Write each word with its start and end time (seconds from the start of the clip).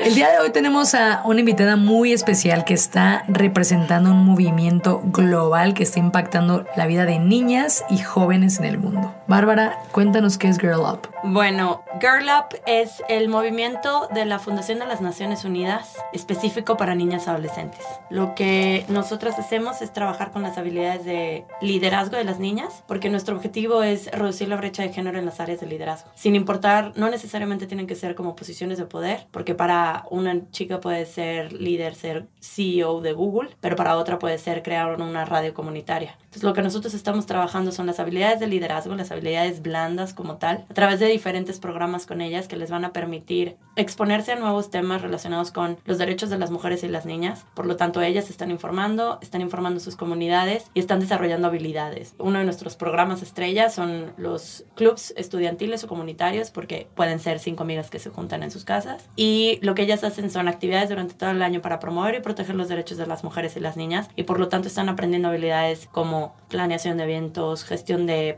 El 0.00 0.14
día 0.14 0.30
de 0.30 0.38
hoy 0.38 0.48
tenemos 0.48 0.94
a 0.94 1.20
una 1.26 1.40
invitada 1.40 1.76
muy 1.76 2.14
especial 2.14 2.64
que 2.64 2.72
está 2.72 3.22
representando 3.28 4.12
un 4.12 4.24
movimiento 4.24 5.02
global 5.04 5.74
que 5.74 5.82
está 5.82 5.98
impactando 5.98 6.64
la 6.74 6.86
vida 6.86 7.04
de 7.04 7.18
niñas 7.18 7.84
y 7.90 7.98
jóvenes 7.98 8.58
en 8.60 8.64
el 8.64 8.78
mundo. 8.78 9.14
Bárbara, 9.30 9.78
cuéntanos 9.92 10.38
qué 10.38 10.48
es 10.48 10.58
Girl 10.58 10.80
Up. 10.80 11.08
Bueno, 11.22 11.84
Girl 12.00 12.24
Up 12.24 12.58
es 12.66 13.00
el 13.08 13.28
movimiento 13.28 14.08
de 14.12 14.24
la 14.24 14.40
Fundación 14.40 14.80
de 14.80 14.86
las 14.86 15.00
Naciones 15.00 15.44
Unidas 15.44 15.96
específico 16.12 16.76
para 16.76 16.96
niñas 16.96 17.28
adolescentes. 17.28 17.86
Lo 18.10 18.34
que 18.34 18.84
nosotras 18.88 19.38
hacemos 19.38 19.82
es 19.82 19.92
trabajar 19.92 20.32
con 20.32 20.42
las 20.42 20.58
habilidades 20.58 21.04
de 21.04 21.44
liderazgo 21.60 22.16
de 22.16 22.24
las 22.24 22.40
niñas, 22.40 22.82
porque 22.88 23.08
nuestro 23.08 23.36
objetivo 23.36 23.84
es 23.84 24.10
reducir 24.10 24.48
la 24.48 24.56
brecha 24.56 24.82
de 24.82 24.92
género 24.92 25.16
en 25.16 25.26
las 25.26 25.38
áreas 25.38 25.60
de 25.60 25.66
liderazgo. 25.68 26.10
Sin 26.16 26.34
importar, 26.34 26.92
no 26.96 27.08
necesariamente 27.08 27.68
tienen 27.68 27.86
que 27.86 27.94
ser 27.94 28.16
como 28.16 28.34
posiciones 28.34 28.78
de 28.78 28.86
poder, 28.86 29.28
porque 29.30 29.54
para 29.54 30.06
una 30.10 30.50
chica 30.50 30.80
puede 30.80 31.06
ser 31.06 31.52
líder, 31.52 31.94
ser 31.94 32.26
CEO 32.40 33.00
de 33.00 33.12
Google, 33.12 33.50
pero 33.60 33.76
para 33.76 33.96
otra 33.96 34.18
puede 34.18 34.38
ser 34.38 34.64
crear 34.64 35.00
una 35.00 35.24
radio 35.24 35.54
comunitaria. 35.54 36.18
Entonces, 36.18 36.42
lo 36.42 36.52
que 36.52 36.62
nosotros 36.62 36.94
estamos 36.94 37.26
trabajando 37.26 37.70
son 37.70 37.86
las 37.86 38.00
habilidades 38.00 38.40
de 38.40 38.48
liderazgo, 38.48 38.92
las 38.96 39.10
habilidades 39.12 39.19
blandas 39.62 40.14
como 40.14 40.36
tal, 40.36 40.64
a 40.68 40.74
través 40.74 41.00
de 41.00 41.06
diferentes 41.06 41.58
programas 41.58 42.06
con 42.06 42.20
ellas 42.20 42.48
que 42.48 42.56
les 42.56 42.70
van 42.70 42.84
a 42.84 42.92
permitir 42.92 43.56
exponerse 43.76 44.32
a 44.32 44.36
nuevos 44.36 44.70
temas 44.70 45.02
relacionados 45.02 45.50
con 45.50 45.78
los 45.84 45.98
derechos 45.98 46.30
de 46.30 46.38
las 46.38 46.50
mujeres 46.50 46.82
y 46.84 46.88
las 46.88 47.06
niñas. 47.06 47.46
Por 47.54 47.66
lo 47.66 47.76
tanto, 47.76 48.00
ellas 48.02 48.30
están 48.30 48.50
informando, 48.50 49.18
están 49.22 49.40
informando 49.40 49.80
sus 49.80 49.96
comunidades 49.96 50.70
y 50.74 50.80
están 50.80 51.00
desarrollando 51.00 51.48
habilidades. 51.48 52.14
Uno 52.18 52.38
de 52.38 52.44
nuestros 52.44 52.76
programas 52.76 53.22
estrella 53.22 53.70
son 53.70 54.12
los 54.16 54.64
clubs 54.74 55.14
estudiantiles 55.16 55.84
o 55.84 55.88
comunitarios, 55.88 56.50
porque 56.50 56.88
pueden 56.94 57.18
ser 57.20 57.38
cinco 57.38 57.62
amigas 57.62 57.90
que 57.90 57.98
se 57.98 58.10
juntan 58.10 58.42
en 58.42 58.50
sus 58.50 58.64
casas. 58.64 59.08
Y 59.16 59.58
lo 59.62 59.74
que 59.74 59.82
ellas 59.82 60.04
hacen 60.04 60.30
son 60.30 60.48
actividades 60.48 60.88
durante 60.88 61.14
todo 61.14 61.30
el 61.30 61.42
año 61.42 61.60
para 61.60 61.80
promover 61.80 62.14
y 62.14 62.20
proteger 62.20 62.54
los 62.54 62.68
derechos 62.68 62.98
de 62.98 63.06
las 63.06 63.24
mujeres 63.24 63.56
y 63.56 63.60
las 63.60 63.76
niñas. 63.76 64.08
Y 64.16 64.24
por 64.24 64.38
lo 64.38 64.48
tanto, 64.48 64.68
están 64.68 64.88
aprendiendo 64.88 65.28
habilidades 65.28 65.88
como 65.90 66.34
planeación 66.48 66.96
de 66.96 67.04
eventos, 67.04 67.64
gestión 67.64 68.06
de 68.06 68.36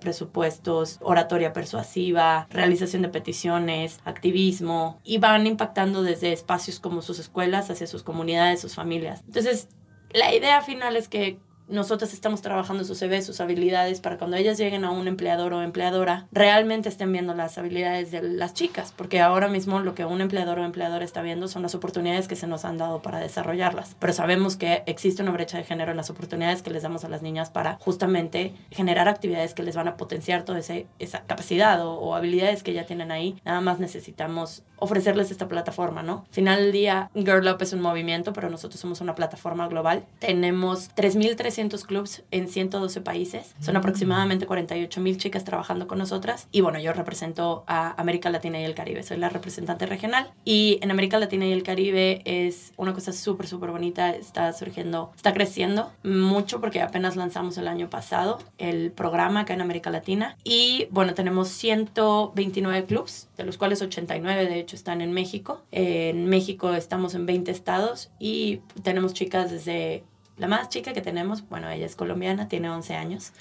oratoria 1.01 1.53
persuasiva, 1.53 2.47
realización 2.51 3.03
de 3.03 3.09
peticiones, 3.09 4.01
activismo 4.05 5.01
y 5.05 5.19
van 5.19 5.47
impactando 5.47 6.03
desde 6.03 6.33
espacios 6.33 6.81
como 6.81 7.03
sus 7.03 7.19
escuelas 7.19 7.71
hacia 7.71 7.87
sus 7.87 8.03
comunidades, 8.03 8.61
sus 8.61 8.75
familias. 8.75 9.23
Entonces, 9.27 9.69
la 10.13 10.35
idea 10.35 10.61
final 10.63 10.97
es 10.97 11.09
que 11.09 11.39
nosotros 11.73 12.13
estamos 12.13 12.43
trabajando 12.43 12.85
sus 12.85 12.99
CV, 12.99 13.23
sus 13.23 13.41
habilidades, 13.41 14.01
para 14.01 14.19
cuando 14.19 14.37
ellas 14.37 14.59
lleguen 14.59 14.85
a 14.85 14.91
un 14.91 15.09
empleador 15.09 15.53
o 15.55 15.63
empleadora, 15.63 16.27
realmente 16.31 16.89
estén 16.89 17.11
viendo 17.13 17.35
las 17.35 17.59
habilidades 17.59 18.11
de 18.11 18.23
las 18.23 18.55
chicas, 18.55 18.93
porque 18.97 19.21
ahora 19.21 19.49
mismo 19.49 19.81
lo 19.81 19.95
que 19.95 20.05
un 20.05 20.21
empleador 20.21 20.59
o 20.59 20.65
empleadora 20.65 21.05
está 21.05 21.23
viendo 21.23 21.49
son 21.49 21.63
las 21.63 21.75
oportunidades 21.75 22.29
que 22.29 22.37
se 22.37 22.47
nos 22.47 22.65
han 22.65 22.79
dado 22.79 23.03
para 23.03 23.19
desarrollarlas. 23.19 23.97
Pero 23.99 24.13
sabemos 24.13 24.57
que 24.57 24.83
existe 24.87 25.23
una 25.23 25.33
brecha 25.33 25.59
de 25.59 25.65
género 25.65 25.91
en 25.91 25.97
las 25.97 26.11
oportunidades 26.11 26.63
que 26.63 26.71
les 26.71 26.83
damos 26.83 27.05
a 27.05 27.09
las 27.09 27.23
niñas 27.23 27.51
para 27.51 27.79
justamente 27.81 28.55
generar 28.71 29.09
actividades 29.09 29.55
que 29.55 29.63
les 29.63 29.75
van 29.75 29.89
a 29.89 29.97
potenciar 29.97 30.45
toda 30.45 30.59
esa 30.59 31.21
capacidad 31.27 31.85
o, 31.85 31.95
o 31.95 32.15
habilidades 32.15 32.63
que 32.63 32.73
ya 32.73 32.85
tienen 32.85 33.11
ahí. 33.11 33.41
Nada 33.45 33.61
más 33.61 33.79
necesitamos 33.79 34.63
ofrecerles 34.83 35.31
esta 35.31 35.47
plataforma, 35.47 36.03
¿no? 36.03 36.25
Al 36.27 36.35
final 36.35 36.61
del 36.61 36.73
día, 36.73 37.09
Girl 37.15 37.47
Up 37.47 37.59
es 37.61 37.73
un 37.73 37.81
movimiento, 37.81 38.33
pero 38.33 38.51
nosotros 38.51 38.81
somos 38.81 39.01
una 39.01 39.15
plataforma 39.15 39.69
global. 39.69 40.05
Tenemos 40.19 40.91
3.300 40.97 41.62
clubs 41.87 42.23
en 42.31 42.49
112 42.49 43.01
países. 43.01 43.55
Son 43.61 43.77
aproximadamente 43.77 44.47
48.000 44.47 45.17
chicas 45.17 45.45
trabajando 45.45 45.87
con 45.87 45.99
nosotras. 45.99 46.49
Y 46.53 46.61
bueno, 46.61 46.79
yo 46.79 46.93
represento 46.93 47.65
a 47.67 48.01
América 48.01 48.31
Latina 48.31 48.61
y 48.61 48.65
el 48.65 48.75
Caribe. 48.75 49.03
Soy 49.03 49.17
la 49.17 49.29
representante 49.29 49.87
regional. 49.87 50.31
Y 50.45 50.79
en 50.83 50.91
América 50.91 51.19
Latina 51.19 51.47
y 51.47 51.53
el 51.53 51.63
Caribe 51.63 52.23
es 52.25 52.73
una 52.77 52.93
cosa 52.93 53.13
súper, 53.13 53.47
súper 53.47 53.71
bonita. 53.71 54.11
Está 54.11 54.53
surgiendo, 54.53 55.13
está 55.17 55.33
creciendo 55.33 55.91
mucho 56.03 56.61
porque 56.61 56.81
apenas 56.81 57.17
lanzamos 57.17 57.57
el 57.59 57.69
año 57.69 57.89
pasado 57.91 58.39
el 58.59 58.91
programa 58.91 59.41
acá 59.41 59.55
en 59.55 59.61
América 59.61 59.91
Latina. 59.91 60.37
Y 60.45 60.87
bueno, 60.91 61.15
tenemos 61.15 61.49
129 61.49 62.85
clubs, 62.87 63.29
de 63.37 63.45
los 63.45 63.59
cuales 63.59 63.83
89 63.83 64.47
de 64.47 64.59
hecho 64.59 64.77
están 64.77 65.01
en 65.01 65.13
México. 65.13 65.63
En 65.71 66.27
México 66.27 66.75
estamos 66.75 67.15
en 67.15 67.27
20 67.27 67.51
estados 67.51 68.11
y 68.19 68.61
tenemos 68.83 69.15
chicas 69.15 69.51
desde 69.51 70.05
la 70.39 70.49
más 70.49 70.69
chica 70.69 70.93
que 70.93 71.01
tenemos, 71.03 71.49
bueno, 71.49 71.69
ella 71.71 71.87
es 71.87 71.95
colombiana, 71.95 72.49
tiene 72.49 72.71
11 72.71 72.95
años. 72.95 73.33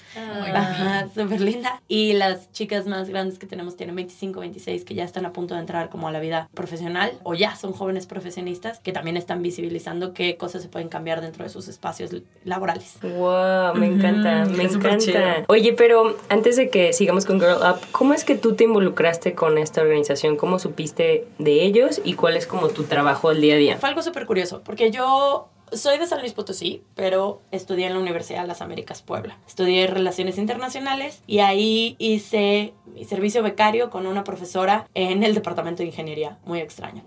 Ajá, 0.54 1.08
súper 1.14 1.40
linda. 1.40 1.80
Y 1.88 2.12
las 2.12 2.52
chicas 2.52 2.86
más 2.86 3.08
grandes 3.08 3.38
que 3.38 3.46
tenemos 3.46 3.76
tienen 3.76 3.96
25, 3.96 4.40
26, 4.40 4.84
que 4.84 4.94
ya 4.94 5.04
están 5.04 5.26
a 5.26 5.32
punto 5.32 5.54
de 5.54 5.60
entrar 5.60 5.88
como 5.88 6.08
a 6.08 6.12
la 6.12 6.20
vida 6.20 6.48
profesional 6.54 7.12
o 7.22 7.34
ya 7.34 7.56
son 7.56 7.72
jóvenes 7.72 8.06
profesionistas 8.06 8.78
que 8.80 8.92
también 8.92 9.16
están 9.16 9.42
visibilizando 9.42 10.12
qué 10.12 10.36
cosas 10.36 10.62
se 10.62 10.68
pueden 10.68 10.88
cambiar 10.88 11.20
dentro 11.20 11.44
de 11.44 11.50
sus 11.50 11.68
espacios 11.68 12.10
laborales. 12.44 12.98
Wow, 13.02 13.74
me 13.74 13.86
encanta, 13.86 14.44
me 14.44 14.64
está 14.64 14.74
súper 14.74 14.98
chido. 14.98 15.18
encanta. 15.18 15.44
Oye, 15.48 15.72
pero 15.72 16.16
antes 16.28 16.56
de 16.56 16.68
que 16.68 16.92
sigamos 16.92 17.24
con 17.24 17.40
Girl 17.40 17.56
Up, 17.56 17.80
¿cómo 17.92 18.14
es 18.14 18.24
que 18.24 18.34
tú 18.34 18.54
te 18.54 18.64
involucraste 18.64 19.34
con 19.34 19.58
esta 19.58 19.80
organización? 19.80 20.36
¿Cómo 20.36 20.58
supiste 20.58 21.26
de 21.38 21.64
ellos 21.64 22.00
y 22.04 22.14
cuál 22.14 22.36
es 22.36 22.46
como 22.46 22.68
tu 22.68 22.84
trabajo 22.84 23.30
al 23.30 23.40
día 23.40 23.54
a 23.54 23.58
día? 23.58 23.78
Fue 23.78 23.88
algo 23.88 24.02
súper 24.02 24.26
curioso, 24.26 24.62
porque 24.64 24.90
yo 24.90 25.48
soy 25.74 25.98
de 25.98 26.06
San 26.06 26.20
Luis 26.20 26.32
Potosí, 26.32 26.82
pero 26.94 27.42
estudié 27.50 27.86
en 27.86 27.94
la 27.94 28.00
Universidad 28.00 28.42
de 28.42 28.48
las 28.48 28.60
Américas 28.62 29.02
Puebla. 29.02 29.38
Estudié 29.46 29.86
Relaciones 29.86 30.38
Internacionales 30.38 31.22
y 31.26 31.40
ahí 31.40 31.96
hice 31.98 32.74
mi 32.86 33.04
servicio 33.04 33.42
becario 33.42 33.90
con 33.90 34.06
una 34.06 34.24
profesora 34.24 34.88
en 34.94 35.22
el 35.22 35.34
Departamento 35.34 35.82
de 35.82 35.88
Ingeniería. 35.88 36.38
Muy 36.44 36.60
extraño. 36.60 37.02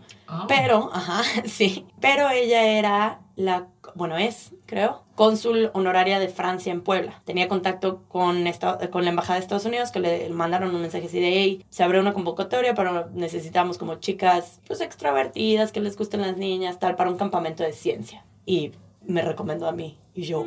Pero, 0.47 0.89
ajá, 0.93 1.23
sí. 1.45 1.85
Pero 1.99 2.29
ella 2.29 2.63
era 2.63 3.19
la, 3.35 3.67
bueno, 3.95 4.17
es, 4.17 4.53
creo, 4.65 5.03
cónsul 5.15 5.69
honoraria 5.73 6.19
de 6.19 6.29
Francia 6.29 6.71
en 6.71 6.81
Puebla. 6.81 7.21
Tenía 7.25 7.47
contacto 7.47 8.03
con, 8.07 8.47
esta, 8.47 8.89
con 8.89 9.03
la 9.03 9.11
Embajada 9.11 9.35
de 9.35 9.43
Estados 9.43 9.65
Unidos 9.65 9.91
que 9.91 9.99
le 9.99 10.29
mandaron 10.29 10.73
un 10.73 10.81
mensaje 10.81 11.07
así 11.07 11.19
de, 11.19 11.29
hey, 11.29 11.65
se 11.69 11.83
abrió 11.83 12.01
una 12.01 12.13
convocatoria, 12.13 12.73
pero 12.73 13.09
necesitamos 13.13 13.77
como 13.77 13.95
chicas, 13.95 14.61
pues, 14.67 14.81
extrovertidas, 14.81 15.71
que 15.71 15.81
les 15.81 15.97
gusten 15.97 16.21
las 16.21 16.37
niñas, 16.37 16.79
tal, 16.79 16.95
para 16.95 17.09
un 17.09 17.17
campamento 17.17 17.63
de 17.63 17.73
ciencia. 17.73 18.23
Y 18.45 18.71
me 19.05 19.21
recomendó 19.21 19.67
a 19.67 19.71
mí. 19.71 19.97
Y 20.13 20.23
yo, 20.23 20.45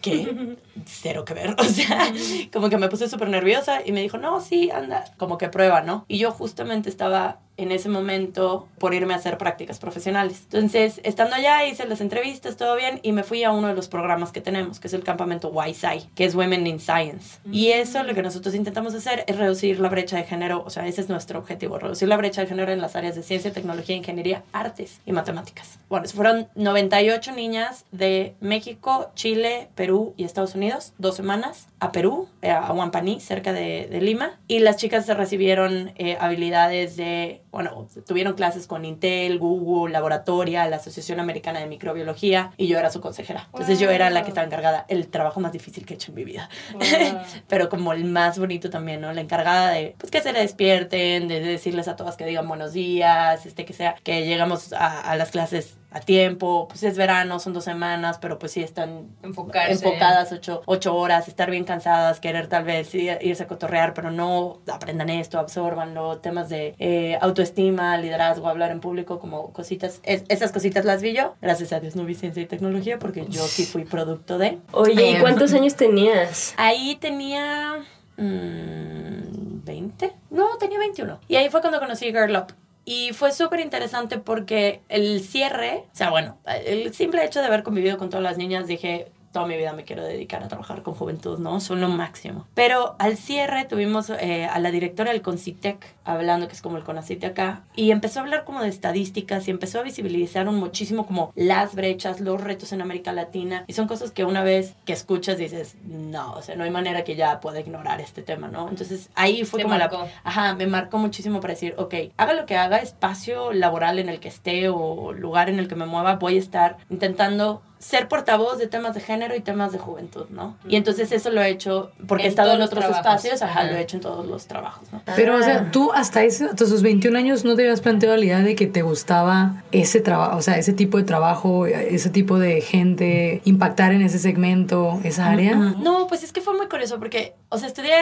¿qué? 0.00 0.56
Cero 0.84 1.24
que 1.24 1.34
ver. 1.34 1.56
O 1.58 1.64
sea, 1.64 2.12
como 2.52 2.70
que 2.70 2.78
me 2.78 2.88
puse 2.88 3.08
súper 3.08 3.28
nerviosa 3.28 3.80
y 3.84 3.92
me 3.92 4.00
dijo, 4.00 4.18
no, 4.18 4.40
sí, 4.40 4.70
anda, 4.70 5.04
como 5.16 5.38
que 5.38 5.48
prueba, 5.48 5.82
¿no? 5.82 6.04
Y 6.08 6.18
yo 6.18 6.30
justamente 6.30 6.88
estaba 6.88 7.40
en 7.58 7.72
ese 7.72 7.88
momento 7.88 8.66
por 8.78 8.94
irme 8.94 9.12
a 9.12 9.16
hacer 9.16 9.36
prácticas 9.36 9.78
profesionales. 9.78 10.44
Entonces, 10.44 11.00
estando 11.04 11.34
allá, 11.34 11.66
hice 11.66 11.86
las 11.86 12.00
entrevistas, 12.00 12.56
todo 12.56 12.76
bien, 12.76 13.00
y 13.02 13.12
me 13.12 13.24
fui 13.24 13.44
a 13.44 13.50
uno 13.50 13.68
de 13.68 13.74
los 13.74 13.88
programas 13.88 14.32
que 14.32 14.40
tenemos, 14.40 14.80
que 14.80 14.86
es 14.86 14.94
el 14.94 15.02
campamento 15.02 15.52
YSI, 15.52 16.08
que 16.14 16.24
es 16.24 16.34
Women 16.34 16.66
in 16.66 16.80
Science. 16.80 17.40
Y 17.52 17.72
eso 17.72 18.02
lo 18.04 18.14
que 18.14 18.22
nosotros 18.22 18.54
intentamos 18.54 18.94
hacer 18.94 19.24
es 19.26 19.36
reducir 19.36 19.80
la 19.80 19.88
brecha 19.88 20.16
de 20.16 20.24
género, 20.24 20.62
o 20.64 20.70
sea, 20.70 20.86
ese 20.86 21.00
es 21.00 21.08
nuestro 21.08 21.38
objetivo, 21.38 21.78
reducir 21.78 22.08
la 22.08 22.16
brecha 22.16 22.42
de 22.42 22.46
género 22.46 22.72
en 22.72 22.80
las 22.80 22.96
áreas 22.96 23.16
de 23.16 23.22
ciencia, 23.22 23.52
tecnología, 23.52 23.96
ingeniería, 23.96 24.44
artes 24.52 25.00
y 25.04 25.12
matemáticas. 25.12 25.78
Bueno, 25.88 26.06
fueron 26.08 26.48
98 26.54 27.32
niñas 27.32 27.84
de 27.90 28.34
México, 28.40 29.10
Chile, 29.14 29.68
Perú 29.74 30.14
y 30.16 30.24
Estados 30.24 30.54
Unidos, 30.54 30.92
dos 30.98 31.16
semanas 31.16 31.66
a 31.80 31.92
Perú, 31.92 32.28
eh, 32.42 32.50
a 32.50 32.72
Huampaní, 32.72 33.20
cerca 33.20 33.52
de, 33.52 33.88
de 33.90 34.00
Lima, 34.00 34.38
y 34.46 34.60
las 34.60 34.76
chicas 34.76 35.06
se 35.06 35.14
recibieron 35.14 35.92
eh, 35.96 36.16
habilidades 36.20 36.96
de 36.96 37.40
bueno, 37.50 37.86
tuvieron 38.06 38.34
clases 38.34 38.66
con 38.66 38.84
Intel, 38.84 39.38
Google, 39.38 39.92
Laboratoria, 39.92 40.68
la 40.68 40.76
Asociación 40.76 41.20
Americana 41.20 41.60
de 41.60 41.66
Microbiología, 41.66 42.52
y 42.56 42.66
yo 42.66 42.78
era 42.78 42.90
su 42.90 43.00
consejera. 43.00 43.48
Entonces 43.52 43.78
yo 43.78 43.90
era 43.90 44.10
la 44.10 44.22
que 44.22 44.28
estaba 44.28 44.46
encargada, 44.46 44.84
el 44.88 45.08
trabajo 45.08 45.40
más 45.40 45.52
difícil 45.52 45.86
que 45.86 45.94
he 45.94 45.96
hecho 45.96 46.10
en 46.10 46.16
mi 46.16 46.24
vida, 46.24 46.48
pero 47.48 47.68
como 47.68 47.92
el 47.92 48.04
más 48.04 48.38
bonito 48.38 48.70
también, 48.70 49.00
¿no? 49.00 49.12
La 49.12 49.20
encargada 49.20 49.70
de, 49.70 49.94
pues, 49.98 50.10
que 50.10 50.20
se 50.20 50.32
despierten, 50.32 51.28
de 51.28 51.40
decirles 51.40 51.88
a 51.88 51.96
todas 51.96 52.16
que 52.16 52.26
digan 52.26 52.46
buenos 52.46 52.72
días, 52.72 53.46
este, 53.46 53.64
que 53.64 53.72
sea, 53.72 53.96
que 54.02 54.26
llegamos 54.26 54.72
a, 54.72 55.00
a 55.00 55.16
las 55.16 55.30
clases 55.30 55.78
a 55.90 56.00
tiempo, 56.00 56.68
pues 56.68 56.82
es 56.82 56.98
verano, 56.98 57.38
son 57.38 57.54
dos 57.54 57.64
semanas, 57.64 58.18
pero 58.20 58.38
pues 58.38 58.52
sí 58.52 58.62
están 58.62 59.08
enfocadas 59.22 60.32
ocho, 60.32 60.62
ocho, 60.66 60.94
horas, 60.94 61.28
estar 61.28 61.50
bien 61.50 61.64
cansadas, 61.64 62.20
querer 62.20 62.46
tal 62.46 62.64
vez 62.64 62.94
irse 62.94 63.42
a 63.42 63.46
cotorrear, 63.46 63.94
pero 63.94 64.10
no 64.10 64.60
aprendan 64.70 65.08
esto, 65.08 65.38
absorbanlo, 65.38 66.18
temas 66.18 66.50
de 66.50 66.74
eh, 66.78 67.18
autoestima, 67.22 67.96
liderazgo, 67.96 68.48
hablar 68.48 68.70
en 68.70 68.80
público, 68.80 69.18
como 69.18 69.52
cositas, 69.52 70.00
esas 70.04 70.52
cositas 70.52 70.84
las 70.84 71.00
vi 71.00 71.14
yo, 71.14 71.36
gracias 71.40 71.72
a 71.72 71.80
Dios 71.80 71.96
no 71.96 72.04
vi 72.04 72.14
ciencia 72.14 72.42
y 72.42 72.46
tecnología, 72.46 72.98
porque 72.98 73.26
yo 73.28 73.46
sí 73.46 73.64
fui 73.64 73.84
producto 73.84 74.36
de. 74.36 74.58
Oye, 74.72 75.12
¿y 75.12 75.20
cuántos 75.20 75.54
años 75.54 75.74
tenías? 75.74 76.54
Ahí 76.58 76.96
tenía... 76.96 77.84
Mmm, 78.16 79.64
¿20? 79.64 80.12
No, 80.30 80.56
tenía 80.58 80.78
21. 80.78 81.20
Y 81.28 81.36
ahí 81.36 81.48
fue 81.50 81.60
cuando 81.60 81.78
conocí 81.78 82.06
Girl 82.06 82.36
Up. 82.36 82.52
Y 82.88 83.12
fue 83.12 83.32
súper 83.32 83.60
interesante 83.60 84.16
porque 84.16 84.80
el 84.88 85.20
cierre, 85.20 85.84
o 85.92 85.94
sea, 85.94 86.08
bueno, 86.08 86.38
el 86.46 86.94
simple 86.94 87.22
hecho 87.22 87.40
de 87.40 87.46
haber 87.46 87.62
convivido 87.62 87.98
con 87.98 88.08
todas 88.08 88.22
las 88.22 88.38
niñas, 88.38 88.66
dije, 88.66 89.12
toda 89.30 89.46
mi 89.46 89.58
vida 89.58 89.74
me 89.74 89.84
quiero 89.84 90.02
dedicar 90.02 90.42
a 90.42 90.48
trabajar 90.48 90.82
con 90.82 90.94
juventud, 90.94 91.38
¿no? 91.38 91.60
Son 91.60 91.82
lo 91.82 91.90
máximo. 91.90 92.46
Pero 92.54 92.96
al 92.98 93.18
cierre 93.18 93.66
tuvimos 93.66 94.08
eh, 94.08 94.46
a 94.46 94.58
la 94.58 94.70
directora 94.70 95.12
del 95.12 95.20
Concitec 95.20 95.96
hablando, 96.08 96.48
que 96.48 96.54
es 96.54 96.62
como 96.62 96.76
el 96.76 96.84
CONACIT 96.84 97.24
acá, 97.24 97.62
y 97.76 97.90
empezó 97.90 98.20
a 98.20 98.22
hablar 98.22 98.44
como 98.44 98.62
de 98.62 98.68
estadísticas 98.68 99.46
y 99.46 99.50
empezó 99.50 99.80
a 99.80 99.82
visibilizar 99.82 100.48
un 100.48 100.56
muchísimo 100.56 101.06
como 101.06 101.32
las 101.34 101.74
brechas, 101.74 102.20
los 102.20 102.40
retos 102.40 102.72
en 102.72 102.80
América 102.80 103.12
Latina. 103.12 103.64
Y 103.66 103.74
son 103.74 103.86
cosas 103.86 104.10
que 104.10 104.24
una 104.24 104.42
vez 104.42 104.74
que 104.84 104.92
escuchas 104.92 105.38
dices, 105.38 105.76
no, 105.84 106.32
o 106.32 106.42
sea, 106.42 106.56
no 106.56 106.64
hay 106.64 106.70
manera 106.70 107.04
que 107.04 107.14
ya 107.14 107.40
pueda 107.40 107.60
ignorar 107.60 108.00
este 108.00 108.22
tema, 108.22 108.48
¿no? 108.48 108.68
Entonces 108.68 109.10
ahí 109.14 109.44
fue 109.44 109.62
como 109.62 109.76
la... 109.76 109.90
Ajá, 110.24 110.54
me 110.54 110.66
marcó 110.66 110.98
muchísimo 110.98 111.40
para 111.40 111.54
decir, 111.54 111.74
ok, 111.76 111.94
haga 112.16 112.32
lo 112.32 112.46
que 112.46 112.56
haga, 112.56 112.78
espacio 112.78 113.52
laboral 113.52 113.98
en 113.98 114.08
el 114.08 114.20
que 114.20 114.28
esté 114.28 114.68
o 114.68 115.12
lugar 115.12 115.48
en 115.48 115.58
el 115.58 115.68
que 115.68 115.74
me 115.74 115.86
mueva, 115.86 116.16
voy 116.16 116.36
a 116.36 116.40
estar 116.40 116.78
intentando 116.90 117.62
ser 117.78 118.08
portavoz 118.08 118.58
de 118.58 118.66
temas 118.66 118.94
de 118.94 119.00
género 119.00 119.36
y 119.36 119.40
temas 119.40 119.72
de 119.72 119.78
juventud, 119.78 120.26
¿no? 120.30 120.56
Y 120.68 120.76
entonces 120.76 121.12
eso 121.12 121.30
lo 121.30 121.40
he 121.42 121.48
hecho, 121.48 121.92
porque 122.06 122.24
he 122.24 122.28
estado 122.28 122.52
en 122.52 122.60
otros 122.60 122.84
espacios, 122.84 123.40
ajá, 123.40 123.64
lo 123.64 123.76
he 123.76 123.80
hecho 123.80 123.96
en 123.96 124.02
todos 124.02 124.26
los 124.26 124.46
trabajos, 124.46 124.92
¿no? 124.92 125.00
Pero, 125.14 125.36
o 125.36 125.42
sea, 125.42 125.70
tú 125.70 125.92
hasta, 125.98 126.24
ese, 126.24 126.46
hasta 126.46 126.66
sus 126.66 126.82
21 126.82 127.18
años 127.18 127.44
no 127.44 127.54
te 127.56 127.62
habías 127.62 127.80
planteado 127.80 128.16
la 128.16 128.24
idea 128.24 128.40
de 128.40 128.54
que 128.54 128.66
te 128.66 128.82
gustaba 128.82 129.62
ese 129.72 130.00
trabajo, 130.00 130.36
o 130.36 130.42
sea, 130.42 130.58
ese 130.58 130.72
tipo 130.72 130.98
de 130.98 131.04
trabajo, 131.04 131.66
ese 131.66 132.10
tipo 132.10 132.38
de 132.38 132.60
gente, 132.60 133.42
impactar 133.44 133.92
en 133.92 134.02
ese 134.02 134.18
segmento, 134.18 135.00
esa 135.04 135.30
área. 135.30 135.54
No, 135.56 136.06
pues 136.06 136.22
es 136.22 136.32
que 136.32 136.40
fue 136.40 136.56
muy 136.56 136.68
curioso 136.68 136.98
porque, 136.98 137.34
o 137.48 137.58
sea, 137.58 137.68
estudié 137.68 137.94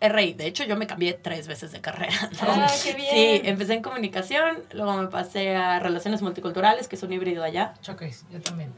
RI. 0.00 0.32
De 0.34 0.46
hecho, 0.46 0.64
yo 0.64 0.76
me 0.76 0.86
cambié 0.86 1.12
tres 1.12 1.46
veces 1.46 1.72
de 1.72 1.80
carrera. 1.80 2.30
Ah, 2.42 2.70
qué 2.82 2.94
bien. 2.94 3.08
Sí, 3.10 3.40
empecé 3.44 3.74
en 3.74 3.82
comunicación, 3.82 4.62
luego 4.72 4.94
me 4.94 5.08
pasé 5.08 5.54
a 5.54 5.78
relaciones 5.78 6.22
multiculturales, 6.22 6.88
que 6.88 6.96
es 6.96 7.02
un 7.02 7.12
híbrido 7.12 7.44
allá. 7.44 7.74
Choques, 7.82 8.24
yo 8.30 8.40
también. 8.40 8.72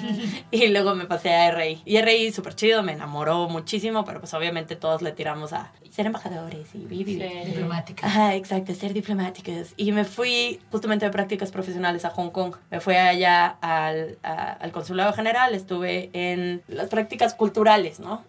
y 0.50 0.68
luego 0.68 0.94
me 0.94 1.06
pasé 1.06 1.32
a 1.34 1.50
RI. 1.50 1.82
Y 1.84 2.00
RI, 2.00 2.32
súper 2.32 2.54
chido, 2.54 2.82
me 2.82 2.92
enamoró 2.92 3.48
muchísimo, 3.48 4.04
pero 4.04 4.20
pues 4.20 4.34
obviamente 4.34 4.76
todos 4.76 5.02
le 5.02 5.12
tiramos 5.12 5.52
a 5.52 5.72
ser 5.90 6.06
embajadores 6.06 6.74
y 6.74 6.78
vivir. 6.78 7.20
Ser 7.20 7.46
diplomáticas. 7.46 8.04
Ajá, 8.10 8.34
exacto, 8.34 8.74
ser 8.74 8.92
diplomáticas. 8.92 9.74
Y 9.76 9.92
me 9.92 10.04
fui 10.04 10.60
justamente 10.70 11.04
de 11.06 11.12
prácticas 11.12 11.52
profesionales 11.52 12.04
a 12.04 12.10
Hong 12.10 12.30
Kong. 12.30 12.56
Me 12.70 12.80
fui 12.80 12.96
allá 12.96 13.56
al, 13.60 14.18
al 14.22 14.72
consulado 14.72 15.12
general, 15.12 15.54
estuve 15.54 16.10
en 16.12 16.62
las 16.68 16.88
prácticas 16.88 17.34
culturales, 17.34 18.00
¿no? 18.00 18.24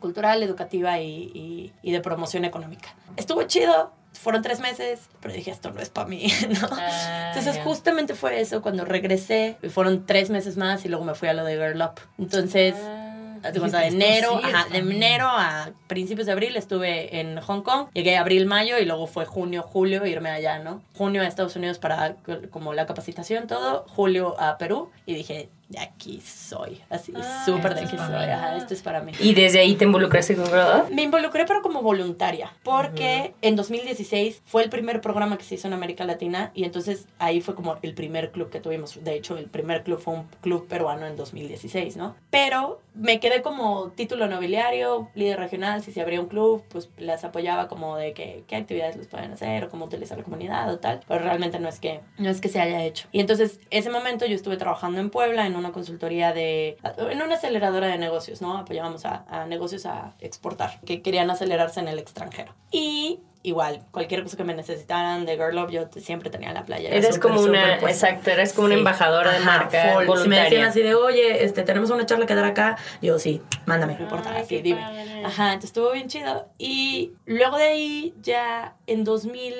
Cultural, 0.00 0.42
educativa 0.42 1.00
y, 1.00 1.72
y, 1.82 1.92
de 1.92 2.00
promoción 2.00 2.44
económica. 2.44 2.94
Estuvo 3.16 3.42
chido, 3.44 3.92
fueron 4.12 4.42
tres 4.42 4.60
meses, 4.60 5.08
pero 5.20 5.34
dije, 5.34 5.50
esto 5.50 5.70
no 5.70 5.80
es 5.80 5.90
para 5.90 6.08
mí, 6.08 6.26
¿no? 6.48 6.68
Ah, 6.72 7.32
Entonces 7.34 7.62
justamente 7.62 8.14
fue 8.14 8.40
eso, 8.40 8.62
cuando 8.62 8.84
regresé, 8.84 9.56
y 9.62 9.68
fueron 9.68 10.06
tres 10.06 10.30
meses 10.30 10.56
más 10.56 10.84
y 10.84 10.88
luego 10.88 11.04
me 11.04 11.14
fui 11.14 11.28
a 11.28 11.34
lo 11.34 11.44
de 11.44 11.56
Girl 11.56 11.82
Up. 11.82 12.00
Entonces... 12.18 12.74
Ah 12.78 13.06
de 13.52 13.86
enero, 13.86 14.40
de 14.70 14.78
enero 14.78 15.26
a 15.26 15.70
principios 15.86 16.26
de 16.26 16.32
abril 16.32 16.56
estuve 16.56 17.20
en 17.20 17.40
Hong 17.40 17.62
Kong. 17.62 17.88
Llegué 17.94 18.16
abril, 18.16 18.46
mayo 18.46 18.78
y 18.78 18.84
luego 18.84 19.06
fue 19.06 19.24
junio, 19.24 19.62
julio 19.62 20.06
irme 20.06 20.30
allá, 20.30 20.58
¿no? 20.58 20.82
Junio 20.94 21.22
a 21.22 21.26
Estados 21.26 21.56
Unidos 21.56 21.78
para 21.78 22.16
como 22.50 22.72
la 22.72 22.86
capacitación, 22.86 23.46
todo. 23.46 23.84
Julio 23.88 24.40
a 24.40 24.58
Perú 24.58 24.90
y 25.06 25.14
dije, 25.14 25.48
de 25.68 25.80
aquí 25.80 26.20
soy. 26.20 26.80
Así, 26.88 27.12
ah, 27.16 27.42
súper 27.44 27.74
de 27.74 27.80
aquí 27.82 27.96
soy. 27.96 28.14
Ajá, 28.14 28.56
esto 28.56 28.72
es 28.72 28.82
para 28.82 29.00
mí. 29.00 29.12
¿Y 29.18 29.34
desde 29.34 29.58
ahí 29.60 29.74
te 29.74 29.84
involucraste 29.84 30.36
con 30.36 30.46
Girl 30.46 30.94
Me 30.94 31.02
involucré, 31.02 31.44
pero 31.44 31.62
como 31.62 31.82
voluntaria. 31.82 32.52
Porque 32.62 33.34
en 33.42 33.56
2016 33.56 34.42
fue 34.44 34.62
el 34.62 34.70
primer 34.70 35.00
programa 35.00 35.36
que 35.36 35.44
se 35.44 35.56
hizo 35.56 35.66
en 35.66 35.74
América 35.74 36.04
Latina. 36.04 36.52
Y 36.54 36.64
entonces 36.64 37.06
ahí 37.18 37.40
fue 37.40 37.54
como 37.54 37.78
el 37.82 37.94
primer 37.94 38.30
club 38.30 38.50
que 38.50 38.60
tuvimos. 38.60 39.02
De 39.02 39.14
hecho, 39.14 39.36
el 39.36 39.46
primer 39.46 39.82
club 39.82 39.98
fue 39.98 40.14
un 40.14 40.24
club 40.40 40.68
peruano 40.68 41.06
en 41.06 41.16
2016, 41.16 41.96
¿no? 41.96 42.14
Pero 42.30 42.80
me 42.94 43.18
quedé 43.18 43.42
como 43.42 43.90
título 43.90 44.28
nobiliario, 44.28 45.10
líder 45.14 45.38
regional. 45.38 45.82
Si 45.82 45.90
se 45.90 46.00
abría 46.00 46.20
un 46.20 46.28
club, 46.28 46.62
pues 46.68 46.90
las 46.96 47.24
apoyaba 47.24 47.66
como 47.66 47.96
de 47.96 48.12
que, 48.12 48.44
qué 48.46 48.56
actividades 48.56 48.96
les 48.96 49.08
pueden 49.08 49.32
hacer 49.32 49.64
o 49.64 49.68
cómo 49.68 49.86
utilizar 49.86 50.16
la 50.16 50.24
comunidad 50.24 50.72
o 50.72 50.78
tal. 50.78 51.00
Pero 51.08 51.24
realmente 51.24 51.58
no 51.58 51.68
es 51.68 51.80
que, 51.80 52.00
no 52.18 52.30
es 52.30 52.40
que 52.40 52.48
se 52.48 52.60
haya 52.60 52.84
hecho. 52.84 53.08
Y 53.10 53.18
entonces, 53.18 53.58
ese 53.70 53.90
momento 53.90 54.26
yo 54.26 54.36
estuve 54.36 54.56
trabajando 54.56 55.00
en 55.00 55.10
Puebla 55.10 55.46
en 55.46 55.55
una 55.56 55.72
consultoría 55.72 56.32
de, 56.32 56.76
en 56.98 57.22
una 57.22 57.34
aceleradora 57.34 57.88
de 57.88 57.98
negocios, 57.98 58.42
¿no? 58.42 58.56
Apoyábamos 58.56 59.04
a, 59.04 59.24
a 59.28 59.46
negocios 59.46 59.86
a 59.86 60.14
exportar, 60.20 60.80
que 60.84 61.02
querían 61.02 61.30
acelerarse 61.30 61.80
en 61.80 61.88
el 61.88 61.98
extranjero. 61.98 62.54
Y 62.70 63.20
igual, 63.46 63.84
cualquier 63.92 64.24
cosa 64.24 64.36
que 64.36 64.42
me 64.42 64.54
necesitaran 64.54 65.24
de 65.24 65.36
Girl 65.36 65.54
Love, 65.54 65.70
yo 65.70 65.88
siempre 66.00 66.30
tenía 66.30 66.52
la 66.52 66.64
playa. 66.64 66.90
Eres 66.90 67.18
como 67.18 67.40
una, 67.40 67.76
exacto, 67.76 68.30
eres 68.30 68.52
como 68.52 68.66
una 68.66 68.74
embajadora 68.74 69.32
de 69.32 69.40
marca 69.40 69.94
voluntaria. 69.94 70.22
Si 70.22 70.28
me 70.28 70.40
decían 70.40 70.64
así 70.64 70.82
de, 70.82 70.94
oye, 70.96 71.44
este, 71.44 71.62
tenemos 71.62 71.90
una 71.90 72.06
charla 72.06 72.26
que 72.26 72.34
dar 72.34 72.44
acá, 72.44 72.76
yo 73.00 73.20
sí, 73.20 73.40
mándame, 73.64 73.94
no 73.94 74.02
importa, 74.02 74.34
así, 74.36 74.62
dime. 74.62 74.80
Ajá, 75.24 75.52
entonces 75.52 75.70
estuvo 75.70 75.92
bien 75.92 76.08
chido. 76.08 76.48
Y 76.58 77.12
luego 77.24 77.56
de 77.56 77.64
ahí, 77.64 78.14
ya 78.20 78.74
en 78.88 79.04
2000 79.04 79.54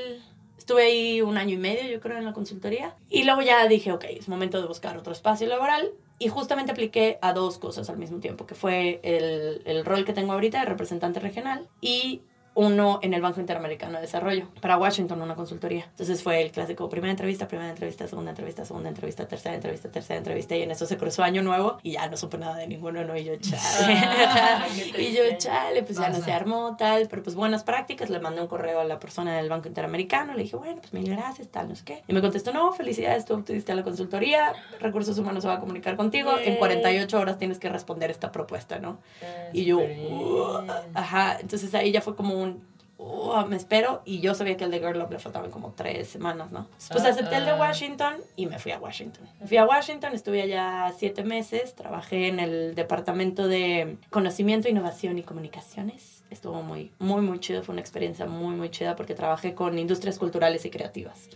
Estuve 0.66 0.82
ahí 0.82 1.22
un 1.22 1.38
año 1.38 1.54
y 1.54 1.58
medio, 1.58 1.88
yo 1.88 2.00
creo, 2.00 2.18
en 2.18 2.24
la 2.24 2.32
consultoría. 2.32 2.96
Y 3.08 3.22
luego 3.22 3.40
ya 3.40 3.68
dije, 3.68 3.92
ok, 3.92 4.02
es 4.10 4.28
momento 4.28 4.60
de 4.60 4.66
buscar 4.66 4.98
otro 4.98 5.12
espacio 5.12 5.46
laboral. 5.46 5.92
Y 6.18 6.26
justamente 6.26 6.72
apliqué 6.72 7.20
a 7.22 7.32
dos 7.32 7.58
cosas 7.58 7.88
al 7.88 7.98
mismo 7.98 8.18
tiempo, 8.18 8.46
que 8.46 8.56
fue 8.56 8.98
el, 9.04 9.62
el 9.64 9.84
rol 9.84 10.04
que 10.04 10.12
tengo 10.12 10.32
ahorita 10.32 10.58
de 10.58 10.64
representante 10.64 11.20
regional 11.20 11.68
y 11.80 12.22
uno 12.56 13.00
en 13.02 13.12
el 13.12 13.20
Banco 13.20 13.38
Interamericano 13.38 13.96
de 13.96 14.00
Desarrollo, 14.00 14.48
para 14.62 14.78
Washington, 14.78 15.20
una 15.20 15.34
consultoría. 15.34 15.84
Entonces 15.90 16.22
fue 16.22 16.42
el 16.42 16.50
clásico, 16.50 16.88
primera 16.88 17.10
entrevista, 17.10 17.46
primera 17.46 17.68
entrevista, 17.68 18.08
segunda 18.08 18.30
entrevista, 18.30 18.64
segunda 18.64 18.88
entrevista, 18.88 19.28
tercera 19.28 19.54
entrevista, 19.54 19.90
tercera 19.90 20.18
entrevista, 20.18 20.56
y 20.56 20.62
en 20.62 20.70
eso 20.70 20.86
se 20.86 20.96
cruzó 20.96 21.22
año 21.22 21.42
nuevo 21.42 21.78
y 21.82 21.92
ya 21.92 22.08
no 22.08 22.16
supe 22.16 22.38
nada 22.38 22.56
de 22.56 22.66
ninguno, 22.66 23.04
¿no? 23.04 23.14
Y 23.14 23.24
yo, 23.24 23.36
chale. 23.36 23.94
y 24.98 25.12
yo, 25.12 25.22
chale, 25.36 25.82
pues 25.82 25.98
ya 25.98 26.08
no 26.08 26.18
se 26.20 26.32
armó, 26.32 26.76
tal, 26.78 27.08
pero 27.10 27.22
pues 27.22 27.36
buenas 27.36 27.62
prácticas, 27.62 28.08
le 28.08 28.20
mandé 28.20 28.40
un 28.40 28.48
correo 28.48 28.80
a 28.80 28.84
la 28.84 28.98
persona 28.98 29.36
del 29.36 29.50
Banco 29.50 29.68
Interamericano, 29.68 30.32
le 30.32 30.44
dije, 30.44 30.56
bueno, 30.56 30.80
pues 30.80 30.94
mil 30.94 31.10
gracias, 31.10 31.48
tal, 31.48 31.68
no 31.68 31.76
sé 31.76 31.84
qué. 31.84 32.02
Y 32.08 32.14
me 32.14 32.22
contestó, 32.22 32.54
no, 32.54 32.72
felicidades, 32.72 33.26
tú 33.26 33.34
obtuviste 33.34 33.72
a 33.72 33.74
la 33.74 33.82
consultoría, 33.82 34.54
Recursos 34.80 35.18
Humanos 35.18 35.42
se 35.42 35.48
va 35.48 35.56
a 35.56 35.60
comunicar 35.60 35.96
contigo, 35.96 36.32
en 36.38 36.56
48 36.56 37.20
horas 37.20 37.38
tienes 37.38 37.58
que 37.58 37.68
responder 37.68 38.10
esta 38.10 38.32
propuesta, 38.32 38.78
¿no? 38.78 38.98
Ah, 39.22 39.50
y 39.52 39.66
yo, 39.66 39.82
ajá, 40.94 41.36
entonces 41.38 41.74
ahí 41.74 41.92
ya 41.92 42.00
fue 42.00 42.16
como 42.16 42.40
un 42.40 42.45
Oh, 42.98 43.44
me 43.46 43.56
espero. 43.56 44.02
Y 44.06 44.20
yo 44.20 44.34
sabía 44.34 44.56
que 44.56 44.64
el 44.64 44.70
de 44.70 44.78
Girl 44.78 44.98
Love 44.98 45.10
le 45.10 45.18
faltaban 45.18 45.50
como 45.50 45.72
tres 45.72 46.08
semanas, 46.08 46.50
¿no? 46.50 46.66
Pues 46.90 47.04
ah, 47.04 47.08
acepté 47.08 47.36
el 47.36 47.44
de 47.44 47.50
ah. 47.50 47.58
Washington 47.58 48.14
y 48.36 48.46
me 48.46 48.58
fui 48.58 48.72
a 48.72 48.78
Washington. 48.78 49.28
fui 49.46 49.58
a 49.58 49.66
Washington, 49.66 50.14
estuve 50.14 50.42
allá 50.42 50.92
siete 50.96 51.22
meses, 51.22 51.74
trabajé 51.74 52.28
en 52.28 52.40
el 52.40 52.74
departamento 52.74 53.48
de 53.48 53.98
conocimiento, 54.10 54.68
innovación 54.68 55.18
y 55.18 55.22
comunicaciones 55.22 56.15
estuvo 56.30 56.62
muy, 56.62 56.92
muy, 56.98 57.22
muy 57.22 57.38
chido. 57.40 57.62
Fue 57.62 57.72
una 57.72 57.80
experiencia 57.80 58.26
muy, 58.26 58.54
muy 58.54 58.70
chida 58.70 58.96
porque 58.96 59.14
trabajé 59.14 59.54
con 59.54 59.78
industrias 59.78 60.18
culturales 60.18 60.64
y 60.64 60.70
creativas. 60.70 61.28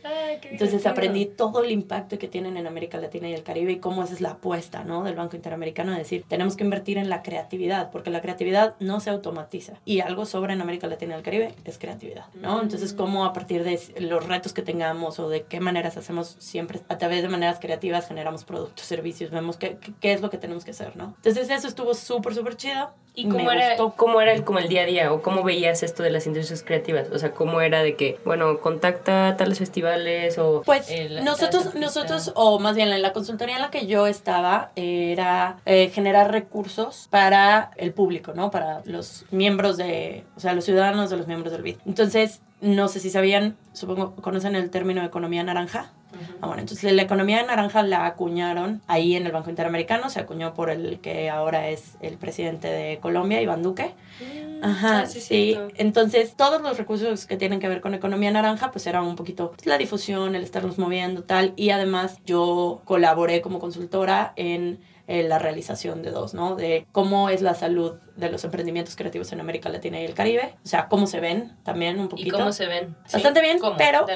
Entonces 0.42 0.87
aprendí 0.87 1.26
todo 1.26 1.62
el 1.62 1.70
impacto 1.70 2.18
que 2.18 2.28
tienen 2.28 2.56
en 2.56 2.66
América 2.66 2.99
Latina 2.99 3.28
y 3.28 3.35
el 3.35 3.42
Caribe 3.42 3.73
y 3.73 3.78
cómo 3.78 4.02
esa 4.02 4.14
es 4.14 4.20
la 4.20 4.30
apuesta 4.30 4.85
¿no? 4.85 5.02
del 5.02 5.14
Banco 5.14 5.37
Interamericano 5.37 5.92
de 5.92 5.99
decir, 5.99 6.25
tenemos 6.28 6.56
que 6.56 6.64
invertir 6.64 6.99
en 6.99 7.09
la 7.09 7.23
creatividad 7.23 7.90
porque 7.90 8.11
la 8.11 8.20
creatividad 8.20 8.75
no 8.80 9.00
se 9.00 9.11
automatiza 9.11 9.75
y 9.85 10.00
algo 10.00 10.26
sobra 10.26 10.52
en 10.52 10.61
América 10.61 10.87
Latina 10.87 11.14
y 11.14 11.18
el 11.18 11.23
Caribe 11.23 11.54
es 11.64 11.78
creatividad. 11.78 12.26
¿no? 12.35 12.62
Entonces, 12.62 12.92
cómo 12.92 13.25
a 13.25 13.32
partir 13.32 13.64
de 13.64 13.80
los 14.00 14.26
retos 14.26 14.52
que 14.52 14.62
tengamos 14.62 15.18
o 15.18 15.28
de 15.28 15.42
qué 15.42 15.61
maneras 15.61 15.97
hacemos 15.97 16.37
siempre 16.38 16.80
a 16.88 16.99
través 16.99 17.23
de 17.23 17.28
maneras 17.28 17.59
creativas 17.61 18.09
generamos 18.09 18.44
productos, 18.44 18.87
servicios, 18.87 19.30
vemos 19.30 19.56
qué, 19.56 19.78
qué, 20.00 20.12
es 20.12 20.20
lo 20.20 20.30
que 20.30 20.38
tenemos 20.38 20.64
que 20.64 20.73
hacer. 20.73 20.97
¿no? 20.97 21.14
Entonces, 21.16 21.50
eso 21.50 21.68
estuvo 21.68 21.94
súper, 21.94 22.35
súper 22.35 22.56
chido. 22.56 22.90
¿Y 23.14 23.29
cómo 23.29 23.50
era, 23.50 23.76
cómo 23.97 24.21
era 24.21 24.33
el, 24.33 24.45
como 24.45 24.59
el 24.59 24.69
día 24.69 24.83
a 24.83 24.87
día 24.87 25.12
o 25.12 25.21
cómo 25.23 25.43
veías 25.43 25.83
esto 25.83 26.02
de 26.02 26.11
las 26.11 26.26
industrias 26.26 26.62
creativas? 26.62 27.11
O 27.11 27.19
sea, 27.19 27.33
¿cómo 27.33 27.61
era 27.61 27.83
de 27.83 27.97
que, 27.97 28.19
bueno, 28.25 28.61
contacta 28.61 29.37
tales 29.37 29.59
festivales 29.59 30.38
o... 30.38 30.62
Pues 30.64 30.88
nosotros, 31.23 31.75
nosotros, 31.75 32.33
o 32.37 32.59
más 32.59 32.76
bien 32.76 32.88
en 32.88 33.02
la 33.02 33.12
consultoría 33.12 33.57
en 33.57 33.62
la 33.62 33.71
que 33.71 33.87
yo 33.87 34.07
estaba, 34.07 34.71
era 34.76 35.59
eh, 35.67 35.90
generar 35.93 36.31
recursos 36.31 37.09
para 37.11 37.73
el 37.76 37.93
público, 37.93 38.33
¿no? 38.35 38.50
Para 38.50 38.83
los 38.85 39.25
miembros 39.31 39.76
de, 39.76 40.25
o 40.37 40.40
sea, 40.40 40.52
los 40.55 40.64
ciudadanos 40.64 41.11
de 41.11 41.17
los 41.17 41.26
miembros 41.26 41.52
del 41.52 41.62
BID. 41.62 41.76
Entonces, 41.87 42.40
no 42.61 42.88
sé 42.88 43.00
si 43.00 43.11
sabían, 43.11 43.57
supongo, 43.73 44.14
conocen 44.17 44.55
el 44.55 44.71
término 44.71 45.05
economía 45.05 45.43
naranja. 45.43 45.93
Ah, 46.40 46.47
bueno, 46.47 46.62
entonces 46.62 46.93
la 46.93 47.02
economía 47.02 47.43
naranja 47.43 47.83
la 47.83 48.07
acuñaron 48.07 48.81
ahí 48.87 49.14
en 49.14 49.26
el 49.26 49.33
Banco 49.33 49.50
Interamericano, 49.50 50.11
se 50.11 50.21
acuñó 50.21 50.55
por 50.55 50.71
el 50.71 51.00
que 51.00 51.31
ahora 51.31 51.69
es 51.69 51.97
el 52.00 52.17
presidente 52.17 52.69
de 52.69 52.99
Colombia, 53.00 53.40
Iván 53.40 53.62
Duque. 53.62 53.93
Mm, 54.21 54.64
Ajá, 54.64 55.00
ah, 55.00 55.07
sí. 55.07 55.57
Entonces, 55.76 56.35
todos 56.37 56.61
los 56.62 56.79
recursos 56.79 57.26
que 57.26 57.37
tienen 57.37 57.61
que 57.61 57.69
ver 57.69 57.81
con 57.81 57.95
economía 57.95 58.31
naranja, 58.31 58.71
pues 58.71 58.87
era 58.87 59.02
un 59.02 59.17
poquito 59.17 59.52
pues, 59.52 59.67
la 59.67 59.79
difusión, 59.79 60.35
el 60.35 60.43
estarnos 60.43 60.79
moviendo, 60.79 61.23
tal. 61.23 61.52
Y 61.57 61.71
además 61.71 62.19
yo 62.26 62.81
colaboré 62.85 63.40
como 63.40 63.59
consultora 63.59 64.33
en 64.37 64.79
eh, 65.11 65.25
la 65.25 65.40
realización 65.40 66.02
de 66.02 66.12
dos, 66.12 66.35
¿no? 66.35 66.55
De 66.55 66.87
cómo 66.93 67.31
es 67.31 67.43
la 67.43 67.55
salud 67.55 67.95
de 68.14 68.31
los 68.31 68.45
emprendimientos 68.45 68.95
creativos 68.95 69.33
en 69.33 69.40
América 69.40 69.69
Latina 69.69 70.00
y 70.00 70.05
el 70.05 70.14
Caribe. 70.14 70.55
O 70.64 70.69
sea, 70.69 70.87
cómo 70.87 71.09
se 71.09 71.19
ven 71.19 71.57
también 71.64 71.99
un 71.99 72.09
poquito. 72.09 72.29
¿Y 72.29 72.31
cómo 72.31 72.52
se 72.52 72.67
ven? 72.67 72.95
Bastante 73.12 73.40
bien, 73.40 73.59
pero 73.76 74.07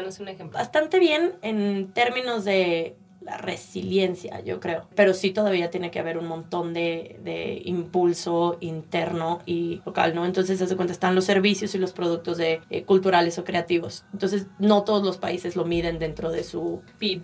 bastante 0.53 1.01
bien 1.01 1.35
en 1.43 1.93
términos 1.93 2.45
de 2.45 2.97
la 3.25 3.39
resiliencia, 3.39 4.41
yo 4.41 4.61
creo. 4.61 4.87
Pero 4.95 5.15
sí 5.15 5.31
todavía 5.31 5.71
tiene 5.71 5.91
que 5.91 5.99
haber 5.99 6.19
un 6.19 6.27
montón 6.27 6.75
de, 6.75 7.19
de 7.25 7.63
impulso 7.65 8.59
interno 8.61 9.41
y 9.47 9.81
local, 9.87 10.15
¿no? 10.15 10.27
Entonces, 10.27 10.59
se 10.59 10.77
cuenta, 10.77 10.93
están 10.93 11.15
los 11.15 11.25
servicios 11.25 11.75
y 11.75 11.79
los 11.79 11.93
productos 11.93 12.37
de, 12.37 12.61
eh, 12.69 12.85
culturales 12.85 13.39
o 13.39 13.45
creativos. 13.45 14.05
Entonces, 14.13 14.47
no 14.59 14.85
todos 14.85 15.03
los 15.03 15.17
países 15.17 15.57
lo 15.57 15.65
miden 15.65 15.99
dentro 15.99 16.31
de 16.31 16.45
su 16.45 16.83
PIB. 16.99 17.23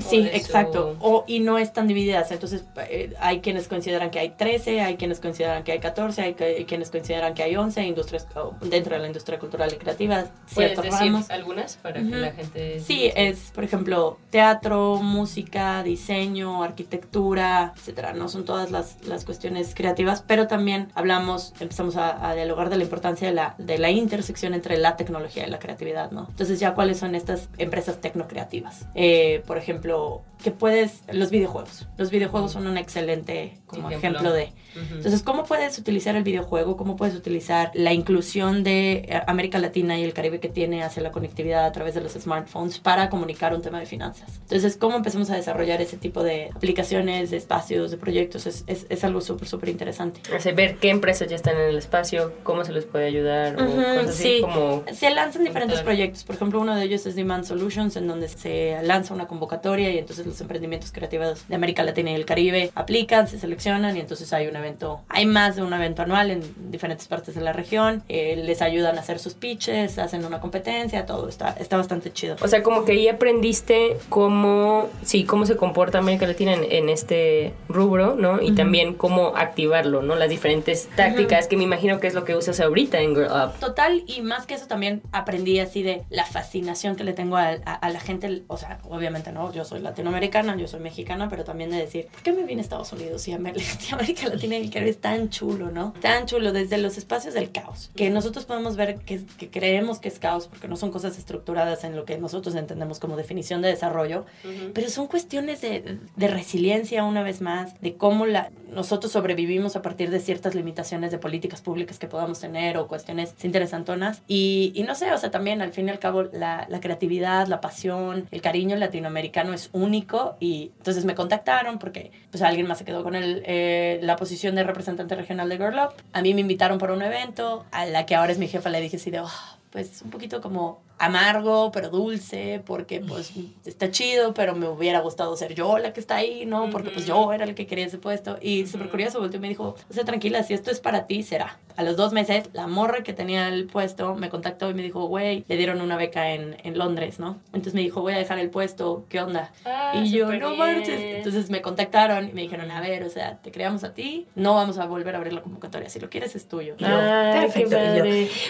sí, 0.00 0.28
exacto. 0.32 0.96
O, 1.00 1.24
y 1.26 1.40
no 1.40 1.58
están 1.58 1.88
divididas. 1.88 2.30
Entonces, 2.32 2.64
eh, 2.88 3.14
hay 3.18 3.40
quienes 3.40 3.66
consideran 3.66 4.10
que 4.10 4.18
hay 4.18 4.30
13, 4.30 4.82
hay 4.82 4.96
quienes 4.96 5.20
consideran 5.20 5.64
que 5.64 5.72
hay 5.72 5.80
14, 5.80 6.22
hay, 6.22 6.34
quienes 6.34 6.90
consideran 6.90 7.32
que 7.32 7.42
hay 7.42 7.56
11 7.56 7.82
industrias 7.82 8.26
dentro 8.60 8.94
de 8.94 9.00
la 9.00 9.06
industria 9.06 9.38
cultural 9.38 9.72
y 9.72 9.76
creativa. 9.76 10.24
¿Puedes 10.54 10.80
decir 10.80 11.14
algunas 11.30 11.76
para 11.76 12.00
que 12.00 12.16
la 12.16 12.32
gente... 12.32 12.80
Sí, 12.80 13.10
es, 13.14 13.52
por 13.54 13.64
ejemplo, 13.64 14.18
teatro, 14.30 14.96
música, 14.96 15.29
música, 15.30 15.84
diseño, 15.84 16.64
arquitectura, 16.64 17.72
etcétera. 17.76 18.14
No 18.14 18.28
son 18.28 18.44
todas 18.44 18.72
las, 18.72 18.96
las 19.06 19.24
cuestiones 19.24 19.76
creativas, 19.76 20.24
pero 20.26 20.48
también 20.48 20.88
hablamos, 20.96 21.54
empezamos 21.60 21.96
a, 21.96 22.34
dialogar 22.34 22.68
de 22.68 22.76
la 22.76 22.82
importancia 22.82 23.28
de 23.28 23.34
la, 23.34 23.54
de 23.58 23.78
la 23.78 23.90
intersección 23.90 24.54
entre 24.54 24.76
la 24.76 24.96
tecnología 24.96 25.46
y 25.46 25.50
la 25.50 25.60
creatividad, 25.60 26.10
¿no? 26.10 26.26
Entonces, 26.30 26.58
ya 26.58 26.74
cuáles 26.74 26.98
son 26.98 27.14
estas 27.14 27.48
empresas 27.58 28.00
tecnocreativas. 28.00 28.86
Eh, 28.96 29.44
por 29.46 29.56
ejemplo, 29.56 30.22
que 30.42 30.50
puedes, 30.50 31.02
los 31.12 31.30
videojuegos. 31.30 31.86
Los 31.96 32.10
videojuegos 32.10 32.52
son 32.52 32.66
un 32.66 32.76
excelente 32.76 33.58
como 33.66 33.90
ejemplo, 33.90 34.32
de. 34.32 34.52
Entonces, 34.74 35.22
¿cómo 35.22 35.44
puedes 35.44 35.78
utilizar 35.78 36.16
el 36.16 36.22
videojuego? 36.22 36.76
¿Cómo 36.76 36.96
puedes 36.96 37.14
utilizar 37.14 37.70
la 37.74 37.92
inclusión 37.92 38.62
de 38.64 38.92
eh, 38.92 39.22
América 39.26 39.58
Latina 39.58 39.98
y 39.98 40.04
el 40.04 40.12
Caribe 40.12 40.40
que 40.40 40.48
tiene 40.48 40.82
hacia 40.82 41.02
la 41.02 41.10
conectividad 41.12 41.66
a 41.66 41.72
través 41.72 41.94
de 41.94 42.00
los 42.00 42.12
smartphones 42.12 42.78
para 42.78 43.10
comunicar 43.10 43.54
un 43.54 43.62
tema 43.62 43.80
de 43.80 43.86
finanzas? 43.86 44.38
Entonces, 44.42 44.76
¿cómo 44.76 44.96
empezamos 44.96 45.19
a 45.28 45.36
desarrollar 45.36 45.82
ese 45.82 45.98
tipo 45.98 46.22
de 46.22 46.50
aplicaciones, 46.54 47.30
de 47.30 47.36
espacios, 47.36 47.90
de 47.90 47.98
proyectos? 47.98 48.46
Es, 48.46 48.64
es, 48.66 48.86
es 48.88 49.04
algo 49.04 49.20
súper, 49.20 49.48
súper 49.48 49.68
interesante. 49.68 50.20
O 50.34 50.54
ver 50.54 50.76
qué 50.76 50.88
empresas 50.88 51.28
ya 51.28 51.36
están 51.36 51.56
en 51.56 51.68
el 51.68 51.76
espacio, 51.76 52.32
cómo 52.42 52.64
se 52.64 52.72
les 52.72 52.84
puede 52.84 53.06
ayudar, 53.06 53.60
o 53.60 53.66
cosas 53.66 54.08
así 54.08 54.22
sí. 54.22 54.40
como... 54.40 54.84
Se 54.92 55.10
lanzan 55.10 55.44
diferentes 55.44 55.82
proyectos. 55.82 56.24
Por 56.24 56.36
ejemplo, 56.36 56.60
uno 56.60 56.74
de 56.74 56.84
ellos 56.84 57.04
es 57.06 57.16
Demand 57.16 57.44
Solutions, 57.44 57.96
en 57.96 58.06
donde 58.06 58.28
se 58.28 58.76
lanza 58.82 59.12
una 59.12 59.26
convocatoria 59.26 59.90
y 59.90 59.98
entonces 59.98 60.26
los 60.26 60.40
emprendimientos 60.40 60.92
creativos 60.92 61.46
de 61.48 61.54
América 61.54 61.82
Latina 61.82 62.12
y 62.12 62.14
el 62.14 62.24
Caribe 62.24 62.70
aplican, 62.74 63.28
se 63.28 63.38
seleccionan 63.38 63.96
y 63.96 64.00
entonces 64.00 64.32
hay 64.32 64.46
un 64.46 64.56
evento, 64.56 65.00
hay 65.08 65.26
más 65.26 65.56
de 65.56 65.62
un 65.62 65.72
evento 65.72 66.02
anual 66.02 66.30
en 66.30 66.42
diferentes 66.70 67.08
partes 67.08 67.34
de 67.34 67.40
la 67.40 67.52
región, 67.52 68.02
eh, 68.08 68.36
les 68.36 68.62
ayudan 68.62 68.96
a 68.96 69.00
hacer 69.00 69.18
sus 69.18 69.34
pitches, 69.34 69.98
hacen 69.98 70.24
una 70.24 70.40
competencia, 70.40 71.06
todo 71.06 71.28
está, 71.28 71.50
está 71.58 71.76
bastante 71.76 72.12
chido. 72.12 72.36
O 72.40 72.48
sea, 72.48 72.62
como 72.62 72.84
que 72.84 72.92
ahí 72.92 73.08
aprendiste 73.08 73.96
cómo, 74.08 74.88
sí, 75.10 75.24
cómo 75.24 75.44
se 75.44 75.56
comporta 75.56 75.98
América 75.98 76.24
Latina 76.24 76.54
en, 76.54 76.88
este 76.88 77.52
rubro, 77.68 78.14
¿no? 78.14 78.40
Y 78.40 78.52
también 78.52 78.94
cómo 78.94 79.36
activarlo, 79.36 80.02
¿no? 80.02 80.14
Las 80.14 80.30
diferentes 80.30 80.88
tácticas 80.94 81.48
que 81.48 81.56
me 81.56 81.64
imagino 81.64 81.98
que 81.98 82.06
es 82.06 82.14
lo 82.14 82.24
que 82.24 82.36
usas 82.36 82.60
ahorita 82.60 83.00
en 83.00 83.16
Girl 83.16 83.26
Up. 83.32 83.58
Total, 83.58 84.04
y 84.06 84.22
más 84.22 84.46
que 84.46 84.54
eso 84.54 84.68
también 84.68 85.02
aprendí 85.10 85.58
así 85.58 85.82
de 85.82 86.04
la 86.10 86.24
fascinación 86.26 86.94
que 86.94 87.02
le 87.02 87.12
tengo 87.12 87.36
a, 87.36 87.48
a 87.48 87.90
la 87.90 87.98
gente, 87.98 88.44
o 88.46 88.56
sea, 88.56 88.78
obviamente, 88.88 89.32
¿no? 89.32 89.52
Yo 89.52 89.64
soy 89.64 89.80
latinoamericana, 89.80 90.56
yo 90.56 90.68
soy 90.68 90.78
mexicana, 90.78 91.28
pero 91.28 91.42
también 91.42 91.70
de 91.70 91.78
decir, 91.78 92.06
¿por 92.06 92.22
qué 92.22 92.32
me 92.32 92.44
vine 92.44 92.60
a 92.60 92.62
Estados 92.62 92.92
Unidos 92.92 93.26
y 93.26 93.32
América 93.40 94.28
Latina 94.28 94.58
y 94.58 94.62
el 94.62 94.70
Caribe 94.70 94.90
es 94.90 95.00
tan 95.00 95.28
chulo, 95.30 95.72
¿no? 95.72 95.92
Tan 96.00 96.26
chulo 96.26 96.52
desde 96.52 96.78
los 96.78 96.98
espacios 96.98 97.34
del 97.34 97.50
caos, 97.50 97.90
que 97.96 98.10
nosotros 98.10 98.44
podemos 98.44 98.76
ver 98.76 98.98
que, 99.00 99.24
que 99.38 99.50
creemos 99.50 99.98
que 99.98 100.08
es 100.08 100.20
caos 100.20 100.46
porque 100.46 100.68
no 100.68 100.76
son 100.76 100.92
cosas 100.92 101.18
estructuradas 101.18 101.82
en 101.82 101.96
lo 101.96 102.04
que 102.04 102.16
nosotros 102.16 102.54
entendemos 102.54 103.00
como 103.00 103.16
definición 103.16 103.60
de 103.60 103.68
desarrollo, 103.68 104.24
pero 104.72 104.88
son 104.88 104.99
cuestiones 105.06 105.60
de, 105.60 105.98
de, 106.16 106.28
resiliencia 106.28 107.04
una 107.04 107.22
vez 107.22 107.40
más, 107.40 107.80
de 107.80 107.94
cómo 107.94 108.26
la, 108.26 108.50
nosotros 108.72 109.12
sobrevivimos 109.12 109.76
a 109.76 109.82
partir 109.82 110.10
de 110.10 110.20
ciertas 110.20 110.54
limitaciones 110.54 111.10
de 111.10 111.18
políticas 111.18 111.60
públicas 111.60 111.98
que 111.98 112.06
podamos 112.06 112.40
tener 112.40 112.76
o 112.76 112.88
cuestiones 112.88 113.34
interesantonas. 113.42 114.22
Y, 114.26 114.72
y 114.74 114.82
no 114.82 114.94
sé, 114.94 115.12
o 115.12 115.18
sea, 115.18 115.30
también 115.30 115.62
al 115.62 115.72
fin 115.72 115.88
y 115.88 115.90
al 115.90 115.98
cabo 115.98 116.24
la, 116.24 116.66
la 116.68 116.80
creatividad, 116.80 117.46
la 117.46 117.60
pasión, 117.60 118.26
el 118.30 118.40
cariño 118.40 118.76
latinoamericano 118.76 119.52
es 119.52 119.70
único 119.72 120.36
y 120.40 120.72
entonces 120.78 121.04
me 121.04 121.14
contactaron 121.14 121.78
porque 121.78 122.10
pues 122.30 122.42
alguien 122.42 122.66
más 122.66 122.78
se 122.78 122.84
quedó 122.84 123.02
con 123.02 123.14
el, 123.14 123.42
eh, 123.46 124.00
la 124.02 124.16
posición 124.16 124.54
de 124.54 124.64
representante 124.64 125.14
regional 125.14 125.48
de 125.48 125.56
Girl 125.56 125.78
Up. 125.78 125.94
A 126.12 126.22
mí 126.22 126.34
me 126.34 126.40
invitaron 126.40 126.78
para 126.78 126.92
un 126.92 127.02
evento, 127.02 127.64
a 127.70 127.86
la 127.86 128.06
que 128.06 128.14
ahora 128.14 128.32
es 128.32 128.38
mi 128.38 128.48
jefa 128.48 128.70
le 128.70 128.80
dije 128.80 128.96
así 128.96 129.10
de, 129.10 129.20
oh, 129.20 129.30
pues 129.70 130.02
un 130.02 130.10
poquito 130.10 130.40
como 130.40 130.80
amargo, 131.00 131.72
pero 131.72 131.88
dulce, 131.88 132.62
porque 132.66 133.00
pues 133.00 133.32
está 133.64 133.90
chido, 133.90 134.34
pero 134.34 134.54
me 134.54 134.68
hubiera 134.68 135.00
gustado 135.00 135.34
ser 135.34 135.54
yo 135.54 135.78
la 135.78 135.94
que 135.94 136.00
está 136.00 136.16
ahí, 136.16 136.44
¿no? 136.44 136.68
Porque 136.68 136.90
pues 136.90 137.06
yo 137.06 137.32
era 137.32 137.44
el 137.44 137.54
que 137.54 137.66
quería 137.66 137.86
ese 137.86 137.96
puesto. 137.96 138.36
Y 138.42 138.66
súper 138.66 138.90
curioso, 138.90 139.18
volteó 139.18 139.38
y 139.38 139.40
me 139.40 139.48
dijo, 139.48 139.76
o 139.88 139.92
sea, 139.94 140.04
tranquila, 140.04 140.42
si 140.42 140.52
esto 140.52 140.70
es 140.70 140.78
para 140.78 141.06
ti, 141.06 141.22
será. 141.22 141.58
A 141.76 141.84
los 141.84 141.96
dos 141.96 142.12
meses, 142.12 142.50
la 142.52 142.66
morra 142.66 143.02
que 143.02 143.14
tenía 143.14 143.48
el 143.48 143.66
puesto 143.66 144.14
me 144.14 144.28
contactó 144.28 144.68
y 144.68 144.74
me 144.74 144.82
dijo, 144.82 145.06
güey, 145.06 145.46
le 145.48 145.56
dieron 145.56 145.80
una 145.80 145.96
beca 145.96 146.32
en, 146.32 146.58
en, 146.64 146.76
Londres, 146.76 147.18
¿no? 147.18 147.38
Entonces 147.46 147.72
me 147.72 147.80
dijo, 147.80 148.02
voy 148.02 148.12
a 148.12 148.18
dejar 148.18 148.38
el 148.38 148.50
puesto, 148.50 149.06
¿qué 149.08 149.20
onda? 149.20 149.52
Ah, 149.64 149.92
y 149.94 150.10
yo, 150.10 150.30
no 150.34 150.54
marches. 150.54 151.00
Entonces 151.00 151.48
me 151.48 151.62
contactaron 151.62 152.28
y 152.28 152.32
me 152.32 152.42
dijeron, 152.42 152.70
a 152.70 152.80
ver, 152.82 153.04
o 153.04 153.08
sea, 153.08 153.38
te 153.38 153.50
creamos 153.50 153.84
a 153.84 153.94
ti, 153.94 154.26
no 154.34 154.54
vamos 154.54 154.76
a 154.76 154.84
volver 154.84 155.14
a 155.14 155.18
abrir 155.18 155.32
la 155.32 155.40
convocatoria, 155.40 155.88
si 155.88 155.98
lo 155.98 156.10
quieres 156.10 156.36
es 156.36 156.46
tuyo. 156.46 156.74
ah, 156.82 157.38
perfecto. 157.40 157.76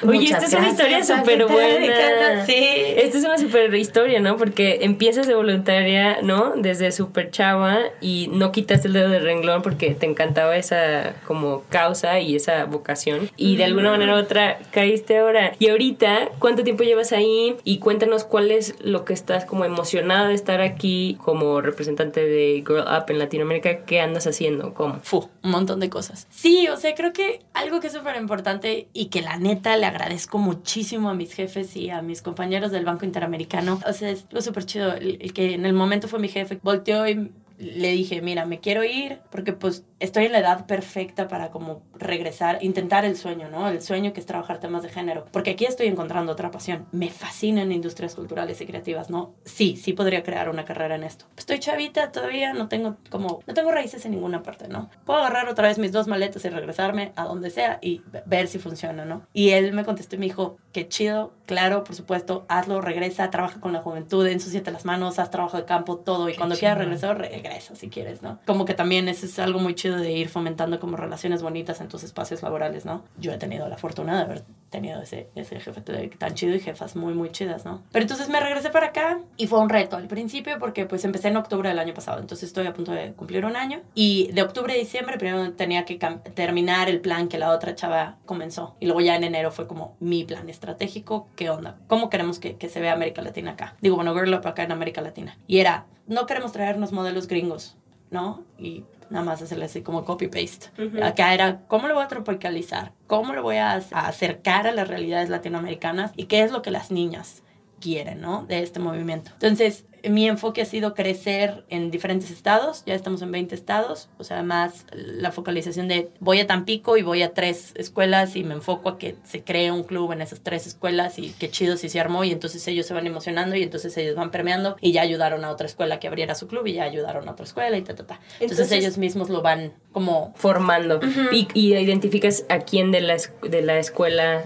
Oye, 0.09 0.25
esta 0.25 0.47
es 0.47 0.53
una 0.53 0.69
historia 0.71 1.05
súper 1.05 1.47
buena. 1.47 2.40
Sí. 2.51 2.55
Esta 2.57 3.19
es 3.19 3.25
una 3.25 3.39
super 3.39 3.73
historia, 3.75 4.21
¿no? 4.21 4.37
Porque 4.37 4.79
empiezas 4.83 5.27
de 5.27 5.35
voluntaria, 5.35 6.19
¿no? 6.23 6.55
Desde 6.57 6.91
súper 6.91 7.31
chava 7.31 7.79
y 8.01 8.29
no 8.33 8.51
quitaste 8.51 8.89
el 8.89 8.95
dedo 8.95 9.09
de 9.09 9.21
renglón 9.21 9.63
porque 9.63 9.91
te 9.95 10.07
encantaba 10.07 10.57
esa 10.57 11.15
como 11.27 11.63
causa 11.69 12.21
y 12.21 12.37
esa 12.37 12.65
vocación. 12.65 13.31
Y 13.37 13.57
de 13.57 13.65
alguna 13.65 13.91
manera 13.91 14.15
u 14.15 14.19
otra 14.19 14.59
caíste 14.73 15.19
ahora. 15.19 15.53
Y 15.59 15.69
ahorita, 15.69 16.31
¿cuánto 16.39 16.65
tiempo 16.65 16.83
llevas 16.83 17.13
ahí? 17.13 17.57
Y 17.65 17.79
cuéntanos 17.79 18.25
cuál 18.25 18.51
es 18.51 18.75
lo 18.81 19.05
que 19.05 19.13
estás 19.13 19.45
como 19.45 19.65
emocionada 19.65 20.29
de 20.29 20.35
estar 20.35 20.61
aquí 20.61 21.17
como 21.23 21.61
representante 21.61 22.25
de 22.25 22.65
Girl 22.67 22.81
Up 22.81 23.05
en 23.09 23.19
Latinoamérica. 23.19 23.85
¿Qué 23.85 24.01
andas 24.01 24.27
haciendo? 24.27 24.75
¿Cómo? 24.75 25.01
Fu, 25.03 25.29
un 25.43 25.51
montón 25.51 25.81
de 25.81 25.91
cosas. 25.91 26.27
Sí, 26.31 26.69
o 26.69 26.77
sea, 26.77 26.95
creo 26.95 27.13
que 27.13 27.41
algo 27.55 27.81
que 27.81 27.89
es 27.89 27.93
súper 27.93 28.17
importante 28.17 28.89
y 28.93 29.07
que 29.07 29.23
la 29.23 29.37
neta 29.37 29.77
le 29.77 29.87
agradezco 29.87 30.39
muchísimo 30.39 31.11
a 31.11 31.15
mis 31.15 31.33
jefes 31.33 31.77
y 31.77 31.91
a 31.91 32.03
mis 32.03 32.23
compañeros 32.23 32.30
del 32.71 32.85
Banco 32.85 33.05
Interamericano. 33.05 33.81
O 33.87 33.93
sea, 33.93 34.11
es 34.11 34.27
lo 34.31 34.41
súper 34.43 34.65
chido. 34.65 34.93
El, 34.93 35.33
que 35.33 35.55
en 35.55 35.67
el 35.67 35.73
momento 35.73 36.09
fue 36.09 36.19
mi 36.19 36.29
jefe, 36.29 36.59
volteó 36.63 37.09
y 37.09 37.31
le 37.61 37.91
dije, 37.91 38.23
mira, 38.23 38.47
me 38.47 38.59
quiero 38.59 38.85
ir 38.85 39.21
porque 39.31 39.53
pues 39.53 39.85
estoy 39.99 40.25
en 40.25 40.33
la 40.33 40.39
edad 40.39 40.67
perfecta 40.67 41.29
para 41.29 41.51
como 41.51 41.83
regresar, 41.93 42.59
intentar 42.63 43.05
el 43.05 43.17
sueño, 43.19 43.51
¿no? 43.51 43.69
El 43.69 43.83
sueño 43.83 44.15
que 44.15 44.21
es 44.21 44.27
trabajar 44.27 44.61
temas 44.61 44.83
de 44.83 44.89
género, 44.89 45.27
porque 45.31 45.51
aquí 45.51 45.67
estoy 45.67 45.87
encontrando 45.89 46.33
otra 46.33 46.51
pasión. 46.51 46.87
Me 46.91 47.11
fascinan 47.11 47.71
industrias 47.71 48.15
culturales 48.15 48.61
y 48.63 48.67
creativas, 48.67 49.11
¿no? 49.11 49.35
Sí, 49.45 49.77
sí 49.77 49.93
podría 49.93 50.23
crear 50.23 50.49
una 50.49 50.65
carrera 50.65 50.95
en 50.95 51.05
esto. 51.05 51.27
Estoy 51.37 51.59
chavita 51.59 52.13
todavía, 52.13 52.55
no 52.55 52.69
tengo 52.69 52.97
como, 53.11 53.43
no 53.47 53.53
tengo 53.53 53.71
raíces 53.71 54.07
en 54.07 54.13
ninguna 54.13 54.43
parte, 54.43 54.67
¿no? 54.67 54.89
Puedo 55.05 55.19
agarrar 55.19 55.49
otra 55.49 55.69
vez 55.69 55.79
mis 55.79 55.93
dos 55.93 56.09
maletas 56.09 56.43
y 56.47 56.49
regresarme 56.49 57.13
a 57.17 57.25
donde 57.25 57.51
sea 57.51 57.79
y 57.83 58.01
ver 58.25 58.49
si 58.49 58.59
funciona, 58.59 59.05
¿no? 59.05 59.27
Y 59.35 59.51
él 59.51 59.75
me 59.75 59.85
contestó 59.85 60.17
y 60.17 60.19
me 60.19 60.27
dijo, 60.27 60.57
qué 60.73 60.89
chido, 60.89 61.35
claro, 61.45 61.85
por 61.85 61.95
supuesto, 61.95 62.47
hazlo, 62.49 62.81
regresa, 62.81 63.31
trabaja 63.31 63.61
con 63.61 63.75
la 63.75 63.83
juventud, 63.83 64.27
ensuciate 64.27 64.71
las 64.71 64.87
manos, 64.87 65.19
haz 65.19 65.31
trabajo 65.31 65.59
de 65.59 65.67
campo, 65.67 65.99
todo, 65.99 66.31
y 66.31 66.37
cuando 66.37 66.57
quieras 66.57 66.79
regresar, 66.79 67.19
regresa 67.19 67.50
regresa 67.51 67.75
si 67.75 67.89
quieres, 67.89 68.23
¿no? 68.23 68.39
Como 68.47 68.65
que 68.65 68.75
también 68.75 69.09
eso 69.09 69.27
es 69.27 69.39
algo 69.39 69.59
muy 69.59 69.75
chido 69.75 69.97
de 69.97 70.13
ir 70.13 70.29
fomentando 70.29 70.79
como 70.81 70.97
relaciones 70.97 71.43
bonitas 71.43 71.81
en 71.81 71.89
tus 71.89 72.03
espacios 72.03 72.43
laborales, 72.43 72.85
¿no? 72.85 73.05
Yo 73.19 73.33
he 73.33 73.39
tenido 73.39 73.69
la 73.69 73.77
fortuna 73.77 74.17
de 74.17 74.23
haber 74.23 74.45
tenido 74.71 75.03
ese, 75.03 75.29
ese 75.35 75.59
jefe 75.61 75.81
tan 76.19 76.35
chido 76.35 76.55
y 76.55 76.61
jefas 76.61 76.95
muy, 76.97 77.13
muy 77.13 77.31
chidas, 77.31 77.65
¿no? 77.65 77.83
Pero 77.91 78.05
entonces 78.05 78.29
me 78.29 78.41
regresé 78.41 78.71
para 78.71 78.87
acá 78.87 79.21
y 79.37 79.47
fue 79.47 79.59
un 79.59 79.69
reto 79.69 79.97
al 79.97 80.07
principio 80.07 80.59
porque 80.59 80.87
pues 80.87 81.05
empecé 81.05 81.29
en 81.29 81.37
octubre 81.37 81.69
del 81.69 81.79
año 81.79 81.93
pasado, 81.93 82.21
entonces 82.21 82.49
estoy 82.49 82.67
a 82.67 82.73
punto 82.73 82.93
de 82.93 83.13
cumplir 83.13 83.45
un 83.45 83.57
año 83.57 83.81
y 83.95 84.31
de 84.33 84.43
octubre 84.43 84.73
a 84.73 84.77
diciembre 84.77 85.19
primero 85.19 85.53
tenía 85.53 85.85
que 85.85 85.99
terminar 86.35 86.89
el 86.89 87.01
plan 87.01 87.29
que 87.29 87.39
la 87.39 87.51
otra 87.51 87.75
chava 87.75 88.19
comenzó 88.27 88.77
y 88.79 88.87
luego 88.87 89.01
ya 89.01 89.17
en 89.17 89.25
enero 89.25 89.51
fue 89.51 89.67
como 89.67 89.97
mi 89.99 90.25
plan 90.25 90.49
estratégico, 90.49 91.29
¿qué 91.35 91.51
onda? 91.51 91.79
¿Cómo 91.89 92.09
queremos 92.09 92.39
que, 92.39 92.57
que 92.57 92.69
se 92.69 92.81
vea 92.81 92.93
América 92.93 93.23
Latina 93.23 93.53
acá? 93.53 93.75
Digo, 93.81 93.97
bueno, 93.97 94.15
Girl 94.15 94.35
Up 94.35 94.47
acá 94.47 94.63
en 94.63 94.73
América 94.73 95.01
Latina. 95.01 95.37
Y 95.47 95.59
era, 95.59 95.87
no 96.11 96.27
queremos 96.27 96.53
traernos 96.53 96.93
modelos 96.93 97.29
gringos, 97.29 97.77
¿no? 98.11 98.45
Y 98.59 98.85
nada 99.11 99.25
más 99.25 99.41
hacerle 99.41 99.67
así 99.67 99.83
como 99.83 100.05
copy-paste. 100.05 100.67
Acá 101.03 101.33
era, 101.33 101.63
¿cómo 101.69 101.87
lo 101.87 101.95
voy 101.95 102.03
a 102.03 102.09
tropicalizar? 102.09 102.93
¿Cómo 103.07 103.33
lo 103.33 103.43
voy 103.45 103.57
a, 103.57 103.75
acercar 103.75 104.67
a 104.67 104.73
las 104.73 104.89
realidades 104.89 105.29
latinoamericanas? 105.31 106.13
¿Y 106.17 106.25
qué 106.25 106.43
es 106.43 106.51
lo 106.51 106.63
que 106.63 106.73
las 106.73 106.91
niñas 106.91 107.45
quieren, 107.81 108.21
¿no? 108.21 108.45
De 108.45 108.61
este 108.61 108.81
movimiento. 108.81 109.31
Entonces, 109.35 109.87
mi 110.09 110.29
enfoque 110.29 110.63
ha 110.63 110.65
sido 110.65 110.95
crecer 110.95 111.65
en 111.69 111.91
diferentes 111.91 112.31
estados, 112.31 112.83
ya 112.87 112.95
estamos 112.95 113.23
en 113.23 113.33
20 113.33 113.55
estados, 113.55 114.09
o 114.19 114.25
sea, 114.25 114.43
más 114.43 114.87
la 114.93 115.33
focalización 115.33 115.89
de 115.89 116.09
voy 116.21 116.41
a 116.41 116.47
Tampico 116.47 116.97
y 116.97 117.03
voy 117.03 117.23
a 117.23 117.35
tres 117.35 117.73
escuelas 117.77 118.37
y 118.37 118.45
me 118.45 118.55
enfoco 118.55 118.89
a 118.89 118.99
que 118.99 119.17
se 119.25 119.43
cree 119.43 119.71
un 119.71 119.85
club 119.85 120.13
en 120.13 120.23
esas 120.23 120.41
tres 120.41 120.67
escuelas 120.67 121.19
y 121.19 121.35
qué 121.39 121.51
chido 121.51 121.77
si 121.77 121.89
se 121.89 122.01
armó 122.01 122.25
y 122.25 122.33
entonces 122.33 122.67
ellos 122.69 122.87
se 122.87 122.95
van 122.95 123.07
emocionando 123.07 123.57
y 123.57 123.63
entonces 123.63 123.97
ellos 123.97 124.17
van 124.17 124.31
permeando 124.31 124.77
y 124.81 124.93
ya 124.93 125.03
ayudaron 125.03 125.45
a 125.45 125.51
otra 125.51 125.67
escuela 125.67 125.99
que 125.99 126.09
abriera 126.09 126.35
su 126.35 126.49
club 126.49 126.67
y 126.67 126.75
ya 126.75 126.85
ayudaron 126.85 127.29
a 127.29 127.33
otra 127.33 127.45
escuela 127.45 127.77
y 127.77 127.83
ta, 127.83 127.95
ta, 127.95 128.07
ta. 128.07 128.21
Entonces, 128.41 128.73
ellos 128.73 128.99
mismos 128.99 129.29
lo 129.29 129.43
van 129.43 129.73
como 129.93 130.33
formando 130.37 131.01
y, 131.33 131.49
identificas 131.55 132.45
a 132.49 132.61
quién 132.61 132.91
de 132.91 133.01
la, 133.01 133.17
de 133.43 133.63
la 133.63 133.79
escuela 133.79 134.45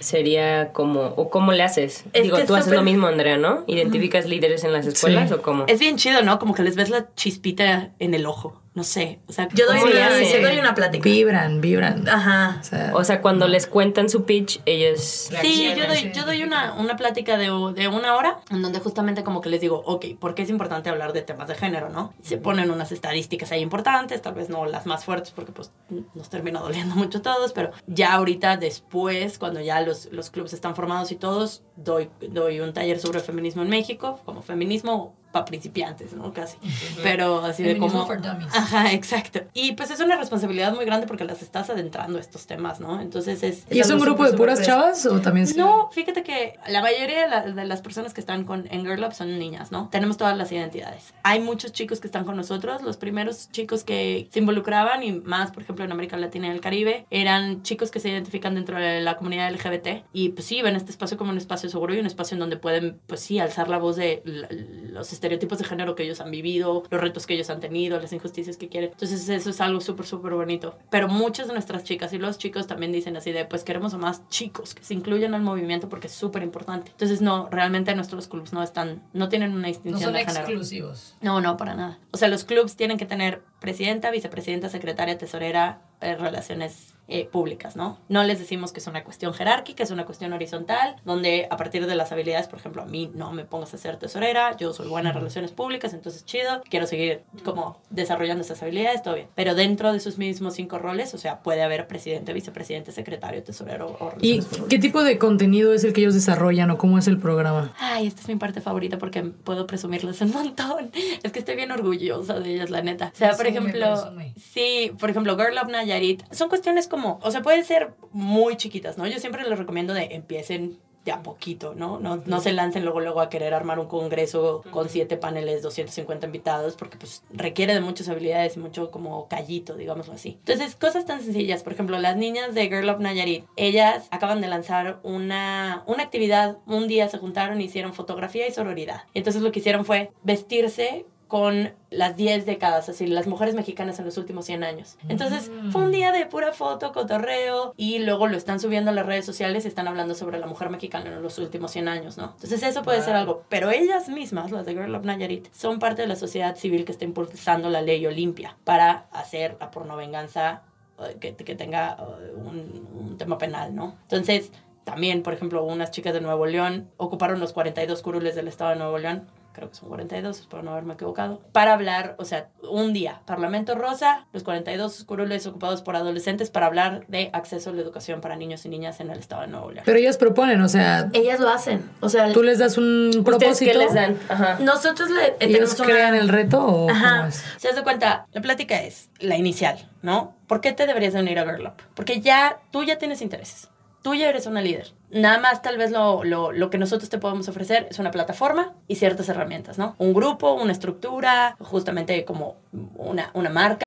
sería 0.00 0.72
como, 0.72 1.00
o 1.16 1.30
cómo 1.30 1.52
le 1.52 1.62
haces. 1.62 2.04
Digo, 2.12 2.38
tú 2.46 2.54
haces 2.54 2.72
lo 2.72 2.82
mismo, 2.82 3.06
Andrea, 3.06 3.36
¿no? 3.36 3.64
Identificas 3.66 4.26
líderes 4.26 4.64
en 4.64 4.72
las 4.72 4.86
escuelas 4.86 4.95
o 5.04 5.42
cómo? 5.42 5.64
Es 5.66 5.80
bien 5.80 5.96
chido, 5.96 6.22
¿no? 6.22 6.38
Como 6.38 6.54
que 6.54 6.62
les 6.62 6.76
ves 6.76 6.90
la 6.90 7.14
chispita 7.14 7.92
en 7.98 8.14
el 8.14 8.26
ojo 8.26 8.62
no 8.76 8.84
sé, 8.84 9.20
o 9.26 9.32
sea, 9.32 9.48
yo 9.54 9.64
doy, 9.64 9.80
una, 9.80 10.10
doy 10.10 10.58
una 10.58 10.74
plática. 10.74 11.02
Vibran, 11.08 11.62
vibran. 11.62 12.06
Ajá. 12.06 12.60
O 12.92 13.04
sea, 13.04 13.22
cuando 13.22 13.48
les 13.48 13.66
cuentan 13.66 14.10
su 14.10 14.26
pitch, 14.26 14.60
ellos... 14.66 15.30
Sí, 15.40 15.72
yo 15.74 15.86
doy, 15.86 16.12
yo 16.12 16.26
doy 16.26 16.42
una, 16.42 16.74
una 16.74 16.94
plática 16.94 17.38
de, 17.38 17.46
de, 17.74 17.88
una 17.88 18.14
hora 18.16 18.40
en 18.50 18.60
donde 18.60 18.78
justamente 18.80 19.24
como 19.24 19.40
que 19.40 19.48
les 19.48 19.62
digo, 19.62 19.82
ok, 19.86 20.18
¿por 20.20 20.34
qué 20.34 20.42
es 20.42 20.50
importante 20.50 20.90
hablar 20.90 21.14
de 21.14 21.22
temas 21.22 21.48
de 21.48 21.54
género, 21.54 21.88
no? 21.88 22.12
Se 22.20 22.36
ponen 22.36 22.70
unas 22.70 22.92
estadísticas 22.92 23.50
ahí 23.50 23.62
importantes, 23.62 24.20
tal 24.20 24.34
vez 24.34 24.50
no 24.50 24.66
las 24.66 24.84
más 24.84 25.06
fuertes 25.06 25.30
porque 25.30 25.52
pues 25.52 25.72
nos 26.14 26.28
termina 26.28 26.60
doliendo 26.60 26.94
mucho 26.96 27.22
todos, 27.22 27.54
pero 27.54 27.70
ya 27.86 28.12
ahorita 28.12 28.58
después, 28.58 29.38
cuando 29.38 29.62
ya 29.62 29.80
los, 29.80 30.12
los 30.12 30.28
clubes 30.28 30.52
están 30.52 30.76
formados 30.76 31.10
y 31.12 31.16
todos, 31.16 31.62
doy, 31.76 32.10
doy 32.28 32.60
un 32.60 32.74
taller 32.74 33.00
sobre 33.00 33.20
feminismo 33.20 33.62
en 33.62 33.70
México, 33.70 34.20
como 34.26 34.42
feminismo 34.42 35.16
para 35.36 35.44
principiantes, 35.44 36.14
¿no? 36.14 36.32
Casi. 36.32 36.56
Pero 37.02 37.44
así 37.44 37.62
de 37.62 37.76
como... 37.76 38.08
Ajá, 38.54 38.92
exacto. 38.92 39.40
Y 39.52 39.72
pues 39.72 39.90
es 39.90 40.00
una 40.00 40.16
responsabilidad 40.16 40.74
muy 40.74 40.86
grande 40.86 41.06
porque 41.06 41.24
las 41.24 41.42
estás 41.42 41.68
adentrando 41.68 42.16
a 42.16 42.20
estos 42.22 42.46
temas, 42.46 42.80
¿no? 42.80 43.02
Entonces 43.02 43.42
es... 43.42 43.66
¿Y 43.70 43.80
es, 43.80 43.90
un 43.90 44.00
grupo 44.00 44.24
de 44.24 44.34
puras 44.34 44.62
chavas 44.62 45.04
o 45.04 45.20
también 45.20 45.46
No, 45.56 45.90
fíjate 45.92 46.22
que 46.22 46.58
la 46.68 46.80
mayoría 46.80 47.42
de, 47.42 47.66
las 47.66 47.82
personas 47.82 48.14
que 48.14 48.20
están 48.20 48.44
con, 48.44 48.66
en 48.70 48.86
Girl 48.86 49.04
Up 49.04 49.12
son 49.12 49.38
niñas, 49.38 49.72
¿no? 49.72 49.88
Tenemos 49.90 50.16
todas 50.16 50.38
las 50.38 50.50
identidades. 50.52 51.12
Hay 51.22 51.40
muchos 51.40 51.72
chicos 51.72 52.00
que 52.00 52.06
están 52.06 52.24
con 52.24 52.36
nosotros. 52.36 52.82
Los 52.82 52.96
primeros 52.96 53.50
chicos 53.50 53.84
que 53.84 54.28
se 54.32 54.38
involucraban 54.38 55.02
y 55.02 55.12
más, 55.12 55.50
por 55.50 55.62
ejemplo, 55.62 55.84
en 55.84 55.92
América 55.92 56.16
Latina 56.16 56.48
y 56.48 56.50
el 56.50 56.62
Caribe, 56.62 57.06
eran 57.10 57.62
chicos 57.62 57.90
que 57.90 58.00
se 58.00 58.08
identifican 58.08 58.54
dentro 58.54 58.78
de 58.78 59.02
la 59.02 59.16
comunidad 59.18 59.52
LGBT 59.52 60.04
y 60.12 60.30
pues 60.30 60.46
sí, 60.46 60.62
ven 60.62 60.76
este 60.76 60.90
espacio 60.90 61.18
como 61.18 61.30
un 61.30 61.36
espacio 61.36 61.68
seguro 61.68 61.94
y 61.94 61.98
un 61.98 62.06
espacio 62.06 62.36
en 62.36 62.40
donde 62.40 62.56
pueden, 62.56 62.98
pues 63.06 63.20
sí, 63.20 63.38
alzar 63.38 63.68
la 63.68 63.78
voz 63.78 63.96
de 63.96 64.22
los 64.24 65.12
estereotipos 65.12 65.25
de 65.28 65.64
género 65.64 65.94
que 65.94 66.02
ellos 66.02 66.20
han 66.20 66.30
vivido, 66.30 66.82
los 66.90 67.00
retos 67.00 67.26
que 67.26 67.34
ellos 67.34 67.50
han 67.50 67.60
tenido, 67.60 68.00
las 68.00 68.12
injusticias 68.12 68.56
que 68.56 68.68
quieren. 68.68 68.90
Entonces 68.92 69.28
eso 69.28 69.50
es 69.50 69.60
algo 69.60 69.80
súper, 69.80 70.06
súper 70.06 70.34
bonito. 70.34 70.78
Pero 70.90 71.08
muchas 71.08 71.46
de 71.48 71.52
nuestras 71.52 71.84
chicas 71.84 72.12
y 72.12 72.18
los 72.18 72.38
chicos 72.38 72.66
también 72.66 72.92
dicen 72.92 73.16
así 73.16 73.32
de, 73.32 73.44
pues 73.44 73.64
queremos 73.64 73.94
a 73.94 73.98
más 73.98 74.28
chicos 74.28 74.74
que 74.74 74.82
se 74.82 74.94
incluyan 74.94 75.34
al 75.34 75.42
movimiento 75.42 75.88
porque 75.88 76.06
es 76.06 76.12
súper 76.12 76.42
importante. 76.42 76.90
Entonces 76.90 77.20
no, 77.20 77.48
realmente 77.50 77.94
nuestros 77.94 78.28
clubs 78.28 78.52
no 78.52 78.62
están, 78.62 79.02
no 79.12 79.28
tienen 79.28 79.52
una 79.52 79.68
distinción 79.68 80.12
no 80.12 80.18
son 80.18 80.28
exclusivos. 80.28 81.16
No, 81.20 81.40
no, 81.40 81.56
para 81.56 81.74
nada. 81.74 81.98
O 82.12 82.16
sea, 82.16 82.28
los 82.28 82.44
clubs 82.44 82.76
tienen 82.76 82.98
que 82.98 83.06
tener 83.06 83.42
presidenta, 83.60 84.10
vicepresidenta, 84.10 84.68
secretaria, 84.68 85.18
tesorera, 85.18 85.80
eh, 86.00 86.14
relaciones 86.14 86.94
eh, 87.08 87.24
públicas, 87.24 87.76
¿no? 87.76 87.98
No 88.08 88.24
les 88.24 88.40
decimos 88.40 88.72
que 88.72 88.80
es 88.80 88.86
una 88.88 89.04
cuestión 89.04 89.32
jerárquica, 89.32 89.84
es 89.84 89.92
una 89.92 90.04
cuestión 90.04 90.32
horizontal, 90.32 90.96
donde 91.04 91.46
a 91.50 91.56
partir 91.56 91.86
de 91.86 91.94
las 91.94 92.10
habilidades, 92.10 92.48
por 92.48 92.58
ejemplo, 92.58 92.82
a 92.82 92.86
mí 92.86 93.12
no 93.14 93.32
me 93.32 93.44
pongas 93.44 93.72
a 93.74 93.78
ser 93.78 93.96
tesorera, 93.96 94.56
yo 94.56 94.72
soy 94.72 94.88
buena 94.88 95.10
en 95.10 95.14
relaciones 95.14 95.52
públicas, 95.52 95.94
entonces 95.94 96.24
chido, 96.24 96.62
quiero 96.68 96.88
seguir 96.88 97.22
como 97.44 97.80
desarrollando 97.90 98.42
esas 98.42 98.60
habilidades, 98.60 99.04
todo 99.04 99.14
bien. 99.14 99.28
Pero 99.36 99.54
dentro 99.54 99.92
de 99.92 99.98
esos 99.98 100.18
mismos 100.18 100.54
cinco 100.54 100.78
roles, 100.78 101.14
o 101.14 101.18
sea, 101.18 101.44
puede 101.44 101.62
haber 101.62 101.86
presidente, 101.86 102.32
vicepresidente, 102.32 102.90
secretario, 102.90 103.40
tesorero 103.44 103.96
o 104.00 104.12
¿Y 104.20 104.40
qué 104.68 104.80
tipo 104.80 105.04
de 105.04 105.16
contenido 105.16 105.74
es 105.74 105.84
el 105.84 105.92
que 105.92 106.00
ellos 106.00 106.14
desarrollan 106.14 106.72
o 106.72 106.76
cómo 106.76 106.98
es 106.98 107.06
el 107.06 107.18
programa? 107.18 107.72
Ay, 107.78 108.08
esta 108.08 108.22
es 108.22 108.28
mi 108.28 108.34
parte 108.34 108.60
favorita 108.60 108.98
porque 108.98 109.22
puedo 109.22 109.68
presumirles 109.68 110.20
un 110.22 110.32
montón. 110.32 110.90
Es 111.22 111.32
que 111.32 111.38
estoy 111.38 111.56
bien 111.56 111.70
orgullosa 111.70 112.38
de 112.40 112.54
ellas, 112.54 112.70
la 112.70 112.82
neta. 112.82 113.12
O 113.14 113.16
sea, 113.16 113.36
por 113.52 113.62
ejemplo, 113.62 114.12
sí, 114.36 114.92
por 114.98 115.10
ejemplo, 115.10 115.36
Girl 115.36 115.58
of 115.58 115.68
Nayarit, 115.68 116.22
son 116.32 116.48
cuestiones 116.48 116.88
como 116.88 117.18
o 117.22 117.30
sea, 117.30 117.42
pueden 117.42 117.64
ser 117.64 117.94
muy 118.12 118.56
chiquitas, 118.56 118.98
¿no? 118.98 119.06
Yo 119.06 119.18
siempre 119.18 119.48
les 119.48 119.58
recomiendo 119.58 119.94
de 119.94 120.08
empiecen 120.12 120.78
de 121.06 121.12
a 121.12 121.22
poquito, 121.22 121.74
¿no? 121.74 122.00
No, 122.00 122.20
no 122.26 122.40
se 122.40 122.52
lancen 122.52 122.82
luego, 122.84 123.00
luego 123.00 123.20
a 123.20 123.28
querer 123.28 123.54
armar 123.54 123.78
un 123.78 123.86
congreso 123.86 124.62
con 124.72 124.88
siete 124.88 125.16
paneles, 125.16 125.62
250 125.62 126.26
invitados, 126.26 126.74
porque 126.74 126.98
pues 126.98 127.22
requiere 127.30 127.74
de 127.74 127.80
muchas 127.80 128.08
habilidades 128.08 128.56
y 128.56 128.58
mucho 128.60 128.90
como 128.90 129.28
callito, 129.28 129.76
digámoslo 129.76 130.14
así. 130.14 130.38
Entonces, 130.40 130.74
cosas 130.74 131.06
tan 131.06 131.22
sencillas, 131.22 131.62
por 131.62 131.72
ejemplo, 131.72 131.98
las 132.00 132.16
niñas 132.16 132.54
de 132.54 132.66
Girl 132.66 132.88
of 132.88 132.98
Nayarit, 132.98 133.44
ellas 133.54 134.08
acaban 134.10 134.40
de 134.40 134.48
lanzar 134.48 134.98
una, 135.04 135.84
una 135.86 136.02
actividad, 136.02 136.58
un 136.66 136.88
día 136.88 137.08
se 137.08 137.18
juntaron 137.18 137.60
hicieron 137.60 137.94
fotografía 137.94 138.48
y 138.48 138.52
sororidad. 138.52 139.02
Entonces 139.14 139.42
lo 139.42 139.52
que 139.52 139.60
hicieron 139.60 139.84
fue 139.84 140.10
vestirse 140.24 141.06
con 141.28 141.72
las 141.90 142.16
10 142.16 142.46
décadas, 142.46 142.88
así, 142.88 143.06
las 143.06 143.26
mujeres 143.26 143.54
mexicanas 143.54 143.98
en 143.98 144.04
los 144.04 144.16
últimos 144.16 144.44
100 144.44 144.62
años. 144.62 144.96
Entonces, 145.08 145.50
mm. 145.50 145.70
fue 145.70 145.82
un 145.82 145.90
día 145.90 146.12
de 146.12 146.26
pura 146.26 146.52
foto, 146.52 146.92
cotorreo, 146.92 147.74
y 147.76 147.98
luego 147.98 148.28
lo 148.28 148.36
están 148.36 148.60
subiendo 148.60 148.90
a 148.92 148.94
las 148.94 149.06
redes 149.06 149.24
sociales 149.24 149.64
y 149.64 149.68
están 149.68 149.88
hablando 149.88 150.14
sobre 150.14 150.38
la 150.38 150.46
mujer 150.46 150.70
mexicana 150.70 151.10
en 151.10 151.22
los 151.22 151.38
últimos 151.38 151.72
100 151.72 151.88
años, 151.88 152.16
¿no? 152.16 152.32
Entonces, 152.34 152.62
eso 152.62 152.82
puede 152.82 153.02
ser 153.02 153.16
algo. 153.16 153.42
Pero 153.48 153.70
ellas 153.70 154.08
mismas, 154.08 154.52
las 154.52 154.66
de 154.66 154.74
Girl 154.74 154.94
of 154.94 155.04
Nayarit, 155.04 155.52
son 155.52 155.78
parte 155.78 156.02
de 156.02 156.08
la 156.08 156.16
sociedad 156.16 156.56
civil 156.56 156.84
que 156.84 156.92
está 156.92 157.04
impulsando 157.04 157.70
la 157.70 157.82
ley 157.82 158.06
Olimpia 158.06 158.56
para 158.64 159.06
hacer 159.10 159.56
la 159.58 159.70
pornovenganza 159.70 160.62
eh, 161.00 161.16
que, 161.18 161.34
que 161.34 161.54
tenga 161.56 161.96
eh, 161.98 162.32
un, 162.36 162.88
un 162.94 163.18
tema 163.18 163.36
penal, 163.36 163.74
¿no? 163.74 163.96
Entonces, 164.02 164.52
también, 164.84 165.24
por 165.24 165.34
ejemplo, 165.34 165.64
unas 165.64 165.90
chicas 165.90 166.14
de 166.14 166.20
Nuevo 166.20 166.46
León 166.46 166.88
ocuparon 166.96 167.40
los 167.40 167.52
42 167.52 168.02
curules 168.02 168.36
del 168.36 168.46
estado 168.46 168.70
de 168.70 168.76
Nuevo 168.76 168.96
León 168.98 169.26
creo 169.56 169.70
que 169.70 169.74
son 169.74 169.88
42, 169.88 170.38
espero 170.38 170.62
no 170.62 170.72
haberme 170.72 170.94
equivocado, 170.94 171.40
para 171.52 171.72
hablar, 171.72 172.14
o 172.18 172.26
sea, 172.26 172.50
un 172.62 172.92
día, 172.92 173.22
Parlamento 173.24 173.74
Rosa, 173.74 174.26
los 174.34 174.42
42 174.42 175.04
curules 175.04 175.46
ocupados 175.46 175.80
por 175.80 175.96
adolescentes 175.96 176.50
para 176.50 176.66
hablar 176.66 177.06
de 177.08 177.30
acceso 177.32 177.70
a 177.70 177.72
la 177.72 177.80
educación 177.80 178.20
para 178.20 178.36
niños 178.36 178.66
y 178.66 178.68
niñas 178.68 179.00
en 179.00 179.10
el 179.10 179.18
estado 179.18 179.42
de 179.42 179.48
Nuevo 179.48 179.70
León. 179.70 179.84
Pero 179.86 179.98
ellas 179.98 180.18
proponen, 180.18 180.60
o 180.60 180.68
sea... 180.68 181.08
Ellas 181.14 181.40
lo 181.40 181.48
hacen, 181.48 181.88
o 182.00 182.10
sea... 182.10 182.34
Tú 182.34 182.42
les 182.42 182.58
das 182.58 182.76
un 182.76 183.22
propósito. 183.24 183.72
¿Qué 183.72 183.78
les 183.78 183.94
dan? 183.94 184.18
Ajá. 184.28 184.58
Nosotros 184.60 185.08
le... 185.08 185.36
¿Ellos 185.40 185.74
crean 185.82 186.14
el 186.14 186.28
reto 186.28 186.62
o 186.62 186.90
Ajá. 186.90 187.30
Se 187.30 187.72
das 187.72 187.80
cuenta, 187.80 188.26
la 188.32 188.42
plática 188.42 188.82
es 188.82 189.08
la 189.20 189.36
inicial, 189.36 189.88
¿no? 190.02 190.36
¿Por 190.46 190.60
qué 190.60 190.72
te 190.72 190.86
deberías 190.86 191.14
de 191.14 191.20
unir 191.20 191.38
a 191.38 191.44
Girl 191.44 191.66
Up? 191.66 191.82
Porque 191.94 192.20
ya, 192.20 192.58
tú 192.72 192.84
ya 192.84 192.98
tienes 192.98 193.22
intereses 193.22 193.70
tú 194.06 194.14
ya 194.14 194.28
eres 194.28 194.46
una 194.46 194.60
líder. 194.60 194.92
Nada 195.10 195.40
más 195.40 195.62
tal 195.62 195.78
vez 195.78 195.90
lo, 195.90 196.22
lo, 196.22 196.52
lo, 196.52 196.70
que 196.70 196.78
nosotros 196.78 197.10
te 197.10 197.18
podemos 197.18 197.48
ofrecer 197.48 197.88
es 197.90 197.98
una 197.98 198.12
plataforma 198.12 198.72
y 198.86 198.94
ciertas 198.94 199.28
herramientas, 199.28 199.78
¿no? 199.78 199.96
Un 199.98 200.14
grupo, 200.14 200.52
una 200.52 200.70
estructura, 200.70 201.56
justamente 201.58 202.24
como 202.24 202.54
una, 202.94 203.32
una 203.34 203.50
marca. 203.50 203.84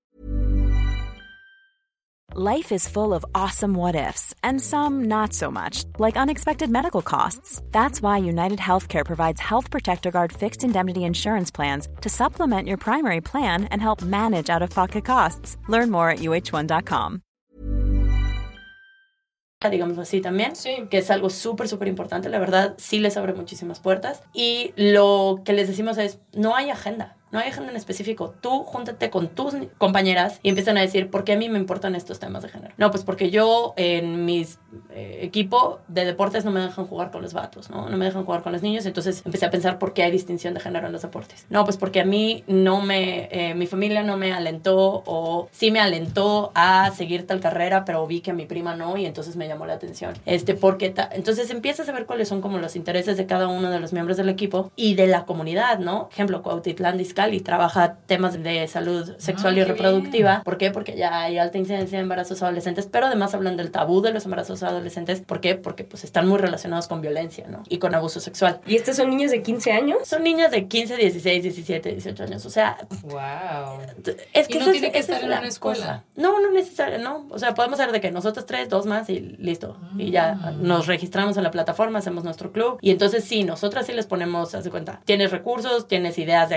Life 2.35 2.73
is 2.73 2.85
full 2.85 3.13
of 3.13 3.23
awesome 3.33 3.75
what 3.75 3.95
ifs 3.95 4.35
and 4.43 4.61
some 4.61 5.05
not 5.05 5.31
so 5.31 5.49
much, 5.49 5.85
like 5.99 6.17
unexpected 6.17 6.69
medical 6.69 7.01
costs. 7.01 7.61
That's 7.71 8.01
why 8.01 8.17
United 8.17 8.59
Healthcare 8.59 9.05
provides 9.05 9.39
Health 9.39 9.71
Protector 9.71 10.11
Guard 10.11 10.33
fixed 10.33 10.65
indemnity 10.65 11.05
insurance 11.05 11.49
plans 11.49 11.87
to 12.01 12.09
supplement 12.09 12.67
your 12.67 12.77
primary 12.77 13.21
plan 13.21 13.69
and 13.71 13.81
help 13.81 14.01
manage 14.01 14.49
out 14.49 14.61
of 14.61 14.69
pocket 14.69 15.05
costs. 15.05 15.55
Learn 15.69 15.89
more 15.89 16.09
at 16.09 16.19
uh1.com. 16.19 17.21
digamos 19.67 19.97
así 19.97 20.21
también, 20.21 20.53
que 20.89 20.99
es 20.99 21.11
algo 21.11 21.29
súper, 21.29 21.67
súper 21.67 21.89
importante, 21.89 22.29
la 22.29 22.39
verdad, 22.39 22.75
sí 22.77 22.99
les 22.99 23.17
abre 23.17 23.33
muchísimas 23.33 23.81
puertas. 23.81 24.21
Y 24.33 24.71
lo 24.77 25.41
que 25.43 25.51
les 25.51 25.67
decimos 25.67 25.97
es, 25.97 26.19
no 26.31 26.55
hay 26.55 26.69
agenda. 26.69 27.17
No 27.31 27.39
hay 27.39 27.49
agenda 27.49 27.71
en 27.71 27.77
específico. 27.77 28.33
Tú 28.41 28.63
júntate 28.63 29.09
con 29.09 29.29
tus 29.29 29.55
compañeras 29.77 30.39
y 30.43 30.49
empiezan 30.49 30.77
a 30.77 30.81
decir, 30.81 31.09
¿por 31.09 31.23
qué 31.23 31.33
a 31.33 31.37
mí 31.37 31.49
me 31.49 31.59
importan 31.59 31.95
estos 31.95 32.19
temas 32.19 32.43
de 32.43 32.49
género? 32.49 32.73
No, 32.77 32.91
pues 32.91 33.03
porque 33.03 33.29
yo 33.29 33.73
en 33.77 34.25
mis 34.25 34.59
eh, 34.91 35.19
equipo 35.21 35.79
de 35.87 36.05
deportes 36.05 36.45
no 36.45 36.51
me 36.51 36.59
dejan 36.59 36.85
jugar 36.85 37.11
con 37.11 37.21
los 37.21 37.33
vatos, 37.33 37.69
¿no? 37.69 37.89
No 37.89 37.97
me 37.97 38.05
dejan 38.05 38.25
jugar 38.25 38.41
con 38.41 38.51
los 38.51 38.61
niños. 38.61 38.85
Entonces 38.85 39.21
empecé 39.25 39.45
a 39.45 39.51
pensar 39.51 39.79
por 39.79 39.93
qué 39.93 40.03
hay 40.03 40.11
distinción 40.11 40.53
de 40.53 40.59
género 40.59 40.87
en 40.87 40.93
los 40.93 41.01
deportes. 41.01 41.45
No, 41.49 41.63
pues 41.63 41.77
porque 41.77 42.01
a 42.01 42.05
mí 42.05 42.43
no 42.47 42.81
me, 42.81 43.29
eh, 43.31 43.53
mi 43.55 43.67
familia 43.67 44.03
no 44.03 44.17
me 44.17 44.33
alentó 44.33 45.03
o 45.05 45.49
sí 45.51 45.71
me 45.71 45.79
alentó 45.79 46.51
a 46.55 46.91
seguir 46.91 47.27
tal 47.27 47.39
carrera, 47.39 47.85
pero 47.85 48.05
vi 48.07 48.21
que 48.21 48.31
a 48.31 48.33
mi 48.33 48.45
prima 48.45 48.75
no 48.75 48.97
y 48.97 49.05
entonces 49.05 49.35
me 49.35 49.47
llamó 49.47 49.65
la 49.65 49.73
atención. 49.73 50.13
Este, 50.25 50.55
porque 50.55 50.93
entonces 51.11 51.49
empiezas 51.51 51.87
a 51.89 51.91
ver 51.91 52.05
cuáles 52.05 52.27
son 52.27 52.41
como 52.41 52.57
los 52.57 52.75
intereses 52.75 53.17
de 53.17 53.25
cada 53.25 53.47
uno 53.47 53.69
de 53.69 53.79
los 53.79 53.93
miembros 53.93 54.17
del 54.17 54.29
equipo 54.29 54.71
y 54.75 54.95
de 54.95 55.07
la 55.07 55.25
comunidad, 55.25 55.79
¿no? 55.79 56.09
Ejemplo, 56.11 56.41
Cuautitlán 56.41 56.97
Discali 57.19 57.41
trabaja 57.41 57.97
temas 58.05 58.41
de 58.41 58.65
salud 58.69 59.13
sexual 59.17 59.57
y 59.57 59.63
reproductiva. 59.65 60.41
¿Por 60.45 60.57
qué? 60.57 60.71
Porque 60.71 60.95
ya 60.95 61.21
hay 61.23 61.37
alta 61.37 61.57
incidencia 61.57 61.97
de 61.97 62.03
embarazos 62.03 62.41
adolescentes, 62.41 62.87
pero 62.89 63.07
además 63.07 63.33
hablan 63.33 63.57
del 63.57 63.71
tabú 63.71 64.01
de 64.01 64.13
los 64.13 64.23
embarazos 64.23 64.63
adolescentes. 64.63 65.19
¿Por 65.19 65.41
qué? 65.41 65.55
Porque 65.55 65.83
pues 65.83 66.05
están 66.05 66.29
muy 66.29 66.37
relacionados 66.37 66.87
con 66.87 67.01
violencia, 67.01 67.45
¿no? 67.49 67.63
Y 67.67 67.79
con 67.79 67.93
abuso 67.93 68.21
sexual. 68.21 68.61
¿Y 68.65 68.77
estos 68.77 68.95
son 68.95 69.09
niños 69.09 69.31
de 69.31 69.41
15 69.41 69.71
años? 69.73 69.97
Son 70.05 70.23
niñas 70.23 70.51
de 70.51 70.67
15, 70.67 70.95
16, 70.95 71.43
17, 71.43 71.91
18 71.91 72.23
años. 72.23 72.45
O 72.45 72.49
sea, 72.49 72.77
wow. 73.03 73.81
Es 74.33 74.47
que 74.47 74.57
¿Y 74.57 74.61
no 74.61 74.71
tiene 74.71 74.91
que 74.93 74.99
estar 74.99 75.19
en 75.21 75.27
una 75.27 75.45
escuela. 75.45 76.05
No, 76.15 76.39
no 76.39 76.51
necesariamente, 76.51 77.03
no. 77.03 77.27
O 77.31 77.37
sea, 77.37 77.53
podemos 77.53 77.79
hacer 77.81 77.91
de 77.91 77.99
que 77.99 78.11
nosotros 78.11 78.45
tres, 78.45 78.69
dos 78.69 78.85
más 78.85 79.09
y 79.09 79.19
listo. 79.19 79.77
Y 79.97 80.11
ya 80.11 80.35
mm. 80.35 80.65
nos 80.65 80.87
registramos 80.87 81.35
en 81.35 81.43
la 81.43 81.51
plataforma, 81.51 81.99
hacemos 81.99 82.23
nuestro 82.23 82.53
club. 82.53 82.77
Y 82.81 82.91
entonces 82.91 83.25
sí, 83.25 83.43
nosotras 83.43 83.87
sí 83.87 83.91
les 83.91 84.05
ponemos, 84.05 84.55
haz 84.55 84.63
de 84.63 84.71
cuenta, 84.71 85.01
tienes 85.03 85.31
recursos, 85.31 85.87
tienes 85.87 86.17
ideas 86.17 86.47
de 86.47 86.55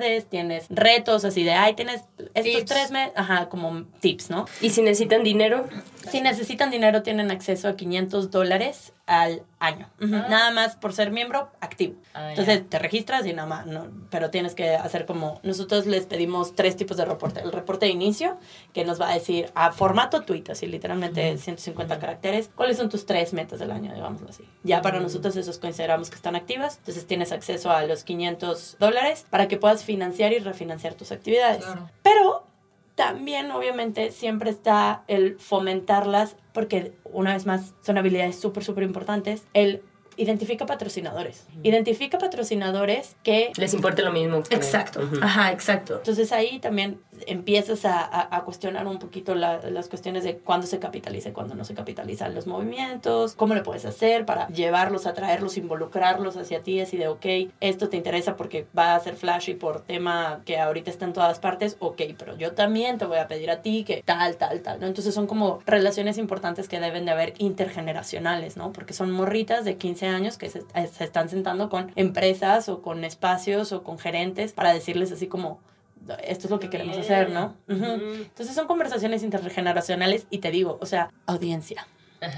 actividades, 0.00 0.28
tienes 0.28 0.66
retos, 0.70 1.24
así 1.24 1.44
de, 1.44 1.52
ay, 1.52 1.74
tienes 1.74 2.02
estos 2.34 2.64
tres 2.64 2.90
meses, 2.90 3.12
ajá, 3.16 3.48
como 3.48 3.84
tips, 4.00 4.30
¿no? 4.30 4.46
¿Y 4.60 4.70
si 4.70 4.82
necesitan 4.82 5.22
dinero? 5.22 5.68
Si 6.10 6.20
necesitan 6.20 6.70
dinero, 6.70 7.02
tienen 7.02 7.30
acceso 7.30 7.68
a 7.68 7.76
500 7.76 8.30
dólares 8.30 8.92
al 9.10 9.42
año. 9.58 9.90
Ah. 10.00 10.06
Nada 10.06 10.50
más 10.52 10.76
por 10.76 10.92
ser 10.92 11.10
miembro 11.10 11.50
activo. 11.60 11.96
Ah, 12.14 12.30
Entonces 12.30 12.62
te 12.68 12.78
registras 12.78 13.26
y 13.26 13.32
nada 13.32 13.48
más, 13.48 13.66
no, 13.66 13.88
pero 14.08 14.30
tienes 14.30 14.54
que 14.54 14.76
hacer 14.76 15.04
como, 15.04 15.40
nosotros 15.42 15.86
les 15.86 16.06
pedimos 16.06 16.54
tres 16.54 16.76
tipos 16.76 16.96
de 16.96 17.04
reporte. 17.04 17.40
El 17.40 17.50
reporte 17.50 17.86
de 17.86 17.92
inicio, 17.92 18.38
que 18.72 18.84
nos 18.84 19.00
va 19.00 19.10
a 19.10 19.14
decir 19.14 19.50
a 19.56 19.72
formato 19.72 20.22
tweet, 20.22 20.44
así 20.50 20.68
literalmente 20.68 21.36
150 21.36 21.98
caracteres, 21.98 22.50
cuáles 22.54 22.76
son 22.76 22.88
tus 22.88 23.04
tres 23.04 23.32
metas 23.32 23.58
del 23.58 23.72
año, 23.72 23.92
digámoslo 23.92 24.28
así. 24.28 24.44
Ya 24.62 24.80
para 24.80 25.00
nosotros 25.00 25.34
esos 25.34 25.58
consideramos 25.58 26.08
que 26.08 26.14
están 26.14 26.36
activas, 26.36 26.76
entonces 26.78 27.04
tienes 27.04 27.32
acceso 27.32 27.72
a 27.72 27.82
los 27.82 28.04
500 28.04 28.76
dólares 28.78 29.26
para 29.28 29.48
que 29.48 29.56
puedas 29.56 29.82
financiar 29.82 30.32
y 30.32 30.38
refinanciar 30.38 30.94
tus 30.94 31.10
actividades. 31.10 31.64
Pero 32.04 32.46
también 33.00 33.50
obviamente 33.50 34.10
siempre 34.10 34.50
está 34.50 35.04
el 35.08 35.38
fomentarlas 35.38 36.36
porque 36.52 36.92
una 37.04 37.32
vez 37.32 37.46
más 37.46 37.72
son 37.80 37.96
habilidades 37.96 38.38
súper, 38.38 38.62
súper 38.62 38.84
importantes. 38.84 39.44
El 39.54 39.82
identifica 40.18 40.66
patrocinadores. 40.66 41.46
Identifica 41.62 42.18
patrocinadores 42.18 43.16
que... 43.22 43.52
Les 43.56 43.72
importe 43.72 44.02
lo 44.02 44.12
mismo. 44.12 44.42
Exacto. 44.50 45.00
Ajá, 45.22 45.50
exacto. 45.50 45.96
Entonces 45.96 46.30
ahí 46.32 46.58
también 46.58 47.00
empiezas 47.26 47.84
a, 47.84 48.36
a, 48.36 48.44
cuestionar 48.44 48.86
un 48.86 48.98
poquito 48.98 49.34
las 49.34 49.88
cuestiones 49.88 50.24
de 50.24 50.38
cuándo 50.38 50.66
se 50.66 50.78
capitaliza 50.78 51.30
y 51.30 51.32
cuándo 51.32 51.54
no 51.54 51.64
se 51.64 51.74
capitalizan 51.74 52.34
los 52.34 52.46
movimientos, 52.46 53.34
cómo 53.34 53.54
le 53.54 53.62
puedes 53.62 53.84
hacer 53.84 54.26
para 54.26 54.48
llevarlos, 54.48 55.06
atraerlos, 55.06 55.56
involucrarlos 55.56 56.36
hacia 56.36 56.62
ti, 56.62 56.80
así 56.80 56.96
de, 56.96 57.08
ok, 57.08 57.26
esto 57.60 57.88
te 57.88 57.96
interesa 57.96 58.36
porque 58.36 58.66
va 58.76 58.94
a 58.94 59.00
ser 59.00 59.16
flashy 59.16 59.54
por 59.54 59.82
tema 59.82 60.42
que 60.44 60.58
ahorita 60.58 60.90
está 60.90 61.04
en 61.04 61.12
todas 61.12 61.38
partes, 61.38 61.76
ok, 61.80 62.02
pero 62.18 62.36
yo 62.36 62.52
también 62.52 62.98
te 62.98 63.04
voy 63.04 63.18
a 63.18 63.28
pedir 63.28 63.50
a 63.50 63.62
ti 63.62 63.84
que 63.84 64.02
tal, 64.04 64.36
tal, 64.36 64.60
tal, 64.62 64.80
¿no? 64.80 64.86
Entonces 64.86 65.14
son 65.14 65.26
como 65.26 65.60
relaciones 65.66 66.18
importantes 66.18 66.68
que 66.68 66.80
deben 66.80 67.04
de 67.04 67.12
haber 67.12 67.34
intergeneracionales, 67.38 68.56
¿no? 68.56 68.72
Porque 68.72 68.92
son 68.92 69.10
morritas 69.10 69.64
de 69.64 69.76
15 69.76 70.06
años 70.06 70.38
que 70.38 70.48
se, 70.48 70.62
se 70.92 71.04
están 71.04 71.28
sentando 71.28 71.68
con 71.68 71.92
empresas 71.96 72.68
o 72.68 72.82
con 72.82 73.04
espacios 73.04 73.72
o 73.72 73.82
con 73.82 73.98
gerentes 73.98 74.52
para 74.52 74.72
decirles 74.72 75.12
así 75.12 75.26
como, 75.26 75.60
esto 76.22 76.46
es 76.46 76.50
lo 76.50 76.58
que 76.60 76.70
queremos 76.70 76.96
hacer, 76.96 77.30
¿no? 77.30 77.56
Entonces 77.68 78.54
son 78.54 78.66
conversaciones 78.66 79.22
intergeneracionales 79.22 80.26
y 80.30 80.38
te 80.38 80.50
digo, 80.50 80.78
o 80.80 80.86
sea, 80.86 81.10
audiencia, 81.26 81.86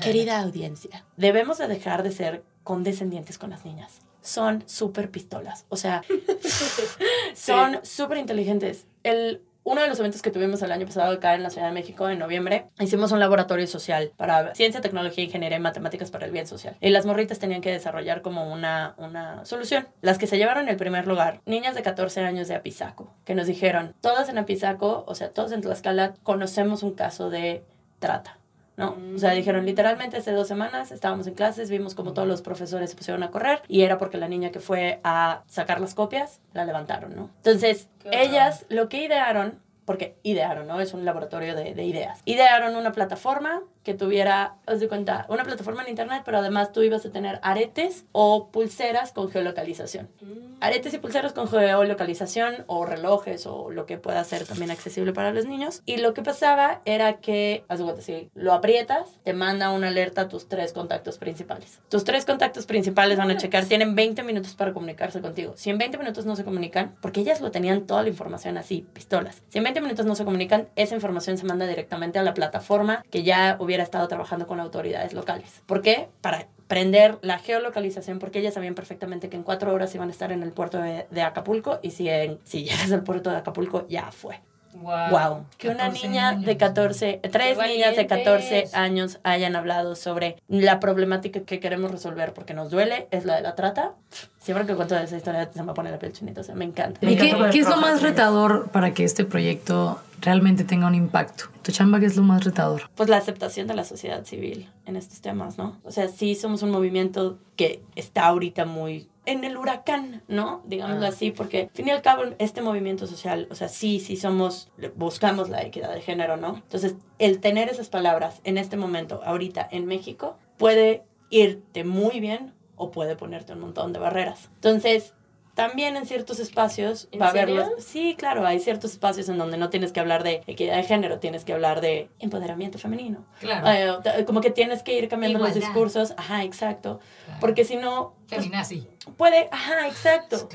querida 0.03 0.41
audiencia, 0.41 1.05
debemos 1.17 1.59
de 1.59 1.69
dejar 1.69 2.03
de 2.03 2.13
ser 2.13 2.43
condescendientes 2.65 3.39
con 3.39 3.51
las 3.51 3.65
niñas. 3.65 4.01
Son 4.21 4.63
súper 4.67 5.11
pistolas, 5.11 5.67
o 5.69 5.77
sea, 5.77 6.03
son 7.35 7.81
súper 7.83 8.19
inteligentes. 8.19 8.87
El 9.03 9.43
uno 9.65 9.83
de 9.83 9.89
los 9.89 9.99
eventos 10.01 10.23
que 10.23 10.31
tuvimos 10.31 10.63
el 10.63 10.73
año 10.73 10.87
pasado 10.87 11.13
acá 11.13 11.35
en 11.35 11.43
la 11.43 11.51
Ciudad 11.51 11.69
de 11.69 11.73
México, 11.73 12.09
en 12.09 12.19
noviembre, 12.19 12.67
hicimos 12.81 13.13
un 13.13 13.21
laboratorio 13.21 13.67
social 13.67 14.13
para 14.17 14.55
ciencia, 14.55 14.81
tecnología, 14.81 15.25
ingeniería 15.25 15.59
y 15.59 15.61
matemáticas 15.61 16.11
para 16.11 16.27
el 16.27 16.33
bien 16.33 16.47
social. 16.47 16.77
Y 16.81 16.91
las 16.91 17.07
morritas 17.07 17.39
tenían 17.39 17.61
que 17.61 17.71
desarrollar 17.71 18.23
como 18.23 18.53
una, 18.53 18.95
una 18.99 19.45
solución. 19.45 19.87
Las 20.01 20.19
que 20.19 20.27
se 20.27 20.39
llevaron 20.39 20.69
el 20.69 20.77
primer 20.77 21.07
lugar, 21.07 21.41
niñas 21.47 21.75
de 21.75 21.83
14 21.83 22.21
años 22.21 22.49
de 22.49 22.55
Apizaco, 22.55 23.13
que 23.25 23.35
nos 23.35 23.47
dijeron, 23.47 23.95
todas 24.01 24.29
en 24.29 24.39
Apizaco, 24.39 25.05
o 25.07 25.15
sea, 25.15 25.31
todos 25.31 25.53
en 25.53 25.61
Tlaxcala, 25.61 26.15
conocemos 26.23 26.83
un 26.83 26.95
caso 26.95 27.31
de 27.31 27.63
trata. 27.99 28.42
¿No? 28.77 28.97
O 29.15 29.19
sea, 29.19 29.33
dijeron 29.33 29.67
literalmente 29.67 30.17
hace 30.17 30.33
dos 30.33 30.49
semanas 30.49 30.93
estábamos 30.93 31.27
en 31.27 31.35
clases, 31.35 31.71
vimos 31.71 31.95
como 31.95 32.13
todos 32.13 32.27
los 32.27 32.43
profesores 32.43 32.91
se 32.91 32.97
pusieron 32.97 33.23
a 33.23 33.31
correr 33.31 33.63
y 33.69 33.83
era 33.83 33.99
porque 33.99 34.17
la 34.17 34.29
niña 34.29 34.51
que 34.51 34.61
fue 34.61 35.01
a 35.05 35.43
sacar 35.47 35.81
las 35.81 35.95
copias 35.95 36.41
la 36.53 36.65
levantaron, 36.65 37.15
¿no? 37.15 37.31
Entonces, 37.39 37.89
ellas 38.11 38.67
lo 38.69 38.89
que 38.89 39.05
idearon 39.05 39.61
porque 39.85 40.17
idearon, 40.23 40.67
¿no? 40.69 40.81
Es 40.81 40.95
un 40.95 41.05
laboratorio 41.05 41.57
de, 41.57 41.75
de, 41.75 41.85
ideas. 41.85 42.21
Idearon 42.25 42.77
una 42.77 42.93
plataforma 42.93 43.63
que 43.83 43.95
tuviera, 43.95 44.57
os 44.67 44.81
de 44.81 44.89
cuenta, 44.89 45.27
una 45.29 45.45
plataforma 45.45 45.83
en 45.83 45.91
internet, 45.91 46.23
pero 46.25 46.39
además 46.39 46.73
tú 46.73 46.83
ibas 46.83 47.05
a 47.05 47.11
tener 47.11 47.39
aretes 47.43 48.05
o 48.13 48.49
pulseras 48.49 49.13
con 49.13 49.31
geolocalización. 49.31 50.09
Mm. 50.21 50.53
Aretes 50.61 50.95
y 50.95 50.99
pulseras 50.99 51.33
con 51.33 51.49
geolocalización 51.49 52.65
o 52.67 52.85
relojes 52.85 53.47
o 53.47 53.71
lo 53.71 53.87
que 53.87 53.99
pueda 53.99 54.23
ser 54.25 54.45
también 54.47 54.71
accesible 54.71 55.13
para 55.13 55.33
los 55.33 55.47
niños. 55.47 55.83
Y 55.87 55.97
lo 55.97 56.15
que 56.15 56.23
pasaba 56.23 56.81
era 56.85 57.15
que, 57.15 57.65
haz 57.69 57.79
de 57.79 57.85
cuenta, 57.85 58.03
si 58.03 58.31
lo 58.35 58.53
aprietas, 58.53 59.19
te 59.25 59.33
manda 59.33 59.71
una 59.71 59.89
alerta 59.89 60.23
a 60.23 60.29
tus 60.29 60.49
tres 60.49 60.73
contactos 60.73 61.19
principales. 61.19 61.81
Tus 61.89 62.05
tres 62.05 62.25
contactos 62.25 62.67
principales 62.67 63.19
van 63.19 63.31
a 63.31 63.37
checar, 63.37 63.65
tienen 63.67 63.95
20 63.95 64.23
minutos 64.23 64.55
para 64.55 64.73
comunicarse 64.73 65.21
contigo. 65.21 65.55
Si 65.57 65.71
en 65.71 65.79
20 65.79 65.99
minutos 65.99 66.27
no 66.27 66.37
se 66.37 66.45
comunican, 66.45 66.95
porque 67.01 67.21
ellas 67.21 67.41
lo 67.41 67.51
tenían 67.51 67.87
toda 67.87 68.03
la 68.03 68.09
información 68.09 68.57
así, 68.57 68.87
pistolas. 68.93 69.43
Si 69.49 69.59
en 69.59 69.65
20 69.65 69.81
minutos 69.81 70.07
no 70.07 70.15
se 70.15 70.25
comunican, 70.25 70.69
esa 70.77 70.95
información 70.95 71.39
se 71.39 71.45
manda 71.45 71.67
directamente 71.67 72.19
a 72.19 72.23
la 72.23 72.35
plataforma 72.35 73.05
que 73.11 73.23
ya 73.23 73.57
hubiera 73.59 73.72
hubiera 73.73 73.85
estado 73.85 74.07
trabajando 74.07 74.47
con 74.47 74.61
autoridades 74.61 75.15
locales. 75.15 75.63
¿Por 75.65 75.81
qué? 75.81 76.09
Para 76.21 76.47
prender 76.69 77.19
la 77.23 77.39
geolocalización 77.39 78.19
porque 78.19 78.41
ellas 78.41 78.55
sabían 78.55 78.75
perfectamente 78.75 79.31
que 79.31 79.37
en 79.37 79.43
cuatro 79.43 79.73
horas 79.73 79.95
iban 79.95 80.09
a 80.09 80.13
estar 80.13 80.31
en 80.31 80.43
el 80.43 80.53
puerto 80.53 80.79
de, 80.79 81.23
Acapulco 81.23 81.79
y 81.83 81.91
si, 81.91 82.09
en, 82.09 82.39
si 82.45 82.65
llegas 82.65 82.93
al 82.93 83.03
puerto 83.03 83.31
de 83.31 83.37
Acapulco 83.37 83.87
ya 83.89 84.13
fue. 84.13 84.41
Wow. 84.75 85.45
Que 85.59 85.69
una 85.69 85.89
niña 85.89 86.33
de 86.35 86.57
14, 86.57 87.21
tres 87.31 87.59
niñas 87.59 87.97
de 87.97 88.07
14 88.07 88.69
años 88.73 89.19
hayan 89.23 89.55
hablado 89.55 89.97
sobre 89.97 90.37
la 90.49 90.81
problemática 90.81 91.41
que 91.41 91.61
queremos 91.61 91.91
resolver 91.91 92.33
porque 92.33 92.55
nos 92.55 92.71
duele, 92.71 93.07
es 93.11 93.25
la 93.25 93.37
de 93.37 93.43
la 93.43 93.55
trata. 93.55 93.93
Siempre 94.39 94.67
que 94.67 94.75
cuento 94.75 94.97
esa 94.97 95.17
historia 95.17 95.51
se 95.53 95.63
me 95.63 95.75
pone 95.75 95.91
la 95.91 95.99
piel 95.99 96.13
chinita, 96.13 96.41
o 96.41 96.45
sea, 96.45 96.55
me 96.55 96.65
encanta. 96.65 96.99
¿Y 97.03 97.17
qué, 97.17 97.37
qué 97.53 97.59
es 97.59 97.69
lo 97.69 97.77
más 97.77 98.03
retador 98.03 98.71
para 98.71 98.95
que 98.95 99.05
este 99.05 99.25
proyecto 99.25 100.01
realmente 100.23 100.65
tenga 100.65 100.87
un 100.87 100.95
impacto? 100.95 101.45
¿Tu 101.63 101.73
chamba 101.73 102.01
qué 102.01 102.07
es 102.07 102.17
lo 102.17 102.23
más 102.23 102.45
retador? 102.45 102.91
Pues 102.95 103.09
la 103.09 103.19
aceptación 103.19 103.67
de 103.67 103.75
la 103.75 103.85
sociedad 103.85 104.25
civil 104.25 104.71
en 104.87 104.97
estos 104.97 105.21
temas, 105.21 105.59
¿no? 105.59 105.79
O 105.85 105.91
sea, 105.91 106.09
sí 106.09 106.35
somos 106.35 106.63
un 106.63 106.71
movimiento 106.71 107.39
que 107.57 107.83
está 107.95 108.27
ahorita 108.27 108.65
muy 108.65 109.09
en 109.25 109.45
el 109.45 109.57
huracán, 109.57 110.23
¿no? 110.27 110.63
Digámoslo 110.67 111.07
ah. 111.07 111.11
así, 111.11 111.31
porque 111.31 111.63
al 111.63 111.71
fin 111.71 111.89
y 111.89 111.91
al 111.91 112.03
cabo 112.03 112.23
este 112.39 112.63
movimiento 112.63 113.07
social, 113.07 113.47
o 113.51 113.55
sea, 113.55 113.69
sí, 113.69 114.01
sí 114.01 114.17
somos, 114.17 114.71
buscamos 114.97 115.49
la 115.49 115.63
equidad 115.63 115.93
de 115.93 116.01
género, 116.01 116.37
¿no? 116.37 116.57
Entonces, 116.57 116.97
el 117.19 117.41
tener 117.41 117.69
esas 117.69 117.89
palabras 117.89 118.41
en 118.45 118.59
este 118.59 118.77
momento, 118.77 119.21
ahorita 119.25 119.69
en 119.71 119.87
México, 119.87 120.39
puede 120.57 121.05
irte 121.31 121.85
muy 121.85 122.21
bien 122.21 122.53
o 122.77 122.91
puede 122.91 123.17
ponerte 123.17 123.53
un 123.53 123.61
montón 123.61 123.93
de 123.93 124.01
barreras. 124.01 124.51
Entonces, 124.57 125.15
también 125.55 125.97
en 125.97 126.07
ciertos 126.07 126.41
espacios 126.41 127.09
va 127.21 127.29
a 127.29 127.69
sí 127.79 128.15
claro 128.19 128.47
hay 128.47 128.59
ciertos 128.59 128.93
espacios 128.93 129.29
en 129.29 129.39
donde 129.39 129.59
no 129.59 129.71
tienes 129.71 129.93
que 129.93 130.01
hablar 130.01 130.23
de 130.23 130.43
equidad 130.47 130.77
de 130.77 130.85
género 130.85 131.19
tienes 131.19 131.45
que 131.45 131.53
hablar 131.53 131.81
de 131.81 132.09
empoderamiento 132.19 132.79
femenino. 132.79 133.25
Claro. 133.41 134.03
Eh, 134.05 134.25
como 134.25 134.41
que 134.41 134.51
tienes 134.51 134.83
que 134.83 134.97
ir 134.97 135.09
cambiando 135.09 135.39
los 135.39 135.55
discursos. 135.55 136.15
Ajá 136.17 136.45
exacto. 136.45 137.01
Porque 137.41 137.65
si 137.65 137.77
no 137.77 138.15
pues, 138.29 138.43
feminazi 138.43 138.89
puede 139.17 139.49
ajá 139.51 139.87
exacto 139.89 140.49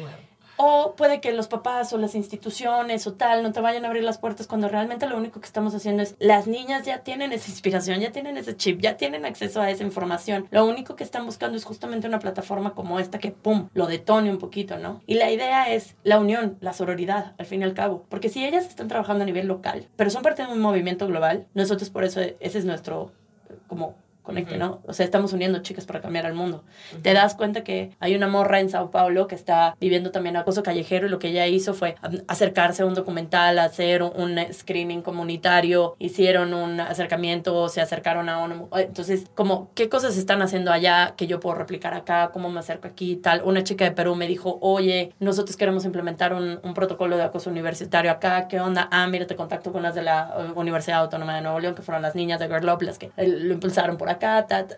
O 0.57 0.95
puede 0.95 1.21
que 1.21 1.33
los 1.33 1.47
papás 1.47 1.93
o 1.93 1.97
las 1.99 2.15
instituciones 2.15 3.05
o 3.05 3.13
tal 3.13 3.43
no 3.43 3.51
te 3.51 3.61
vayan 3.61 3.85
a 3.85 3.87
abrir 3.87 4.03
las 4.03 4.17
puertas 4.17 4.47
cuando 4.47 4.67
realmente 4.67 5.07
lo 5.07 5.15
único 5.15 5.39
que 5.39 5.45
estamos 5.45 5.75
haciendo 5.75 6.01
es 6.01 6.15
las 6.19 6.47
niñas 6.47 6.83
ya 6.83 7.03
tienen 7.03 7.31
esa 7.31 7.51
inspiración, 7.51 7.99
ya 7.99 8.11
tienen 8.11 8.37
ese 8.37 8.57
chip, 8.57 8.81
ya 8.81 8.97
tienen 8.97 9.25
acceso 9.25 9.61
a 9.61 9.69
esa 9.69 9.83
información. 9.83 10.47
Lo 10.49 10.65
único 10.65 10.95
que 10.95 11.03
están 11.03 11.25
buscando 11.25 11.57
es 11.57 11.63
justamente 11.63 12.07
una 12.07 12.19
plataforma 12.19 12.73
como 12.73 12.99
esta 12.99 13.19
que, 13.19 13.31
¡pum!, 13.31 13.69
lo 13.75 13.85
detone 13.85 14.31
un 14.31 14.39
poquito, 14.39 14.79
¿no? 14.79 15.01
Y 15.05 15.13
la 15.13 15.31
idea 15.31 15.71
es 15.71 15.95
la 16.03 16.19
unión, 16.19 16.57
la 16.59 16.73
sororidad, 16.73 17.35
al 17.37 17.45
fin 17.45 17.61
y 17.61 17.63
al 17.63 17.75
cabo. 17.75 18.05
Porque 18.09 18.29
si 18.29 18.43
ellas 18.43 18.65
están 18.65 18.87
trabajando 18.87 19.23
a 19.23 19.27
nivel 19.27 19.47
local, 19.47 19.87
pero 19.95 20.09
son 20.09 20.23
parte 20.23 20.43
de 20.43 20.51
un 20.51 20.59
movimiento 20.59 21.05
global, 21.05 21.45
nosotros 21.53 21.91
por 21.91 22.03
eso 22.03 22.19
ese 22.19 22.57
es 22.57 22.65
nuestro 22.65 23.11
como 23.67 23.95
conecte, 24.27 24.57
¿no? 24.57 24.81
O 24.85 24.93
sea, 24.93 25.05
estamos 25.05 25.33
uniendo 25.33 25.59
chicas 25.59 25.85
para 25.85 26.01
cambiar 26.01 26.25
al 26.25 26.33
mundo. 26.33 26.63
Te 27.01 27.13
das 27.13 27.33
cuenta 27.33 27.63
que 27.63 27.95
hay 27.99 28.15
una 28.15 28.27
morra 28.27 28.59
en 28.59 28.69
Sao 28.69 28.91
Paulo 28.91 29.25
que 29.27 29.35
está 29.35 29.75
viviendo 29.79 30.11
también 30.11 30.35
acoso 30.35 30.61
callejero 30.63 31.07
y 31.07 31.09
lo 31.09 31.17
que 31.17 31.29
ella 31.29 31.47
hizo 31.47 31.73
fue 31.73 31.95
acercarse 32.27 32.83
a 32.83 32.85
un 32.85 32.93
documental, 32.93 33.57
hacer 33.57 34.03
un 34.03 34.37
screening 34.51 35.01
comunitario, 35.01 35.95
hicieron 35.97 36.53
un 36.53 36.79
acercamiento, 36.81 37.69
se 37.69 37.79
acercaron 37.79 38.27
a 38.27 38.39
uno. 38.39 38.69
Entonces, 38.75 39.25
como, 39.33 39.71
¿qué 39.73 39.87
cosas 39.87 40.17
están 40.17 40.41
haciendo 40.41 40.71
allá 40.71 41.13
que 41.15 41.25
yo 41.25 41.39
puedo 41.39 41.55
replicar 41.55 41.93
acá? 41.93 42.31
¿Cómo 42.33 42.49
me 42.49 42.59
acerco 42.59 42.87
aquí? 42.87 43.15
Tal. 43.15 43.41
Una 43.45 43.63
chica 43.63 43.85
de 43.85 43.91
Perú 43.91 44.15
me 44.15 44.27
dijo, 44.27 44.59
oye, 44.61 45.13
nosotros 45.19 45.55
queremos 45.55 45.85
implementar 45.85 46.33
un, 46.33 46.59
un 46.61 46.73
protocolo 46.73 47.15
de 47.15 47.23
acoso 47.23 47.49
universitario 47.49 48.11
acá. 48.11 48.47
¿Qué 48.49 48.59
onda? 48.59 48.89
Ah, 48.91 49.07
mira, 49.07 49.25
te 49.25 49.37
contacto 49.37 49.71
con 49.71 49.83
las 49.83 49.95
de 49.95 50.03
la 50.03 50.33
eh, 50.37 50.51
Universidad 50.55 50.99
Autónoma 50.99 51.35
de 51.35 51.41
Nuevo 51.41 51.59
León, 51.61 51.75
que 51.75 51.81
fueron 51.81 52.01
las 52.01 52.13
niñas 52.13 52.39
de 52.41 52.47
Girl 52.47 52.69
Up, 52.69 52.81
las 52.81 52.97
que 52.97 53.11
eh, 53.15 53.27
lo 53.27 53.53
impulsaron 53.53 53.95
por 53.97 54.09
acá 54.09 54.16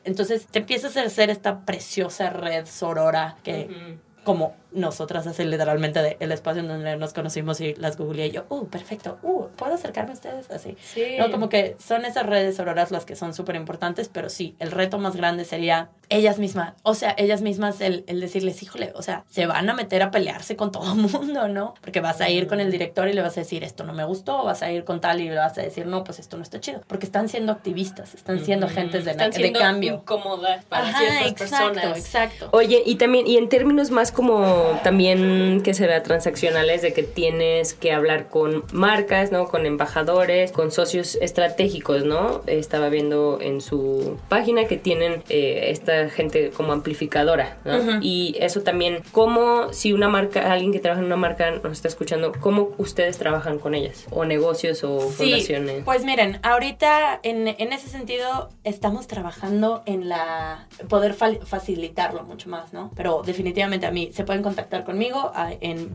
entonces 0.04 0.48
te 0.48 0.60
empiezas 0.60 0.98
a 0.98 1.04
hacer 1.04 1.30
esta 1.30 1.66
preciosa 1.66 2.30
red 2.30 2.66
sorora 2.66 3.38
que... 3.44 3.98
como 4.24 4.56
nosotras 4.72 5.26
así 5.28 5.44
literalmente 5.44 6.02
de 6.02 6.18
el 6.20 6.32
espacio 6.32 6.64
donde 6.64 6.96
nos 6.98 7.14
conocimos 7.14 7.60
y 7.62 7.74
las 7.76 7.98
googleé 7.98 8.28
y 8.28 8.32
yo, 8.32 8.46
uh, 8.50 8.68
perfecto, 8.68 9.18
uh, 9.24 9.48
¿puedo 9.56 9.74
acercarme 9.74 10.12
a 10.12 10.14
ustedes? 10.14 10.50
Así. 10.52 10.78
Sí. 10.82 11.16
No, 11.18 11.32
como 11.32 11.50
que 11.50 11.76
son 11.80 12.06
esas 12.06 12.26
redes 12.26 12.60
auroras 12.60 12.92
las 12.92 13.06
que 13.06 13.16
son 13.16 13.34
súper 13.34 13.56
importantes, 13.56 14.10
pero 14.10 14.30
sí, 14.30 14.56
el 14.60 14.72
reto 14.72 15.00
más 15.00 15.16
grande 15.16 15.46
sería 15.46 15.90
ellas 16.10 16.40
mismas, 16.40 16.74
o 16.84 16.96
sea, 16.96 17.14
ellas 17.18 17.42
mismas 17.42 17.82
el, 17.82 18.04
el, 18.08 18.20
decirles, 18.20 18.62
híjole, 18.64 18.92
o 18.96 19.02
sea, 19.02 19.26
se 19.30 19.46
van 19.46 19.70
a 19.70 19.74
meter 19.74 20.02
a 20.02 20.12
pelearse 20.12 20.56
con 20.56 20.72
todo 20.72 20.96
mundo, 20.96 21.48
¿no? 21.48 21.74
Porque 21.82 22.02
vas 22.02 22.22
a 22.22 22.30
ir 22.30 22.48
con 22.48 22.60
el 22.60 22.72
director 22.72 23.08
y 23.08 23.14
le 23.14 23.22
vas 23.22 23.38
a 23.38 23.42
decir, 23.42 23.64
esto 23.64 23.84
no 23.84 23.94
me 23.94 24.04
gustó, 24.06 24.44
vas 24.44 24.62
a 24.62 24.72
ir 24.72 24.84
con 24.84 25.02
tal 25.02 25.22
y 25.22 25.30
le 25.30 25.36
vas 25.36 25.58
a 25.58 25.62
decir, 25.62 25.86
no, 25.86 26.04
pues 26.04 26.20
esto 26.20 26.38
no 26.38 26.44
está 26.44 26.60
chido, 26.60 26.82
porque 26.88 27.06
están 27.06 27.30
siendo 27.30 27.52
activistas, 27.52 28.14
están 28.16 28.44
siendo 28.44 28.66
agentes 28.66 29.06
de, 29.06 29.12
están 29.12 29.34
siendo 29.34 29.60
de 29.60 29.66
cambio. 29.66 29.96
incómodas 29.96 30.66
para 30.66 30.90
Ajá, 30.90 31.00
ciertas 31.00 31.32
exacto, 31.32 31.74
personas. 31.74 31.98
exacto. 31.98 32.50
Oye, 32.52 32.82
y 32.86 32.96
también, 32.96 33.28
y 33.28 33.38
en 33.38 33.50
términos 33.50 33.92
más 33.92 34.12
como 34.12 34.59
también 34.84 35.62
que 35.64 35.74
será 35.74 36.04
transaccionales 36.04 36.82
de 36.82 36.94
que 36.94 37.04
tienes 37.04 37.74
que 37.74 37.92
hablar 37.92 38.28
con 38.30 38.64
marcas, 38.72 39.32
¿no? 39.32 39.48
Con 39.48 39.66
embajadores, 39.66 40.52
con 40.52 40.72
socios 40.72 41.18
estratégicos, 41.22 42.04
¿no? 42.06 42.42
Estaba 42.48 42.90
viendo 42.90 43.40
en 43.42 43.62
su 43.62 44.18
página 44.30 44.66
que 44.66 44.78
tienen 44.78 45.24
eh, 45.30 45.68
esta 45.72 46.10
gente 46.10 46.52
como 46.52 46.74
amplificadora, 46.74 47.58
¿no? 47.66 48.00
Y 48.02 48.36
eso 48.40 48.62
también, 48.62 49.00
¿cómo 49.12 49.72
si 49.74 49.94
una 49.94 50.10
marca, 50.10 50.52
alguien 50.52 50.72
que 50.72 50.80
trabaja 50.80 51.00
en 51.02 51.06
una 51.08 51.16
marca 51.18 51.52
nos 51.52 51.74
está 51.74 51.88
escuchando, 51.88 52.32
cómo 52.40 52.72
ustedes 52.78 53.18
trabajan 53.18 53.60
con 53.60 53.76
ellas? 53.76 54.06
O 54.12 54.26
negocios 54.26 54.84
o 54.84 55.00
Sí, 55.00 55.16
fundaciones. 55.24 55.84
pues 55.86 56.06
miren, 56.06 56.40
ahorita 56.44 57.20
en, 57.24 57.48
en 57.48 57.74
ese 57.74 57.90
sentido 57.90 58.50
estamos 58.64 59.08
trabajando 59.08 59.84
en 59.86 60.10
la 60.10 60.68
poder 60.88 61.14
fa- 61.14 61.30
facilitarlo 61.46 62.24
mucho 62.24 62.50
más, 62.50 62.74
¿no? 62.74 62.92
Pero 62.96 63.22
definitivamente 63.26 63.86
a 63.86 63.92
mí 63.92 64.10
se 64.14 64.24
pueden 64.24 64.42
contactar 64.50 64.84
conmigo 64.84 65.32
a- 65.36 65.52
en 65.62 65.94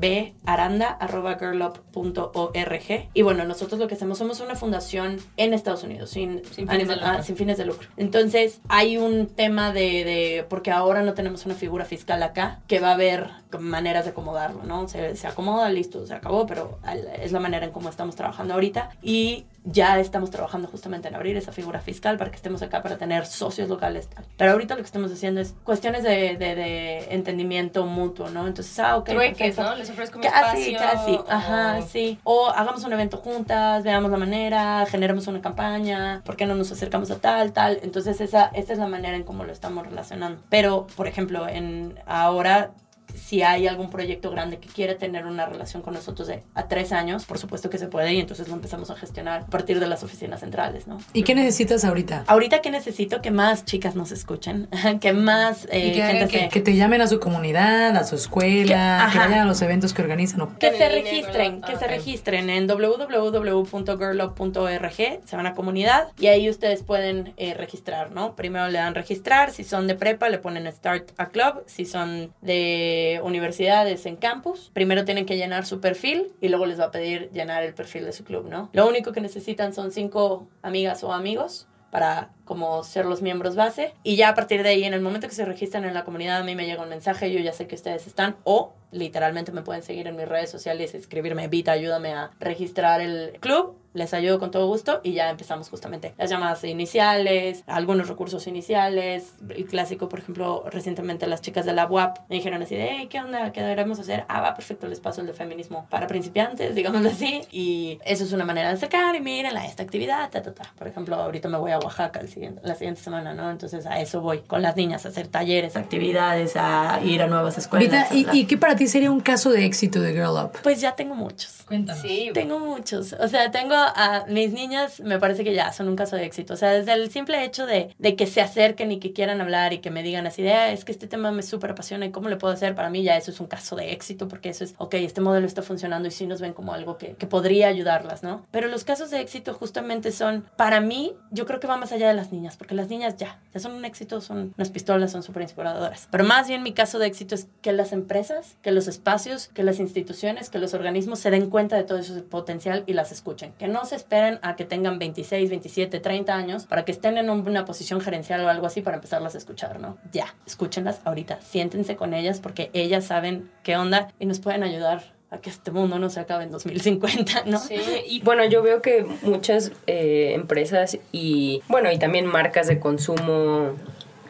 baranda@girlup.org 1.55 3.09
y 3.14 3.23
bueno, 3.23 3.45
nosotros 3.45 3.81
lo 3.81 3.88
que 3.88 3.95
hacemos 3.95 4.19
somos 4.19 4.40
una 4.40 4.55
fundación 4.55 5.17
en 5.37 5.55
Estados 5.55 5.83
Unidos 5.83 6.11
sin, 6.11 6.43
Sin 6.47 6.69
fines 6.69 6.88
de 6.88 6.95
ah, 6.95 7.09
lucro. 7.09 7.23
sin 7.23 7.37
fines 7.37 7.59
de 7.59 7.64
lucro. 7.67 7.88
Entonces, 7.97 8.61
hay 8.69 8.97
un 8.97 9.27
tema 9.27 9.73
de, 9.73 10.05
de- 10.05 10.47
porque 10.49 10.71
ahora 10.71 11.03
no 11.03 11.14
tenemos 11.14 11.47
una 11.47 11.55
figura 11.55 11.85
fiscal 11.85 12.23
acá, 12.23 12.61
que 12.69 12.81
va 12.81 12.90
a 12.90 12.95
haber 12.95 13.29
maneras 13.59 14.05
de 14.05 14.11
acomodarlo, 14.12 14.62
¿no? 14.64 14.88
Se, 14.88 15.17
se 15.17 15.27
acomoda, 15.27 15.69
listo, 15.71 16.07
se 16.07 16.14
acabó, 16.14 16.47
pero 16.47 16.79
es 17.21 17.33
la 17.33 17.40
manera 17.40 17.67
en 17.67 17.73
cómo 17.73 17.88
estamos 17.88 18.17
trabajando 18.17 18.55
ahorita. 18.55 18.90
Y 19.03 19.45
ya 19.64 19.98
estamos 19.98 20.31
trabajando 20.31 20.68
justamente 20.68 21.09
en 21.09 21.14
abrir 21.14 21.37
esa 21.37 21.50
figura 21.50 21.81
fiscal 21.81 22.18
para 22.18 22.31
que 22.31 22.37
estemos 22.37 22.61
acá 22.62 22.83
para 22.83 22.98
tener 22.98 23.24
socios 23.27 23.68
locales. 23.68 24.09
tal. 24.09 24.24
Pero 24.37 24.53
ahorita 24.53 24.74
lo 24.74 24.81
que 24.83 24.87
estamos 24.87 25.11
haciendo 25.11 25.40
es 25.40 25.55
cuestiones 25.64 26.03
de, 26.03 26.37
de- 26.37 26.55
de 26.55 27.14
entendimiento 27.14 27.87
mutuo, 27.87 28.29
¿no? 28.29 28.46
Entonces, 28.46 28.79
ah, 28.79 28.96
ok. 28.98 29.07
Trueques. 29.09 29.57
¿no? 29.57 29.74
Les 29.74 29.88
ofrezco 29.88 30.18
mi 30.18 30.24
Casi, 30.27 30.74
espacio. 30.74 30.79
casi, 30.79 31.18
ajá, 31.29 31.79
o- 31.79 31.83
sí. 31.88 32.18
O 32.24 32.48
hagamos 32.48 32.85
un 32.85 32.92
evento 32.92 33.16
juntas, 33.16 33.83
veamos 33.85 34.11
la 34.11 34.18
manera, 34.18 34.87
generemos 34.88 35.27
una 35.27 35.40
campaña, 35.40 36.22
¿por 36.24 36.37
qué 36.37 36.46
no 36.46 36.55
nos 36.55 36.70
acercamos 36.70 37.11
a 37.11 37.16
tal, 37.16 37.53
tal? 37.53 37.79
Entonces 37.83 38.20
esa, 38.20 38.50
esa 38.55 38.72
es 38.74 38.79
la 38.79 38.87
manera 38.87 39.16
en 39.16 39.22
cómo 39.24 39.44
lo 39.44 39.53
estamos 39.53 39.87
relacionando. 39.87 40.42
Pero, 40.50 40.87
por 40.96 41.07
ejemplo, 41.09 41.48
en 41.48 41.98
ahora 42.07 42.70
si 43.14 43.43
hay 43.43 43.67
algún 43.69 43.90
proyecto 43.90 44.31
grande 44.31 44.59
que 44.59 44.69
quiere 44.69 44.95
tener 44.95 45.27
una 45.27 45.47
relación 45.47 45.83
con 45.83 45.95
nosotros 45.95 46.29
de 46.29 46.43
a 46.55 46.69
tres 46.69 46.93
años, 46.93 47.25
por 47.25 47.38
supuesto 47.38 47.71
que 47.71 47.79
se 47.79 47.87
puede 47.87 48.12
y 48.14 48.21
entonces 48.21 48.49
lo 48.49 48.55
empezamos 48.55 48.90
a 48.90 48.97
gestionar 48.97 49.43
a 49.43 49.47
partir 49.47 49.81
de 49.81 49.87
las 49.87 50.03
oficinas 50.03 50.40
centrales, 50.40 50.87
¿no? 50.87 50.99
¿Y 51.12 51.23
qué 51.23 51.35
necesitas 51.35 51.85
ahorita? 51.85 52.25
Ahorita 52.27 52.61
que 52.61 52.71
necesito 52.71 53.23
que 53.23 53.31
más 53.31 53.64
chicas 53.64 53.95
nos 53.95 54.12
escuchen, 54.12 54.69
que 55.01 55.12
más 55.12 55.67
eh, 55.71 55.93
que, 55.93 56.03
gente 56.03 56.29
que, 56.29 56.38
se- 56.40 56.49
que 56.49 56.61
te 56.61 56.75
llamen 56.77 57.01
a 57.03 57.07
su 57.07 57.21
comunidad, 57.21 57.97
a 57.97 58.05
su 58.05 58.17
escuela, 58.17 59.09
que, 59.12 59.19
vayan 59.19 59.40
a 59.40 59.45
los 59.45 59.61
eventos 59.62 59.93
que 59.95 60.03
organizan. 60.03 60.40
o- 60.43 60.59
Que 60.59 60.73
se 60.77 60.88
registren, 60.88 61.61
que 61.62 61.73
Ah, 61.73 61.79
se 61.79 61.87
registren 61.87 62.51
en 62.51 62.67
www.girlup.org, 62.67 64.95
se 65.25 65.37
van 65.37 65.47
a 65.47 65.55
comunidad 65.55 66.09
y 66.19 66.27
ahí 66.29 66.49
ustedes 66.51 66.83
pueden 66.83 67.33
eh, 67.37 67.55
registrar, 67.55 68.11
¿no? 68.12 68.35
Primero 68.37 68.69
le 68.69 68.79
dan 68.79 68.95
registrar, 68.95 69.51
si 69.53 69.64
son 69.64 69.87
de 69.87 69.95
prepa 69.95 70.29
le 70.29 70.38
ponen 70.38 70.71
Start 70.71 71.11
a 71.17 71.29
Club, 71.29 71.62
si 71.67 71.85
son 71.85 72.33
de 72.43 72.93
universidades 73.22 74.07
en 74.07 74.16
campus, 74.16 74.70
primero 74.72 75.04
tienen 75.04 75.26
que 75.26 75.37
llenar 75.37 75.66
su 75.66 75.80
perfil 75.80 76.33
y 76.40 76.48
luego 76.48 76.66
les 76.66 76.78
va 76.80 76.85
a 76.85 76.90
pedir 76.90 77.30
llenar 77.33 77.62
el 77.62 77.74
perfil 77.74 78.04
de 78.04 78.12
su 78.12 78.24
club, 78.24 78.48
¿no? 78.48 78.70
Lo 78.72 78.88
único 78.88 79.12
que 79.12 79.20
necesitan 79.20 79.72
son 79.72 79.92
cinco 79.92 80.48
amigas 80.62 81.04
o 81.04 81.12
amigos 81.12 81.66
para 81.94 82.30
como 82.44 82.83
ser 82.83 83.07
los 83.07 83.22
miembros 83.22 83.54
base 83.54 83.94
y 84.02 84.16
ya 84.16 84.30
a 84.30 84.35
partir 84.35 84.64
de 84.64 84.70
ahí 84.70 84.83
en 84.83 84.94
el 84.94 85.00
momento 85.00 85.28
que 85.28 85.35
se 85.37 85.44
registran 85.44 85.85
en 85.85 85.94
la 85.94 86.02
comunidad 86.02 86.38
a 86.38 86.42
mí 86.42 86.57
me 86.57 86.66
llega 86.66 86.83
un 86.83 86.88
mensaje 86.88 87.33
yo 87.33 87.38
ya 87.38 87.52
sé 87.52 87.68
que 87.68 87.76
ustedes 87.76 88.09
están 88.09 88.35
o 88.42 88.72
literalmente 88.90 89.52
me 89.52 89.62
pueden 89.62 89.85
seguir 89.85 90.09
en 90.09 90.16
mis 90.16 90.26
redes 90.26 90.50
sociales 90.50 90.92
escribirme 90.96 91.46
Vita 91.46 91.70
ayúdame 91.70 92.12
a 92.12 92.33
registrar 92.40 93.00
el 93.00 93.38
club 93.38 93.76
les 93.94 94.12
ayudo 94.12 94.38
con 94.38 94.50
todo 94.50 94.66
gusto 94.66 95.00
y 95.02 95.12
ya 95.12 95.30
empezamos 95.30 95.70
justamente 95.70 96.14
las 96.18 96.28
llamadas 96.28 96.62
iniciales, 96.64 97.64
algunos 97.66 98.09
recursos 98.09 98.46
iniciales, 98.46 99.35
el 99.48 99.64
clásico, 99.66 100.09
por 100.09 100.18
ejemplo, 100.18 100.64
recientemente 100.70 101.26
las 101.26 101.40
chicas 101.40 101.64
de 101.64 101.72
la 101.72 101.87
UAP 101.87 102.18
me 102.28 102.37
dijeron 102.37 102.62
así 102.62 102.74
de, 102.74 102.88
"Hey, 102.90 103.07
¿qué 103.09 103.20
onda? 103.20 103.52
¿Qué 103.52 103.62
deberemos 103.62 103.98
hacer? 103.98 104.24
Ah, 104.28 104.40
va 104.40 104.54
perfecto, 104.54 104.87
les 104.87 105.00
paso 105.00 105.20
el 105.20 105.26
de 105.28 105.33
feminismo 105.33 105.87
para 105.90 106.07
principiantes, 106.07 106.74
digámoslo 106.74 107.09
así, 107.09 107.40
y 107.50 107.98
eso 108.04 108.24
es 108.24 108.33
una 108.33 108.44
manera 108.44 108.68
de 108.68 108.74
acercar 108.74 109.14
y 109.16 109.20
miren 109.20 109.57
a 109.57 109.64
esta 109.66 109.83
actividad, 109.83 110.30
ta, 110.30 110.42
ta, 110.42 110.52
ta. 110.52 110.72
Por 110.76 110.88
ejemplo, 110.88 111.16
ahorita 111.16 111.48
me 111.48 111.59
voy 111.59 111.70
a 111.72 111.78
Oaxaca 111.78 112.20
el 112.20 112.28
siguiente, 112.28 112.61
la 112.64 112.74
siguiente 112.74 113.00
semana, 113.00 113.33
¿no? 113.35 113.50
Entonces 113.50 113.87
a 113.87 114.00
eso 114.00 114.20
voy 114.20 114.40
con 114.40 114.61
las 114.62 114.76
niñas, 114.76 115.07
a 115.07 115.09
hacer 115.09 115.28
talleres, 115.28 115.76
actividades, 115.76 116.57
a 116.57 117.00
ir 117.04 117.22
a 117.22 117.26
nuevas 117.28 117.59
escuelas. 117.59 118.11
Vita, 118.11 118.33
¿y, 118.33 118.40
¿y 118.40 118.44
qué 118.46 118.59
para 118.59 118.76
ti 118.76 118.87
sería 118.88 119.11
un 119.11 119.20
caso 119.20 119.50
de 119.50 119.64
éxito 119.64 120.00
de 120.00 120.12
Girl 120.12 120.30
Up? 120.44 120.52
Pues 120.62 120.80
ya 120.80 120.96
tengo 120.96 121.14
muchos. 121.14 121.62
Cuéntanos. 121.66 122.02
Sí, 122.02 122.30
Tengo 122.35 122.59
muchos. 122.59 123.14
O 123.14 123.28
sea, 123.28 123.50
tengo 123.50 123.74
a 123.87 124.25
mis 124.29 124.53
niñas, 124.53 125.01
me 125.01 125.18
parece 125.18 125.44
que 125.44 125.55
ya 125.55 125.73
son 125.73 125.88
un 125.88 125.97
caso 125.97 126.16
de 126.16 126.25
éxito. 126.25 126.55
O 126.55 126.57
sea, 126.57 126.70
desde 126.73 126.92
el 126.92 127.11
simple 127.11 127.44
hecho 127.44 127.66
de, 127.66 127.94
de 127.99 128.16
que 128.16 128.27
se 128.27 128.40
acerquen 128.40 128.92
y 128.92 128.99
que 129.01 129.12
quieran 129.12 129.40
hablar 129.40 129.73
y 129.73 129.79
que 129.79 129.90
me 129.90 130.03
digan 130.03 130.27
así 130.27 130.42
de, 130.42 130.53
"Ah, 130.53 130.73
es 130.73 130.85
que 130.85 130.92
este 130.92 131.07
tema 131.07 131.31
me 131.33 131.42
súper 131.42 131.73
apasiona 131.73 132.07
y 132.07 132.11
cómo 132.11 132.29
le 132.29 132.37
puedo 132.37 132.53
hacer, 132.55 132.75
para 132.75 132.90
mí 132.90 133.03
ya 133.03 133.16
eso 133.16 133.31
es 133.31 133.40
un 133.40 133.47
caso 133.47 133.77
de 133.77 133.92
éxito 133.92 134.29
porque 134.29 134.49
eso 134.51 134.64
es, 134.64 134.75
ok, 134.79 134.94
este 134.94 135.20
modelo 135.20 135.47
está 135.47 135.62
funcionando 135.62 136.09
y 136.09 136.11
sí 136.11 136.27
nos 136.27 136.40
ven 136.40 136.53
como 136.53 136.73
algo 136.75 136.99
que, 136.99 137.14
que 137.14 137.27
podría 137.27 137.68
ayudarlas, 137.68 138.23
¿no? 138.23 138.47
Pero 138.51 138.68
los 138.68 138.85
casos 138.85 139.11
de 139.11 139.20
éxito 139.20 139.55
justamente 139.55 140.12
son, 140.12 140.44
para 140.57 140.81
mí, 140.81 141.12
yo 141.31 141.47
creo 141.47 141.61
que 141.61 141.66
va 141.66 141.77
más 141.77 141.92
allá 141.92 142.09
de 142.09 142.14
las 142.14 142.33
niñas, 142.33 142.57
porque 142.57 142.75
las 142.75 142.88
niñas 142.88 143.16
ya, 143.16 143.38
ya 143.53 143.61
son 143.61 143.73
un 143.73 143.85
éxito, 143.85 144.20
son 144.20 144.55
unas 144.57 144.70
pistolas, 144.70 145.12
son 145.12 145.23
súper 145.23 145.42
inspiradoras. 145.42 146.09
Pero 146.11 146.25
más 146.25 146.49
bien 146.49 146.62
mi 146.62 146.73
caso 146.73 146.99
de 146.99 147.07
éxito 147.07 147.35
es 147.35 147.49
que 147.62 147.73
las 147.73 147.92
empresas, 147.92 148.57
que 148.62 148.70
los 148.73 148.88
espacios, 148.88 149.49
que 149.49 149.62
las 149.62 149.79
instituciones, 149.81 150.51
que 150.51 150.59
los 150.59 150.75
organismos 150.75 151.18
se 151.18 151.31
den 151.31 151.51
cuenta 151.51 151.77
de 151.77 151.85
todo 151.85 151.99
ese 151.99 152.20
potencial 152.23 152.85
y 152.87 152.92
las 152.92 153.12
escuchen. 153.12 153.53
Que 153.59 153.68
no 153.68 153.74
se 153.85 153.97
esperen 153.97 154.39
a 154.43 154.55
que 154.57 154.65
tengan 154.65 154.99
26, 154.99 155.51
27, 155.51 155.99
30 156.01 156.35
años 156.35 156.67
para 156.67 156.85
que 156.85 156.93
estén 156.93 157.19
en 157.19 157.31
un- 157.31 157.47
una 157.49 157.65
posición 157.65 158.01
gerencial 158.01 158.45
o 158.45 158.49
algo 158.49 158.67
así 158.67 158.81
para 158.83 158.97
empezarlas 158.97 159.35
a 159.35 159.39
escuchar, 159.39 159.81
¿no? 159.81 159.99
Ya, 160.13 160.35
escúchenlas 160.47 161.01
ahorita, 161.05 161.41
siéntense 161.41 161.97
con 161.97 162.15
ellas 162.15 162.41
porque 162.41 162.71
ellas 162.73 163.05
saben 163.05 163.51
qué 163.63 163.77
onda 163.77 164.09
y 164.21 164.27
nos 164.27 164.39
pueden 164.41 164.63
ayudar 164.63 165.13
a 165.31 165.39
que 165.39 165.51
este 165.51 165.73
mundo 165.73 165.99
no 165.99 166.11
se 166.11 166.21
acabe 166.21 166.45
en 166.45 166.51
2050, 166.53 167.43
¿no? 167.47 167.59
Sí, 167.59 167.75
y 168.07 168.21
bueno, 168.21 168.45
yo 168.45 168.63
veo 168.63 168.81
que 168.83 169.05
muchas 169.23 169.73
eh, 169.89 170.33
empresas 170.35 170.97
y, 171.11 171.61
bueno, 171.69 171.91
y 171.91 171.99
también 171.99 172.27
marcas 172.27 172.69
de 172.69 172.79
consumo 172.79 173.73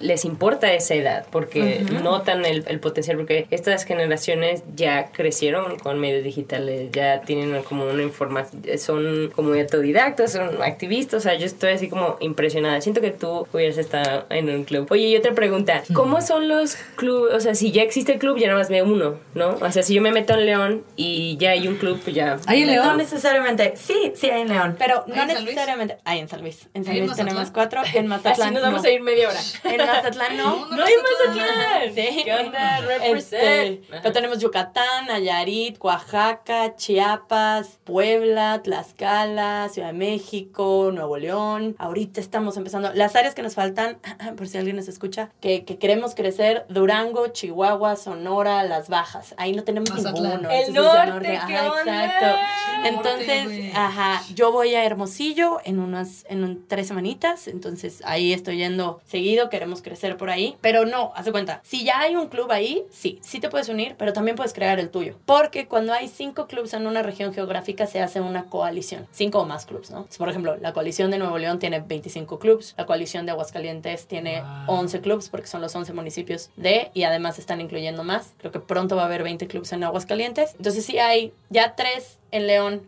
les 0.05 0.25
importa 0.25 0.73
esa 0.73 0.95
edad, 0.95 1.27
porque 1.31 1.81
notan 2.03 2.45
el, 2.45 2.65
el 2.69 2.79
potencial, 2.79 3.17
porque 3.17 3.47
estas 3.51 3.85
generaciones 3.85 4.63
ya 4.77 5.07
crecieron 5.13 5.79
con 5.79 5.99
medios 5.99 6.23
digitales, 6.23 6.91
ya 6.93 7.23
tienen 7.23 7.63
como 7.63 7.87
una 7.87 8.03
información, 8.03 8.63
son 8.79 9.31
como 9.35 9.55
autodidactas, 9.55 10.33
son 10.33 10.63
activistas, 10.63 11.19
o 11.19 11.21
sea, 11.21 11.35
yo 11.37 11.47
estoy 11.47 11.73
así 11.73 11.89
como 11.89 12.17
impresionada. 12.21 12.81
Siento 12.81 13.01
que 13.01 13.11
tú 13.11 13.47
hubieras 13.53 13.79
estado 13.79 14.27
en 14.31 14.51
un 14.51 14.65
club. 14.65 14.87
Oye, 14.91 15.09
y 15.09 15.17
otra 15.17 15.33
pregunta, 15.33 15.83
¿cómo 15.95 16.21
son 16.21 16.49
los 16.49 16.77
clubes? 16.97 17.35
O 17.35 17.41
sea, 17.41 17.55
si 17.55 17.73
ya 17.73 17.83
existe 17.83 18.13
el 18.13 18.19
club, 18.19 18.37
ya 18.39 18.49
nada 18.49 18.59
más 18.59 18.69
veo 18.69 18.85
uno, 18.85 19.19
¿no? 19.35 19.57
O 19.61 19.71
sea, 19.73 19.83
si 19.83 19.95
yo 19.95 20.03
me 20.03 20.13
meto 20.13 20.35
en 20.35 20.45
León 20.47 20.85
y 20.97 21.37
ya 21.39 21.51
hay 21.53 21.67
un 21.67 21.77
club, 21.77 21.99
pues 22.03 22.15
ya... 22.15 22.39
¿Hay 22.47 22.61
en 22.63 22.67
No 22.67 22.73
León? 22.73 22.97
necesariamente, 22.99 23.73
sí, 23.77 24.13
sí 24.15 24.29
hay 24.31 24.43
en 24.43 24.49
León, 24.49 24.77
pero 24.79 25.05
no 25.07 25.15
¿Hay 25.15 25.21
en 25.23 25.29
San 25.29 25.37
Luis? 25.37 25.45
necesariamente. 25.47 25.97
Hay 26.05 26.19
en 26.19 26.29
San 26.29 26.41
Luis. 26.43 26.69
En 26.75 26.85
San 26.85 26.93
¿Hay 26.93 27.01
en 27.01 27.07
Luis 27.07 27.17
tenemos 27.17 27.51
cuatro, 27.51 27.81
en 27.95 28.07
Mazatlán. 28.15 28.49
Así 28.49 28.55
nos 28.55 28.63
vamos 28.63 28.83
no. 28.83 28.89
a 28.89 28.93
ir 28.93 29.01
media 29.03 29.29
hora. 29.29 29.41
En 29.65 29.79
Mazatlán 29.97 30.37
no. 30.37 30.67
No, 30.67 30.77
¡No 30.77 30.85
hay 30.85 30.93
Mazatlán! 30.97 31.95
Sí. 31.95 32.23
¿Qué 32.25 32.35
onda? 32.35 32.79
Este, 32.79 32.99
Represent. 32.99 33.81
pero 34.03 34.13
tenemos 34.13 34.39
Yucatán, 34.39 35.07
Nayarit, 35.09 35.77
Oaxaca, 35.81 36.75
Chiapas, 36.77 37.79
Puebla, 37.85 38.61
Tlaxcala, 38.63 39.69
Ciudad 39.71 39.89
de 39.89 39.95
México, 39.95 40.91
Nuevo 40.93 41.17
León. 41.17 41.77
Ahorita 41.79 42.21
estamos 42.21 42.57
empezando. 42.57 42.93
Las 42.95 43.17
áreas 43.17 43.35
que 43.35 43.43
nos 43.43 43.55
faltan, 43.55 43.99
por 44.37 44.49
si 44.49 44.59
alguien 44.59 44.77
nos 44.77 44.89
escucha, 44.89 45.31
que, 45.41 45.65
que 45.65 45.79
queremos 45.79 46.15
crecer, 46.15 46.67
Durango, 46.69 47.29
Chihuahua, 47.29 47.97
Sonora, 47.97 48.63
Las 48.65 48.89
Bajas. 48.89 49.35
Ahí 49.39 49.53
no 49.53 49.65
tenemos 49.65 49.91
Mazatlán. 49.91 50.15
ninguno. 50.43 50.51
El 50.51 50.69
Entonces, 50.69 51.07
norte, 51.09 51.29
¿qué 51.47 51.57
Ajá, 51.57 51.73
onda? 51.73 52.05
exacto. 52.05 52.27
Norte, 52.27 52.89
Entonces, 52.89 53.73
ajá, 53.75 54.23
yo 54.35 54.53
voy 54.53 54.75
a 54.75 54.85
Hermosillo 54.85 55.59
en 55.65 55.79
unas, 55.79 56.25
en 56.29 56.45
un- 56.45 56.67
tres 56.69 56.89
semanitas, 56.89 57.49
entonces 57.49 58.03
ahí 58.05 58.33
estoy 58.33 58.59
yendo 58.59 59.01
seguido, 59.07 59.49
queremos 59.49 59.74
crecer 59.83 60.17
por 60.17 60.31
ahí, 60.31 60.57
pero 60.61 60.85
no, 60.85 61.13
haz 61.15 61.25
de 61.25 61.33
cuenta, 61.33 61.61
si 61.65 61.85
ya 61.85 62.01
hay 62.01 62.17
un 62.17 62.29
club 62.29 62.51
ahí, 62.51 62.85
sí, 62.91 63.19
sí 63.23 63.41
te 63.41 63.49
puedes 63.49 63.69
unir, 63.69 63.95
pero 63.99 64.13
también 64.13 64.37
puedes 64.37 64.53
crear 64.53 64.79
el 64.79 64.91
tuyo, 64.91 65.17
porque 65.27 65.67
cuando 65.67 65.93
hay 65.93 66.09
cinco 66.09 66.47
clubs 66.47 66.75
en 66.75 66.87
una 66.87 67.03
región 67.03 67.33
geográfica 67.33 67.87
se 67.87 68.01
hace 68.01 68.21
una 68.21 68.45
coalición, 68.45 69.07
cinco 69.13 69.41
o 69.41 69.47
más 69.47 69.67
clubs, 69.67 69.91
¿no? 69.91 70.07
Por 70.17 70.29
ejemplo, 70.29 70.57
la 70.57 70.73
coalición 70.73 71.11
de 71.11 71.19
Nuevo 71.19 71.39
León 71.39 71.59
tiene 71.59 71.81
25 71.81 72.39
clubs, 72.39 72.75
la 72.77 72.87
coalición 72.87 73.27
de 73.27 73.33
Aguascalientes 73.33 74.07
tiene 74.07 74.43
11 74.67 75.01
clubs, 75.01 75.29
porque 75.29 75.47
son 75.47 75.61
los 75.61 75.75
11 75.75 75.93
municipios 75.93 76.51
de, 76.57 76.91
y 76.95 77.05
además 77.05 77.39
están 77.39 77.61
incluyendo 77.61 78.05
más, 78.05 78.35
creo 78.39 78.53
que 78.53 78.61
pronto 78.61 78.97
va 78.97 79.03
a 79.03 79.07
haber 79.07 79.23
20 79.23 79.47
clubs 79.47 79.73
en 79.73 79.85
Aguascalientes, 79.85 80.55
entonces 80.57 80.85
sí 80.85 80.99
hay 80.99 81.33
ya 81.51 81.75
tres 81.75 82.19
en 82.31 82.47
León, 82.47 82.83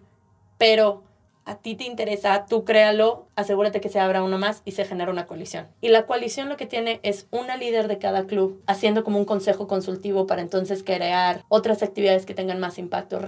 pero 0.59 1.03
a 1.47 1.57
ti 1.57 1.77
te 1.77 1.85
interesa, 1.85 2.45
tú 2.47 2.65
créalo, 2.65 3.29
asegúrate 3.37 3.81
que 3.81 3.89
se 3.89 4.01
abra 4.01 4.23
uno 4.23 4.37
más 4.37 4.63
y 4.65 4.73
se 4.73 4.85
genera 4.85 5.11
una 5.11 5.27
coalición. 5.27 5.69
Y 5.81 5.89
la 5.89 6.05
coalición 6.05 6.49
lo 6.49 6.57
que 6.57 6.67
tiene 6.67 7.01
es 7.03 7.29
una 7.31 7.57
líder 7.57 7.87
de 7.87 7.99
cada 7.99 8.27
club 8.27 8.61
haciendo 8.67 9.05
como 9.05 9.19
un 9.19 9.25
consejo 9.25 9.69
consultivo 9.69 10.27
para 10.27 10.43
entonces 10.43 10.83
crear 10.83 11.45
otras 11.49 11.83
actividades 11.83 12.27
que 12.27 12.35
tengan 12.35 12.59
más 12.59 12.79
impacto 12.79 13.21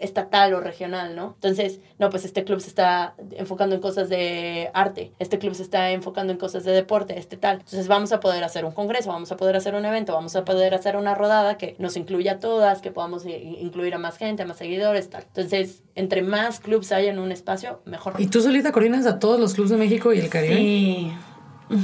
estatal 0.00 0.54
o 0.54 0.60
regional, 0.60 1.14
¿no? 1.14 1.34
Entonces, 1.34 1.80
no, 1.98 2.08
pues 2.08 2.24
este 2.24 2.44
club 2.44 2.60
se 2.60 2.68
está 2.68 3.14
enfocando 3.32 3.74
en 3.74 3.82
cosas 3.82 4.08
de 4.08 4.70
arte, 4.72 5.12
este 5.18 5.38
club 5.38 5.54
se 5.54 5.62
está 5.62 5.90
enfocando 5.90 6.32
en 6.32 6.38
cosas 6.38 6.64
de 6.64 6.72
deporte, 6.72 7.18
este 7.18 7.36
tal. 7.36 7.56
Entonces 7.56 7.88
vamos 7.88 8.12
a 8.12 8.20
poder 8.20 8.42
hacer 8.42 8.64
un 8.64 8.72
congreso, 8.72 9.10
vamos 9.10 9.30
a 9.32 9.36
poder 9.36 9.54
hacer 9.54 9.74
un 9.74 9.84
evento, 9.84 10.14
vamos 10.14 10.34
a 10.34 10.44
poder 10.44 10.74
hacer 10.74 10.96
una 10.96 11.14
rodada 11.14 11.58
que 11.58 11.76
nos 11.78 11.96
incluya 11.98 12.32
a 12.32 12.38
todas, 12.38 12.80
que 12.80 12.90
podamos 12.90 13.26
incluir 13.26 13.94
a 13.94 13.98
más 13.98 14.16
gente, 14.16 14.42
a 14.42 14.46
más 14.46 14.56
seguidores, 14.56 15.10
tal. 15.10 15.24
Entonces, 15.24 15.82
entre 15.96 16.22
más 16.22 16.60
clubs 16.60 16.92
haya 16.92 17.10
en 17.10 17.18
un 17.18 17.32
espacio, 17.32 17.80
mejor. 17.86 18.14
¿Y 18.18 18.26
tú 18.26 18.40
solita 18.40 18.70
coordinas 18.70 19.06
a 19.06 19.18
todos 19.18 19.40
los 19.40 19.54
clubes 19.54 19.70
de 19.70 19.78
México 19.78 20.12
y 20.12 20.20
el 20.20 20.28
Caribe? 20.28 20.56
Sí. 20.56 21.12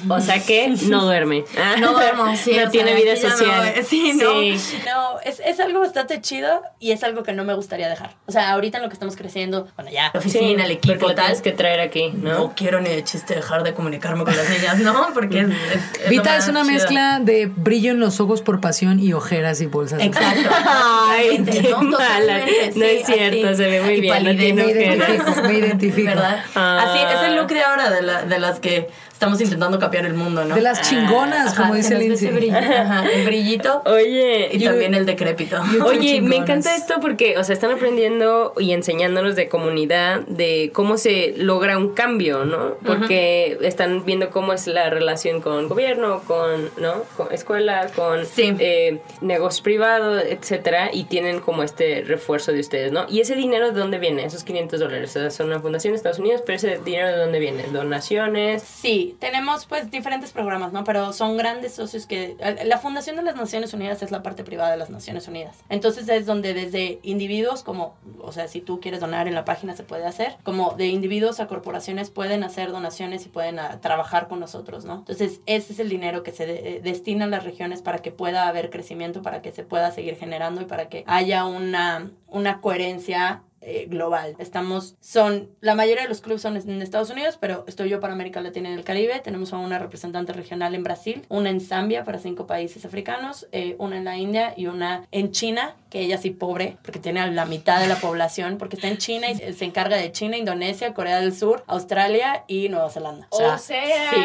O 0.08 0.20
sea 0.20 0.40
que 0.42 0.68
no 0.88 1.04
duerme. 1.04 1.44
Ah. 1.58 1.74
No 1.78 1.92
duermo, 1.92 2.34
sí. 2.36 2.52
No 2.62 2.70
tiene 2.70 2.92
sea, 2.92 3.00
vida 3.02 3.16
social. 3.16 3.74
Sí, 3.84 4.12
no. 4.14 4.40
Sí. 4.40 4.78
No, 4.86 5.20
es, 5.24 5.40
es 5.44 5.58
algo 5.60 5.80
bastante 5.80 6.20
chido 6.20 6.62
y 6.78 6.92
es 6.92 7.02
algo 7.04 7.22
que 7.22 7.32
no 7.32 7.44
me 7.44 7.54
gustaría 7.54 7.88
dejar. 7.88 8.14
O 8.26 8.32
sea, 8.32 8.52
ahorita 8.52 8.78
en 8.78 8.82
lo 8.84 8.88
que 8.88 8.94
estamos 8.94 9.16
creciendo, 9.16 9.66
bueno, 9.76 9.90
ya, 9.90 10.10
la 10.14 10.20
oficina, 10.20 10.64
el 10.64 10.70
equipo, 10.72 10.94
porque 10.94 11.06
lo 11.08 11.14
tal. 11.14 11.24
tienes 11.26 11.42
que 11.42 11.52
traer 11.52 11.80
aquí, 11.80 12.10
¿no? 12.14 12.32
No 12.38 12.52
quiero 12.54 12.80
ni 12.80 12.90
de 12.90 13.02
chiste 13.04 13.34
dejar 13.34 13.62
de 13.64 13.74
comunicarme 13.74 14.24
con 14.24 14.36
las 14.36 14.48
niñas, 14.48 14.78
¿no? 14.78 15.08
Porque 15.14 15.40
es. 15.40 15.48
es- 15.48 15.54
es 15.54 16.04
lo 16.04 16.10
Vita 16.10 16.36
es 16.36 16.48
una 16.48 16.62
chido. 16.62 16.72
mezcla 16.74 17.18
de 17.20 17.46
brillo 17.46 17.90
en 17.92 18.00
los 18.00 18.20
ojos 18.20 18.42
por 18.42 18.60
pasión 18.60 19.00
y 19.00 19.12
ojeras 19.12 19.60
y 19.60 19.66
bolsas. 19.66 20.00
Exacto. 20.02 20.48
Ay, 21.08 21.42
qué 21.44 21.62
¿no? 21.70 21.82
mala. 21.82 22.38
No 22.74 22.84
es 22.84 23.04
cierto, 23.06 23.48
así. 23.48 23.56
se 23.56 23.68
ve 23.68 23.80
muy 23.82 23.94
Y 23.94 24.00
bien, 24.00 24.22
Me 24.24 24.32
identifico, 24.32 25.42
me 25.42 25.54
identifico. 25.54 26.08
¿Verdad? 26.08 26.44
Ah. 26.54 26.86
Así 26.88 26.98
es 27.16 27.22
el 27.30 27.36
look 27.36 27.48
de 27.48 27.62
ahora 27.62 27.90
de, 27.90 28.02
la- 28.02 28.22
de 28.24 28.38
las 28.38 28.60
que 28.60 28.88
estamos 29.22 29.40
intentando 29.40 29.78
capear 29.78 30.04
el 30.04 30.14
mundo, 30.14 30.44
¿no? 30.44 30.54
De 30.56 30.60
las 30.60 30.80
chingonas, 30.82 31.52
Ajá, 31.52 31.62
como 31.62 31.74
dice 31.76 31.96
Lindsay. 31.96 32.26
ese 32.28 32.36
brillo, 32.36 32.56
ajá, 32.58 33.08
el 33.08 33.24
brillito 33.24 33.80
Oye, 33.86 34.48
y 34.52 34.64
también 34.64 34.94
el 34.94 35.06
decrépito. 35.06 35.62
you- 35.72 35.84
Oye, 35.84 35.98
me 36.20 36.30
chingonas. 36.30 36.38
encanta 36.38 36.74
esto 36.76 36.94
porque, 37.00 37.38
o 37.38 37.44
sea, 37.44 37.52
están 37.54 37.70
aprendiendo 37.70 38.52
y 38.58 38.72
enseñándonos 38.72 39.36
de 39.36 39.48
comunidad, 39.48 40.22
de 40.22 40.70
cómo 40.74 40.96
se 40.96 41.34
logra 41.36 41.78
un 41.78 41.90
cambio, 41.94 42.44
¿no? 42.44 42.74
Porque 42.84 43.58
están 43.62 44.04
viendo 44.04 44.30
cómo 44.30 44.52
es 44.52 44.66
la 44.66 44.90
relación 44.90 45.40
con 45.40 45.68
gobierno, 45.68 46.22
con, 46.26 46.70
¿no? 46.78 47.04
Con 47.16 47.32
escuela, 47.32 47.86
con 47.94 48.26
Sí. 48.26 48.52
eh, 48.58 48.98
negocios 49.20 49.60
privados, 49.62 50.24
etcétera, 50.28 50.90
y 50.92 51.04
tienen 51.04 51.38
como 51.38 51.62
este 51.62 52.02
refuerzo 52.04 52.50
de 52.52 52.58
ustedes, 52.58 52.90
¿no? 52.90 53.06
¿Y 53.08 53.20
ese 53.20 53.36
dinero 53.36 53.70
de 53.70 53.78
dónde 53.78 53.98
viene? 53.98 54.24
Esos 54.24 54.42
500 54.42 54.80
dólares, 54.80 55.10
o 55.10 55.20
sea, 55.20 55.30
son 55.30 55.46
una 55.46 55.60
fundación 55.60 55.92
de 55.92 55.96
Estados 55.98 56.18
Unidos, 56.18 56.42
pero 56.44 56.56
ese 56.56 56.80
dinero 56.84 57.06
de 57.08 57.16
dónde 57.18 57.38
viene? 57.38 57.62
¿Donaciones? 57.72 58.62
Sí, 58.62 59.11
tenemos 59.18 59.66
pues 59.66 59.90
diferentes 59.90 60.32
programas, 60.32 60.72
¿no? 60.72 60.84
Pero 60.84 61.12
son 61.12 61.36
grandes 61.36 61.74
socios 61.74 62.06
que... 62.06 62.36
La 62.64 62.78
Fundación 62.78 63.16
de 63.16 63.22
las 63.22 63.36
Naciones 63.36 63.72
Unidas 63.74 64.02
es 64.02 64.10
la 64.10 64.22
parte 64.22 64.44
privada 64.44 64.70
de 64.70 64.76
las 64.76 64.90
Naciones 64.90 65.28
Unidas. 65.28 65.56
Entonces 65.68 66.08
es 66.08 66.26
donde 66.26 66.54
desde 66.54 66.98
individuos 67.02 67.62
como, 67.62 67.94
o 68.20 68.32
sea, 68.32 68.48
si 68.48 68.60
tú 68.60 68.80
quieres 68.80 69.00
donar 69.00 69.28
en 69.28 69.34
la 69.34 69.44
página 69.44 69.74
se 69.76 69.82
puede 69.82 70.06
hacer, 70.06 70.36
como 70.42 70.72
de 70.72 70.88
individuos 70.88 71.40
a 71.40 71.46
corporaciones 71.46 72.10
pueden 72.10 72.44
hacer 72.44 72.70
donaciones 72.72 73.26
y 73.26 73.28
pueden 73.28 73.58
ah, 73.58 73.80
trabajar 73.80 74.28
con 74.28 74.40
nosotros, 74.40 74.84
¿no? 74.84 74.94
Entonces 74.96 75.40
ese 75.46 75.72
es 75.72 75.78
el 75.78 75.88
dinero 75.88 76.22
que 76.22 76.32
se 76.32 76.46
de- 76.46 76.76
eh, 76.76 76.80
destina 76.82 77.24
a 77.26 77.28
las 77.28 77.44
regiones 77.44 77.82
para 77.82 77.98
que 77.98 78.10
pueda 78.10 78.48
haber 78.48 78.70
crecimiento, 78.70 79.22
para 79.22 79.42
que 79.42 79.52
se 79.52 79.62
pueda 79.64 79.90
seguir 79.90 80.16
generando 80.16 80.60
y 80.60 80.64
para 80.64 80.88
que 80.88 81.04
haya 81.06 81.44
una, 81.46 82.10
una 82.28 82.60
coherencia 82.60 83.42
eh, 83.62 83.86
global. 83.88 84.34
Estamos, 84.38 84.96
son, 85.00 85.48
la 85.60 85.74
mayoría 85.74 86.02
de 86.02 86.08
los 86.08 86.20
clubes 86.20 86.42
son 86.42 86.56
en 86.56 86.82
Estados 86.82 87.10
Unidos, 87.10 87.38
pero 87.40 87.64
estoy 87.66 87.88
yo 87.88 88.00
para 88.00 88.12
América 88.12 88.40
Latina 88.40 88.70
y 88.70 88.74
el 88.74 88.84
Caribe. 88.84 89.20
Tenemos 89.20 89.52
a 89.52 89.58
una 89.58 89.78
representante 89.78 90.32
regional 90.32 90.74
en 90.74 90.82
Brasil, 90.82 91.24
una 91.28 91.50
en 91.50 91.60
Zambia 91.60 92.04
para 92.04 92.18
cinco 92.18 92.46
países 92.46 92.84
africanos, 92.84 93.46
eh, 93.52 93.76
una 93.78 93.96
en 93.98 94.04
la 94.04 94.16
India 94.16 94.52
y 94.56 94.66
una 94.66 95.06
en 95.12 95.30
China, 95.30 95.76
que 95.90 96.00
ella 96.00 96.18
sí 96.18 96.30
pobre, 96.30 96.76
porque 96.82 96.98
tiene 96.98 97.20
a 97.20 97.26
la 97.26 97.44
mitad 97.44 97.80
de 97.80 97.86
la 97.86 97.96
población, 97.96 98.58
porque 98.58 98.76
está 98.76 98.88
en 98.88 98.98
China 98.98 99.30
y 99.30 99.52
se 99.52 99.64
encarga 99.64 99.96
de 99.96 100.10
China, 100.10 100.36
Indonesia, 100.36 100.92
Corea 100.94 101.20
del 101.20 101.34
Sur, 101.34 101.62
Australia 101.66 102.44
y 102.48 102.68
Nueva 102.68 102.90
Zelanda. 102.90 103.26
O 103.30 103.36
sea, 103.38 103.58
sí. 103.58 103.74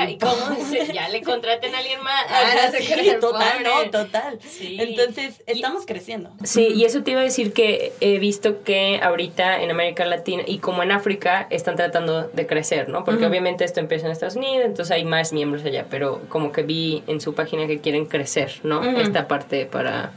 ¿y 0.09 0.17
cómo 0.17 0.55
se- 0.69 0.87
ya 0.93 1.09
le 1.09 1.21
contraten 1.21 1.75
a 1.75 1.79
alguien 1.79 2.01
más? 2.01 2.25
Ah, 2.29 2.43
Ah, 2.47 2.69
no 2.71 2.77
sí, 2.79 3.11
total, 3.19 3.57
pobre. 3.63 3.63
no, 3.85 3.91
total. 3.91 4.39
Sí. 4.41 4.77
Entonces, 4.79 5.41
Y- 5.47 5.51
estamos 5.51 5.85
creciendo. 5.85 6.31
Sí, 6.43 6.67
y 6.73 6.85
eso 6.85 7.03
te 7.03 7.11
iba 7.11 7.19
a 7.21 7.23
decir 7.23 7.51
que 7.53 7.93
he 7.99 8.17
visto 8.19 8.63
que 8.63 8.99
ahorita 9.03 9.26
en 9.35 9.71
América 9.71 10.05
Latina 10.05 10.43
y 10.45 10.59
como 10.59 10.83
en 10.83 10.91
África 10.91 11.47
están 11.49 11.75
tratando 11.75 12.27
de 12.27 12.47
crecer, 12.47 12.89
¿no? 12.89 13.03
Porque 13.03 13.25
obviamente 13.25 13.63
esto 13.65 13.79
empieza 13.79 14.05
en 14.05 14.11
Estados 14.11 14.35
Unidos, 14.35 14.65
entonces 14.65 14.91
hay 14.91 15.05
más 15.05 15.33
miembros 15.33 15.63
allá, 15.65 15.85
pero 15.89 16.21
como 16.29 16.51
que 16.51 16.63
vi 16.63 17.03
en 17.07 17.21
su 17.21 17.33
página 17.33 17.67
que 17.67 17.79
quieren 17.79 18.05
crecer, 18.05 18.51
¿no? 18.63 18.83
Esta 18.83 19.27
parte 19.27 19.65
para 19.65 20.11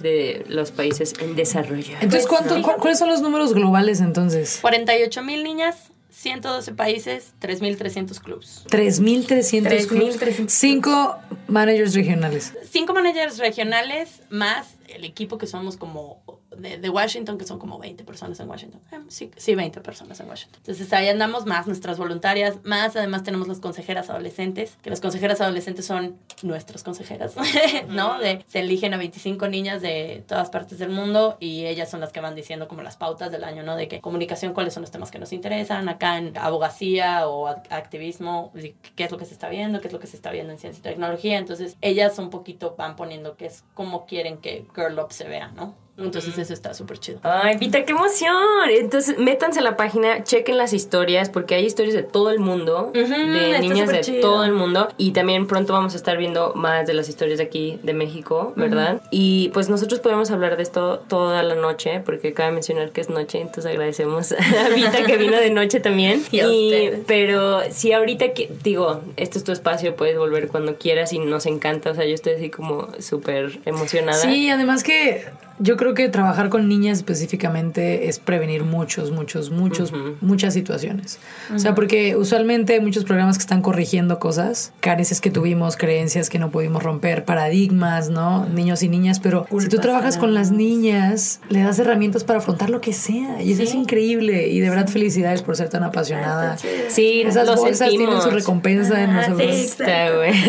de 0.00 0.44
los 0.48 0.70
países 0.70 1.14
en 1.20 1.34
desarrollo. 1.36 1.94
Entonces, 2.00 2.26
Pues, 2.26 2.40
¿cuánto, 2.46 2.62
cu- 2.62 2.78
¿cuáles 2.80 2.98
son 2.98 3.08
los 3.08 3.20
números 3.22 3.54
globales 3.54 4.00
entonces? 4.00 4.58
48 4.60 5.22
mil 5.22 5.42
niñas, 5.44 5.90
112 6.10 6.72
países, 6.74 7.34
3.300 7.40 8.20
clubes. 8.20 8.64
3.300 8.68 9.86
clubes. 9.88 10.20
3.300 10.20 10.48
Cinco 10.48 11.16
managers 11.48 11.94
regionales. 11.94 12.54
Cinco 12.70 12.94
managers 12.94 13.38
regionales 13.38 14.20
más 14.30 14.74
el 14.88 15.04
equipo 15.04 15.38
que 15.38 15.46
somos 15.46 15.76
como 15.76 16.22
de, 16.56 16.78
de 16.78 16.88
Washington, 16.90 17.38
que 17.38 17.44
son 17.46 17.58
como 17.58 17.78
20 17.78 18.04
personas 18.04 18.38
en 18.40 18.48
Washington. 18.48 18.80
Eh, 18.92 18.98
sí, 19.08 19.30
sí, 19.36 19.54
20 19.54 19.80
personas 19.80 20.18
en 20.20 20.28
Washington. 20.28 20.58
Entonces 20.58 20.92
ahí 20.92 21.08
andamos 21.08 21.46
más 21.46 21.66
nuestras 21.66 21.98
voluntarias, 21.98 22.56
más 22.64 22.96
además 22.96 23.22
tenemos 23.22 23.48
las 23.48 23.60
consejeras 23.60 24.10
adolescentes, 24.10 24.76
que 24.82 24.90
las 24.90 25.00
consejeras 25.00 25.40
adolescentes 25.40 25.86
son 25.86 26.18
nuestras 26.42 26.82
consejeras, 26.82 27.34
¿no? 27.88 28.18
De, 28.18 28.44
se 28.48 28.60
eligen 28.60 28.94
a 28.94 28.96
25 28.96 29.48
niñas 29.48 29.82
de 29.82 30.24
todas 30.26 30.50
partes 30.50 30.78
del 30.78 30.90
mundo 30.90 31.36
y 31.40 31.66
ellas 31.66 31.90
son 31.90 32.00
las 32.00 32.12
que 32.12 32.20
van 32.20 32.34
diciendo 32.34 32.68
como 32.68 32.82
las 32.82 32.96
pautas 32.96 33.30
del 33.32 33.44
año, 33.44 33.62
¿no? 33.62 33.76
De 33.76 33.88
que 33.88 34.00
comunicación, 34.00 34.52
cuáles 34.54 34.74
son 34.74 34.82
los 34.82 34.90
temas 34.90 35.10
que 35.10 35.18
nos 35.18 35.32
interesan, 35.32 35.88
acá 35.88 36.18
en 36.18 36.36
abogacía 36.36 37.28
o 37.28 37.48
ac- 37.48 37.66
activismo, 37.70 38.52
qué 38.96 39.04
es 39.04 39.10
lo 39.10 39.18
que 39.18 39.24
se 39.24 39.32
está 39.34 39.48
viendo, 39.48 39.80
qué 39.80 39.88
es 39.88 39.92
lo 39.92 39.98
que 40.00 40.06
se 40.06 40.16
está 40.16 40.30
viendo 40.30 40.52
en 40.52 40.58
ciencia 40.58 40.80
y 40.80 40.82
tecnología. 40.82 41.38
Entonces 41.38 41.76
ellas 41.80 42.18
un 42.18 42.30
poquito 42.30 42.74
van 42.76 42.96
poniendo 42.96 43.36
qué 43.36 43.46
es 43.46 43.64
cómo 43.74 44.06
quieren 44.06 44.38
que 44.38 44.66
Girl 44.74 44.98
Up 44.98 45.12
se 45.12 45.24
vea, 45.28 45.48
¿no? 45.48 45.74
Entonces 45.96 46.36
eso 46.38 46.52
está 46.52 46.74
súper 46.74 46.98
chido. 46.98 47.20
Ay, 47.22 47.56
Vita, 47.56 47.84
qué 47.84 47.92
emoción. 47.92 48.34
Entonces, 48.68 49.16
métanse 49.18 49.60
a 49.60 49.62
la 49.62 49.76
página, 49.76 50.24
chequen 50.24 50.58
las 50.58 50.72
historias, 50.72 51.30
porque 51.30 51.54
hay 51.54 51.64
historias 51.64 51.94
de 51.94 52.02
todo 52.02 52.30
el 52.30 52.40
mundo, 52.40 52.90
de 52.92 53.02
está 53.02 53.60
niñas 53.60 53.88
de 53.88 54.20
todo 54.20 54.44
el 54.44 54.52
mundo. 54.52 54.88
Y 54.98 55.12
también 55.12 55.46
pronto 55.46 55.72
vamos 55.72 55.94
a 55.94 55.96
estar 55.96 56.16
viendo 56.16 56.52
más 56.54 56.86
de 56.86 56.94
las 56.94 57.08
historias 57.08 57.38
de 57.38 57.44
aquí, 57.44 57.78
de 57.82 57.94
México, 57.94 58.52
¿verdad? 58.56 59.02
Y 59.10 59.50
pues 59.54 59.68
nosotros 59.68 60.00
podemos 60.00 60.30
hablar 60.32 60.56
de 60.56 60.64
esto 60.64 60.98
toda 61.08 61.42
la 61.44 61.54
noche, 61.54 62.00
porque 62.04 62.32
cabe 62.32 62.50
mencionar 62.52 62.90
que 62.90 63.00
es 63.00 63.08
noche, 63.08 63.40
entonces 63.40 63.66
agradecemos 63.66 64.32
a 64.32 64.68
Vita 64.74 65.04
que 65.04 65.16
vino 65.16 65.36
de 65.36 65.50
noche 65.50 65.80
también. 65.80 66.22
Y 66.34 66.40
ustedes. 66.40 67.04
pero 67.06 67.60
si 67.70 67.92
ahorita, 67.92 68.32
que, 68.32 68.50
digo, 68.64 69.02
este 69.16 69.38
es 69.38 69.44
tu 69.44 69.52
espacio, 69.52 69.94
puedes 69.94 70.18
volver 70.18 70.48
cuando 70.48 70.76
quieras 70.76 71.12
y 71.12 71.20
nos 71.20 71.46
encanta. 71.46 71.90
O 71.90 71.94
sea, 71.94 72.04
yo 72.04 72.14
estoy 72.14 72.32
así 72.32 72.50
como 72.50 72.88
súper 72.98 73.60
emocionada. 73.64 74.18
Sí, 74.18 74.50
además 74.50 74.82
que 74.82 75.24
yo 75.58 75.76
creo 75.76 75.94
que 75.94 76.08
trabajar 76.08 76.48
con 76.48 76.68
niñas 76.68 76.98
específicamente 76.98 78.08
es 78.08 78.18
prevenir 78.18 78.64
muchos, 78.64 79.10
muchos, 79.10 79.50
muchos, 79.50 79.92
muchas 80.20 80.54
situaciones. 80.54 81.18
O 81.54 81.58
sea, 81.58 81.74
porque 81.74 82.16
usualmente 82.16 82.74
hay 82.74 82.80
muchos 82.80 83.04
programas 83.04 83.36
que 83.38 83.42
están 83.42 83.62
corrigiendo 83.62 84.18
cosas, 84.18 84.72
carencias 84.80 85.20
que 85.20 85.30
tuvimos, 85.30 85.76
creencias 85.76 86.30
que 86.30 86.38
no 86.38 86.50
pudimos 86.50 86.82
romper, 86.82 87.24
paradigmas, 87.24 88.10
¿no? 88.10 88.46
Niños 88.46 88.82
y 88.82 88.88
niñas, 88.88 89.20
pero 89.20 89.46
si 89.60 89.68
tú 89.68 89.78
trabajas 89.78 90.16
con 90.18 90.34
las 90.34 90.50
niñas, 90.50 91.40
le 91.48 91.62
das 91.62 91.78
herramientas 91.78 92.24
para 92.24 92.38
afrontar 92.40 92.70
lo 92.70 92.80
que 92.80 92.92
sea. 92.92 93.42
Y 93.42 93.52
eso 93.52 93.62
es 93.62 93.74
increíble. 93.74 94.48
Y 94.48 94.60
de 94.60 94.70
verdad, 94.70 94.88
felicidades 94.88 95.42
por 95.42 95.56
ser 95.56 95.68
tan 95.68 95.84
apasionada. 95.84 96.56
Sí, 96.88 97.22
Esas 97.24 97.46
lo 97.46 97.56
bolsas 97.56 97.88
tienen 97.90 98.20
su 98.20 98.30
recompensa 98.30 99.02
en 99.02 99.10
Ah, 99.10 99.28
nosotros. 99.28 99.54
sí, 99.54 99.64
Está, 99.64 100.10
güey. 100.16 100.32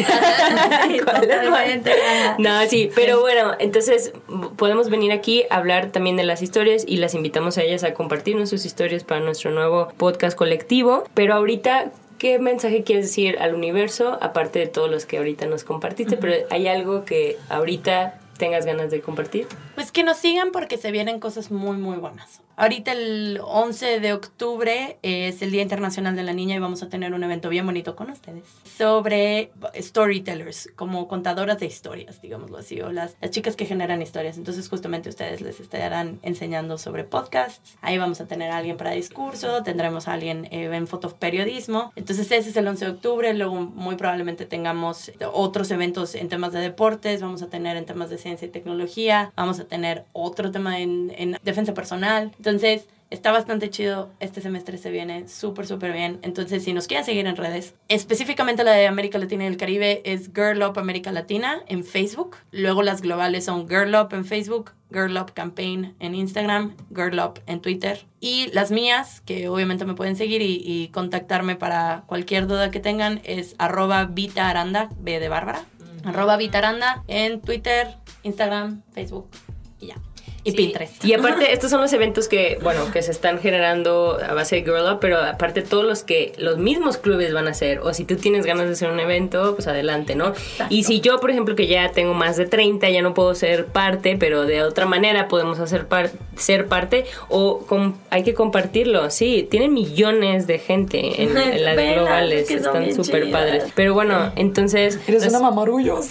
Sí. 0.86 1.02
No, 2.40 2.62
sí, 2.70 2.90
pero 2.96 3.22
bueno, 3.22 3.52
entonces 3.60 4.14
podemos 4.58 4.90
venir 4.96 5.12
aquí 5.12 5.44
a 5.50 5.58
hablar 5.58 5.92
también 5.92 6.16
de 6.16 6.24
las 6.24 6.42
historias 6.42 6.86
y 6.88 6.98
las 6.98 7.14
invitamos 7.14 7.58
a 7.58 7.64
ellas 7.64 7.84
a 7.84 7.94
compartirnos 7.94 8.50
sus 8.50 8.66
historias 8.66 9.04
para 9.04 9.22
nuestro 9.22 9.52
nuevo 9.52 9.90
podcast 9.98 10.38
colectivo. 10.38 11.04
Pero 11.14 11.34
ahorita, 11.34 11.92
¿qué 12.18 12.40
mensaje 12.40 12.84
quieres 12.84 13.08
decir 13.08 13.38
al 13.40 13.54
universo, 13.54 14.18
aparte 14.22 14.60
de 14.60 14.68
todos 14.68 14.90
los 14.90 15.06
que 15.06 15.18
ahorita 15.18 15.48
nos 15.48 15.64
compartiste? 15.64 16.18
Pero 16.18 16.48
hay 16.50 16.68
algo 16.68 17.04
que 17.04 17.38
ahorita 17.50 18.20
tengas 18.38 18.66
ganas 18.66 18.90
de 18.90 19.02
compartir. 19.02 19.48
Pues 19.76 19.92
que 19.92 20.04
nos 20.04 20.18
sigan 20.18 20.52
porque 20.52 20.78
se 20.78 20.92
vienen 20.92 21.20
cosas 21.20 21.52
muy, 21.52 21.78
muy 21.78 21.98
buenas. 21.98 22.42
Ahorita 22.58 22.94
el 22.94 23.42
11 23.44 24.00
de 24.00 24.14
octubre 24.14 24.98
es 25.02 25.42
el 25.42 25.52
Día 25.52 25.62
Internacional 25.62 26.16
de 26.16 26.24
la 26.24 26.32
Niña 26.32 26.56
y 26.56 26.60
vamos 26.60 26.84
a 26.84 26.90
tener 26.90 27.14
un 27.14 27.22
evento 27.22 27.50
bien 27.50 27.66
bonito 27.66 27.98
con 27.98 28.10
ustedes 28.10 28.46
sobre 28.64 29.52
storytellers, 29.78 30.70
como 30.78 31.10
contadoras 31.10 31.60
de 31.60 31.66
historias, 31.66 32.22
digámoslo 32.22 32.58
así, 32.58 32.80
o 32.80 32.94
las, 32.94 33.18
las 33.20 33.32
chicas 33.32 33.58
que 33.58 33.66
generan 33.66 34.02
historias. 34.02 34.38
Entonces 34.38 34.70
justamente 34.70 35.10
ustedes 35.10 35.42
les 35.42 35.60
estarán 35.60 36.20
enseñando 36.22 36.78
sobre 36.78 37.04
podcasts. 37.04 37.78
Ahí 37.82 37.98
vamos 37.98 38.22
a 38.22 38.26
tener 38.26 38.52
a 38.52 38.58
alguien 38.58 38.78
para 38.78 38.92
discurso, 38.92 39.62
tendremos 39.64 40.08
a 40.08 40.14
alguien 40.14 40.46
eh, 40.46 40.70
en 40.74 40.88
fotoperiodismo. 40.88 41.92
Entonces 41.98 42.32
ese 42.32 42.50
es 42.52 42.56
el 42.56 42.68
11 42.70 42.86
de 42.86 42.92
octubre, 42.92 43.34
luego 43.34 43.56
muy 43.56 43.98
probablemente 43.98 44.46
tengamos 44.46 45.12
otros 45.34 45.72
eventos 45.72 46.16
en 46.16 46.30
temas 46.30 46.54
de 46.54 46.60
deportes, 46.60 47.22
vamos 47.22 47.42
a 47.42 47.50
tener 47.50 47.76
en 47.76 47.86
temas 47.86 48.10
de 48.10 48.18
ciencia 48.18 48.46
y 48.48 48.52
tecnología, 48.52 49.34
vamos 49.36 49.60
a 49.60 49.66
tener 49.66 50.06
otro 50.14 50.52
tema 50.52 50.80
en, 50.80 51.14
en 51.18 51.38
defensa 51.44 51.74
personal. 51.74 52.32
Entonces, 52.46 52.88
está 53.10 53.32
bastante 53.32 53.72
chido. 53.72 54.12
Este 54.20 54.40
semestre 54.40 54.78
se 54.78 54.92
viene 54.92 55.28
súper, 55.28 55.66
súper 55.66 55.94
bien. 55.94 56.20
Entonces, 56.22 56.64
si 56.64 56.74
nos 56.74 56.86
quieren 56.86 57.04
seguir 57.04 57.26
en 57.26 57.36
redes, 57.36 57.74
específicamente 57.88 58.64
la 58.64 58.74
de 58.74 58.86
América 58.86 59.18
Latina 59.18 59.46
y 59.46 59.48
el 59.48 59.58
Caribe 59.58 60.04
es 60.06 60.30
Girl 60.32 60.62
Up 60.62 60.78
América 60.78 61.12
Latina 61.12 61.64
en 61.66 61.84
Facebook. 61.84 62.36
Luego 62.52 62.84
las 62.84 63.02
globales 63.02 63.46
son 63.46 63.68
Girl 63.68 63.96
Up 63.96 64.14
en 64.14 64.26
Facebook, 64.26 64.74
Girl 64.92 65.18
Up 65.18 65.34
Campaign 65.34 65.96
en 66.00 66.14
Instagram, 66.14 66.76
Girl 66.96 67.20
Up 67.20 67.42
en 67.48 67.62
Twitter. 67.62 68.06
Y 68.20 68.52
las 68.54 68.70
mías, 68.70 69.22
que 69.22 69.50
obviamente 69.50 69.86
me 69.86 69.96
pueden 69.96 70.16
seguir 70.16 70.44
y, 70.44 70.62
y 70.64 70.90
contactarme 70.90 71.56
para 71.56 72.04
cualquier 72.06 72.46
duda 72.46 72.70
que 72.70 72.80
tengan, 72.80 73.22
es 73.24 73.56
arroba 73.58 74.06
Vita 74.06 74.52
Aranda, 74.52 74.90
B 75.00 75.20
de 75.20 75.30
Bárbara. 75.30 75.66
Arroba 76.04 76.38
Vita 76.38 76.60
Aranda 76.60 77.04
en 77.08 77.42
Twitter, 77.42 77.98
Instagram, 78.22 78.84
Facebook 78.94 79.28
y 79.80 79.88
ya. 79.88 79.96
Y 80.46 80.52
Sí. 80.52 80.58
Pinterest. 80.58 81.04
Y 81.04 81.14
aparte, 81.14 81.52
estos 81.52 81.70
son 81.72 81.82
los 81.82 81.92
eventos 81.92 82.28
que, 82.28 82.60
bueno, 82.62 82.92
que 82.94 83.02
se 83.02 83.12
están 83.12 83.40
generando 83.40 84.18
a 84.24 84.34
base 84.34 84.58
de 84.58 84.62
Girl 84.62 84.86
Up, 84.94 85.00
pero 85.02 85.18
aparte 85.20 85.62
todos 85.64 85.84
los 85.84 86.04
que 86.04 86.34
los 86.38 86.58
mismos 86.60 86.98
clubes 86.98 87.34
van 87.34 87.48
a 87.48 87.52
hacer. 87.52 87.80
O 87.80 87.94
si 87.94 88.06
tú 88.06 88.16
tienes 88.16 88.46
ganas 88.46 88.68
de 88.68 88.74
hacer 88.74 88.90
un 88.92 89.00
evento, 89.00 89.56
pues 89.56 89.68
adelante, 89.68 90.16
¿no? 90.16 90.34
Y 90.70 90.84
si 90.84 91.02
yo, 91.02 91.20
por 91.20 91.32
ejemplo, 91.32 91.56
que 91.56 91.66
ya 91.68 91.92
tengo 91.92 92.14
más 92.14 92.38
de 92.38 92.46
30, 92.46 92.88
ya 92.90 93.02
no 93.02 93.14
puedo 93.16 93.34
ser 93.36 93.66
parte, 93.66 94.18
pero 94.20 94.46
de 94.46 94.62
otra 94.64 94.86
manera 94.86 95.28
podemos 95.28 95.60
hacer 95.60 95.88
par- 95.88 96.12
ser 96.38 96.68
parte, 96.68 97.06
o 97.30 97.66
hay 98.12 98.24
que 98.24 98.34
compartirlo. 98.36 99.10
Sí, 99.10 99.48
tienen 99.50 99.74
millones 99.74 100.46
de 100.48 100.60
gente 100.60 101.24
en, 101.24 101.36
en 101.38 101.66
las 101.66 101.76
Velas, 101.76 101.96
globales, 101.96 102.42
es 102.44 102.48
que 102.48 102.64
son 102.64 102.84
están 102.84 103.04
súper 103.04 103.32
padres. 103.32 103.64
Pero 103.74 103.96
bueno, 103.96 104.32
entonces... 104.36 105.00
Eres 105.08 105.24
pues, 105.24 105.30
una 105.34 105.40
mamá 105.40 105.64
orgullosa. 105.64 106.10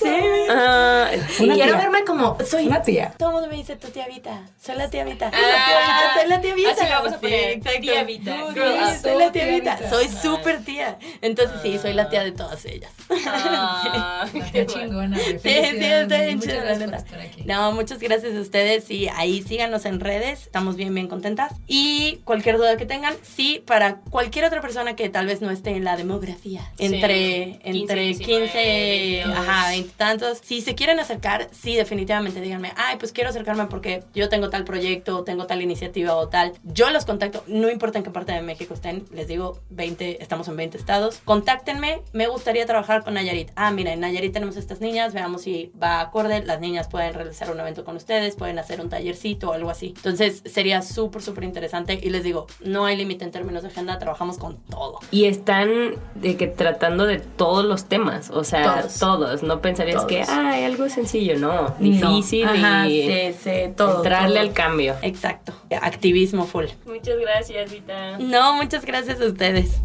sí. 1.29 1.45
Una 1.45 1.55
Quiero 1.55 1.79
verme 1.79 2.05
como 2.05 2.37
soy 2.45 2.67
Una 2.67 2.83
tía. 2.83 3.15
Todo 3.17 3.29
el 3.29 3.35
mundo 3.35 3.49
me 3.49 3.57
dice 3.57 3.77
tu 3.77 3.89
tía 3.89 4.07
Vita. 4.09 4.24
Soy 4.61 4.77
la 4.77 4.89
tía 4.91 5.05
Vita. 5.05 5.31
Ah, 5.33 6.15
soy 6.19 6.29
la 6.29 6.41
tía 6.41 6.55
Vita. 6.55 6.71
así 6.71 6.85
lo 6.85 6.91
vamos 6.91 7.13
a 7.13 7.21
poner, 7.21 7.51
exacto. 7.51 7.81
tía 7.81 8.05
Vita. 8.05 8.37
Sí, 8.55 9.01
soy 9.03 9.19
la 9.19 9.33
tía. 9.33 9.47
Vita. 9.47 9.91
Soy 9.91 10.09
súper 10.09 10.65
tía. 10.65 10.99
Entonces 11.21 11.61
sí, 11.63 11.79
soy 11.79 11.93
la 11.93 12.09
tía 12.09 12.25
de 12.25 12.33
todas 12.33 12.65
ellas. 12.65 12.93
Ah, 13.27 14.27
Qué 14.53 14.67
chingona. 14.67 15.19
Sí, 15.19 15.39
sí, 15.43 15.51
está. 15.51 17.05
No, 17.45 17.73
muchas 17.73 17.99
gracias 17.99 18.37
a 18.37 18.41
ustedes 18.41 18.91
y 18.91 19.09
ahí 19.09 19.43
síganos 19.43 19.85
en 19.85 20.01
redes, 20.01 20.43
estamos 20.43 20.77
bien, 20.77 20.95
bien 20.95 21.09
contentas. 21.09 21.53
Y 21.67 22.21
cualquier 22.25 22.57
duda 22.57 22.77
que 22.77 22.87
tengan, 22.87 23.15
sí, 23.23 23.63
para 23.67 23.97
cualquier 23.97 24.45
otra 24.45 24.61
persona 24.61 24.97
que 24.97 25.09
tal 25.09 25.27
vez 25.27 25.41
no 25.41 25.51
esté 25.51 25.71
en 25.71 25.85
la 25.85 25.97
demografía, 25.97 26.73
entre, 26.79 27.59
15, 27.63 27.69
entre 27.71 28.15
15, 28.15 28.25
19, 28.25 29.23
ajá, 29.23 29.69
20 29.71 29.93
tantos, 29.97 30.39
si 30.43 30.61
se 30.61 30.75
quieren 30.75 30.99
acercar, 30.99 31.49
sí, 31.53 31.75
definitivamente 31.75 32.41
díganme, 32.41 32.73
ay, 32.77 32.97
pues 32.99 33.13
quiero 33.13 33.31
acercarme 33.31 33.67
porque 33.67 34.03
yo 34.15 34.29
tengo 34.29 34.51
tal 34.51 34.65
proyecto, 34.65 35.25
tengo 35.25 35.47
tal 35.47 35.63
iniciativa 35.63 36.15
o 36.17 36.29
tal. 36.29 36.53
Yo 36.65 36.91
los 36.91 37.05
contacto, 37.05 37.45
no 37.47 37.71
importa 37.71 37.99
en 37.99 38.05
qué 38.05 38.11
parte 38.11 38.33
de 38.33 38.43
México 38.43 38.75
estén, 38.75 39.05
les 39.13 39.29
digo, 39.29 39.61
20, 39.71 40.23
estamos 40.23 40.49
en 40.49 40.57
20 40.57 40.77
estados. 40.77 41.21
Contáctenme, 41.25 42.01
me 42.13 42.27
gustaría 42.27 42.67
trabajar 42.67 43.05
con 43.05 43.14
Nayarit. 43.15 43.51
Ah, 43.57 43.71
mira, 43.71 43.93
en 43.93 44.01
Nayarit 44.01 44.33
tenemos 44.33 44.57
estas 44.57 44.81
niñas, 44.81 45.15
veamos 45.15 45.43
si 45.43 45.73
va 45.81 46.01
acorde, 46.01 46.45
las 46.45 46.61
niñas 46.61 46.89
pueden 46.89 47.15
realizar 47.15 47.51
un 47.51 47.59
evento 47.61 47.85
con 47.85 47.97
ustedes, 47.97 48.37
pueden 48.37 48.59
hacer 48.59 48.81
un 48.81 48.89
tallercito 48.89 49.51
o 49.51 49.53
algo 49.53 49.71
así. 49.71 49.95
Entonces 49.97 50.43
sería 50.47 50.83
súper, 50.83 51.23
súper 51.23 51.45
interesante 51.45 51.99
y 52.03 52.11
les 52.11 52.25
digo, 52.25 52.47
no 52.63 52.85
hay 52.87 52.97
límite 52.97 53.25
en 53.25 53.31
términos 53.31 53.63
de 53.63 53.69
agenda, 53.69 53.99
trabajamos 53.99 54.39
con 54.39 54.57
todo. 54.65 54.99
Y 55.11 55.25
están 55.27 55.69
de 56.15 56.37
que 56.37 56.47
tratando 56.47 57.07
de 57.07 57.19
todos 57.19 57.65
los 57.65 57.87
temas, 57.87 58.31
o 58.31 58.45
sea, 58.45 58.81
Todos. 58.83 58.99
todos. 58.99 59.43
No 59.43 59.61
pensarías 59.61 59.97
Todos. 60.07 60.09
que, 60.09 60.25
ay, 60.29 60.65
algo 60.65 60.89
sencillo, 60.89 61.39
no. 61.39 61.75
Difícil 61.79 62.45
No. 62.47 62.51
Ajá, 62.53 62.89
y 62.89 63.07
sí, 63.33 63.39
sí, 63.43 63.51
todo. 63.77 63.97
entrarle 63.99 64.37
todo. 64.37 64.49
al 64.49 64.53
cambio. 64.53 64.95
Exacto. 65.03 65.53
Activismo 65.81 66.45
full. 66.47 66.67
Muchas 66.87 67.19
gracias, 67.19 67.71
Vita. 67.73 68.19
No, 68.19 68.55
muchas 68.57 68.85
gracias 68.85 69.21
a 69.21 69.27
ustedes. 69.27 69.81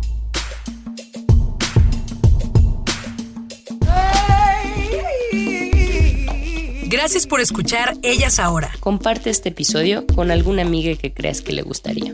Gracias 6.90 7.28
por 7.28 7.40
escuchar 7.40 7.94
Ellas 8.02 8.40
Ahora. 8.40 8.72
Comparte 8.80 9.30
este 9.30 9.50
episodio 9.50 10.08
con 10.08 10.32
alguna 10.32 10.64
amiga 10.64 11.00
que 11.00 11.14
creas 11.14 11.40
que 11.42 11.54
le 11.54 11.62
gustaría. 11.62 12.14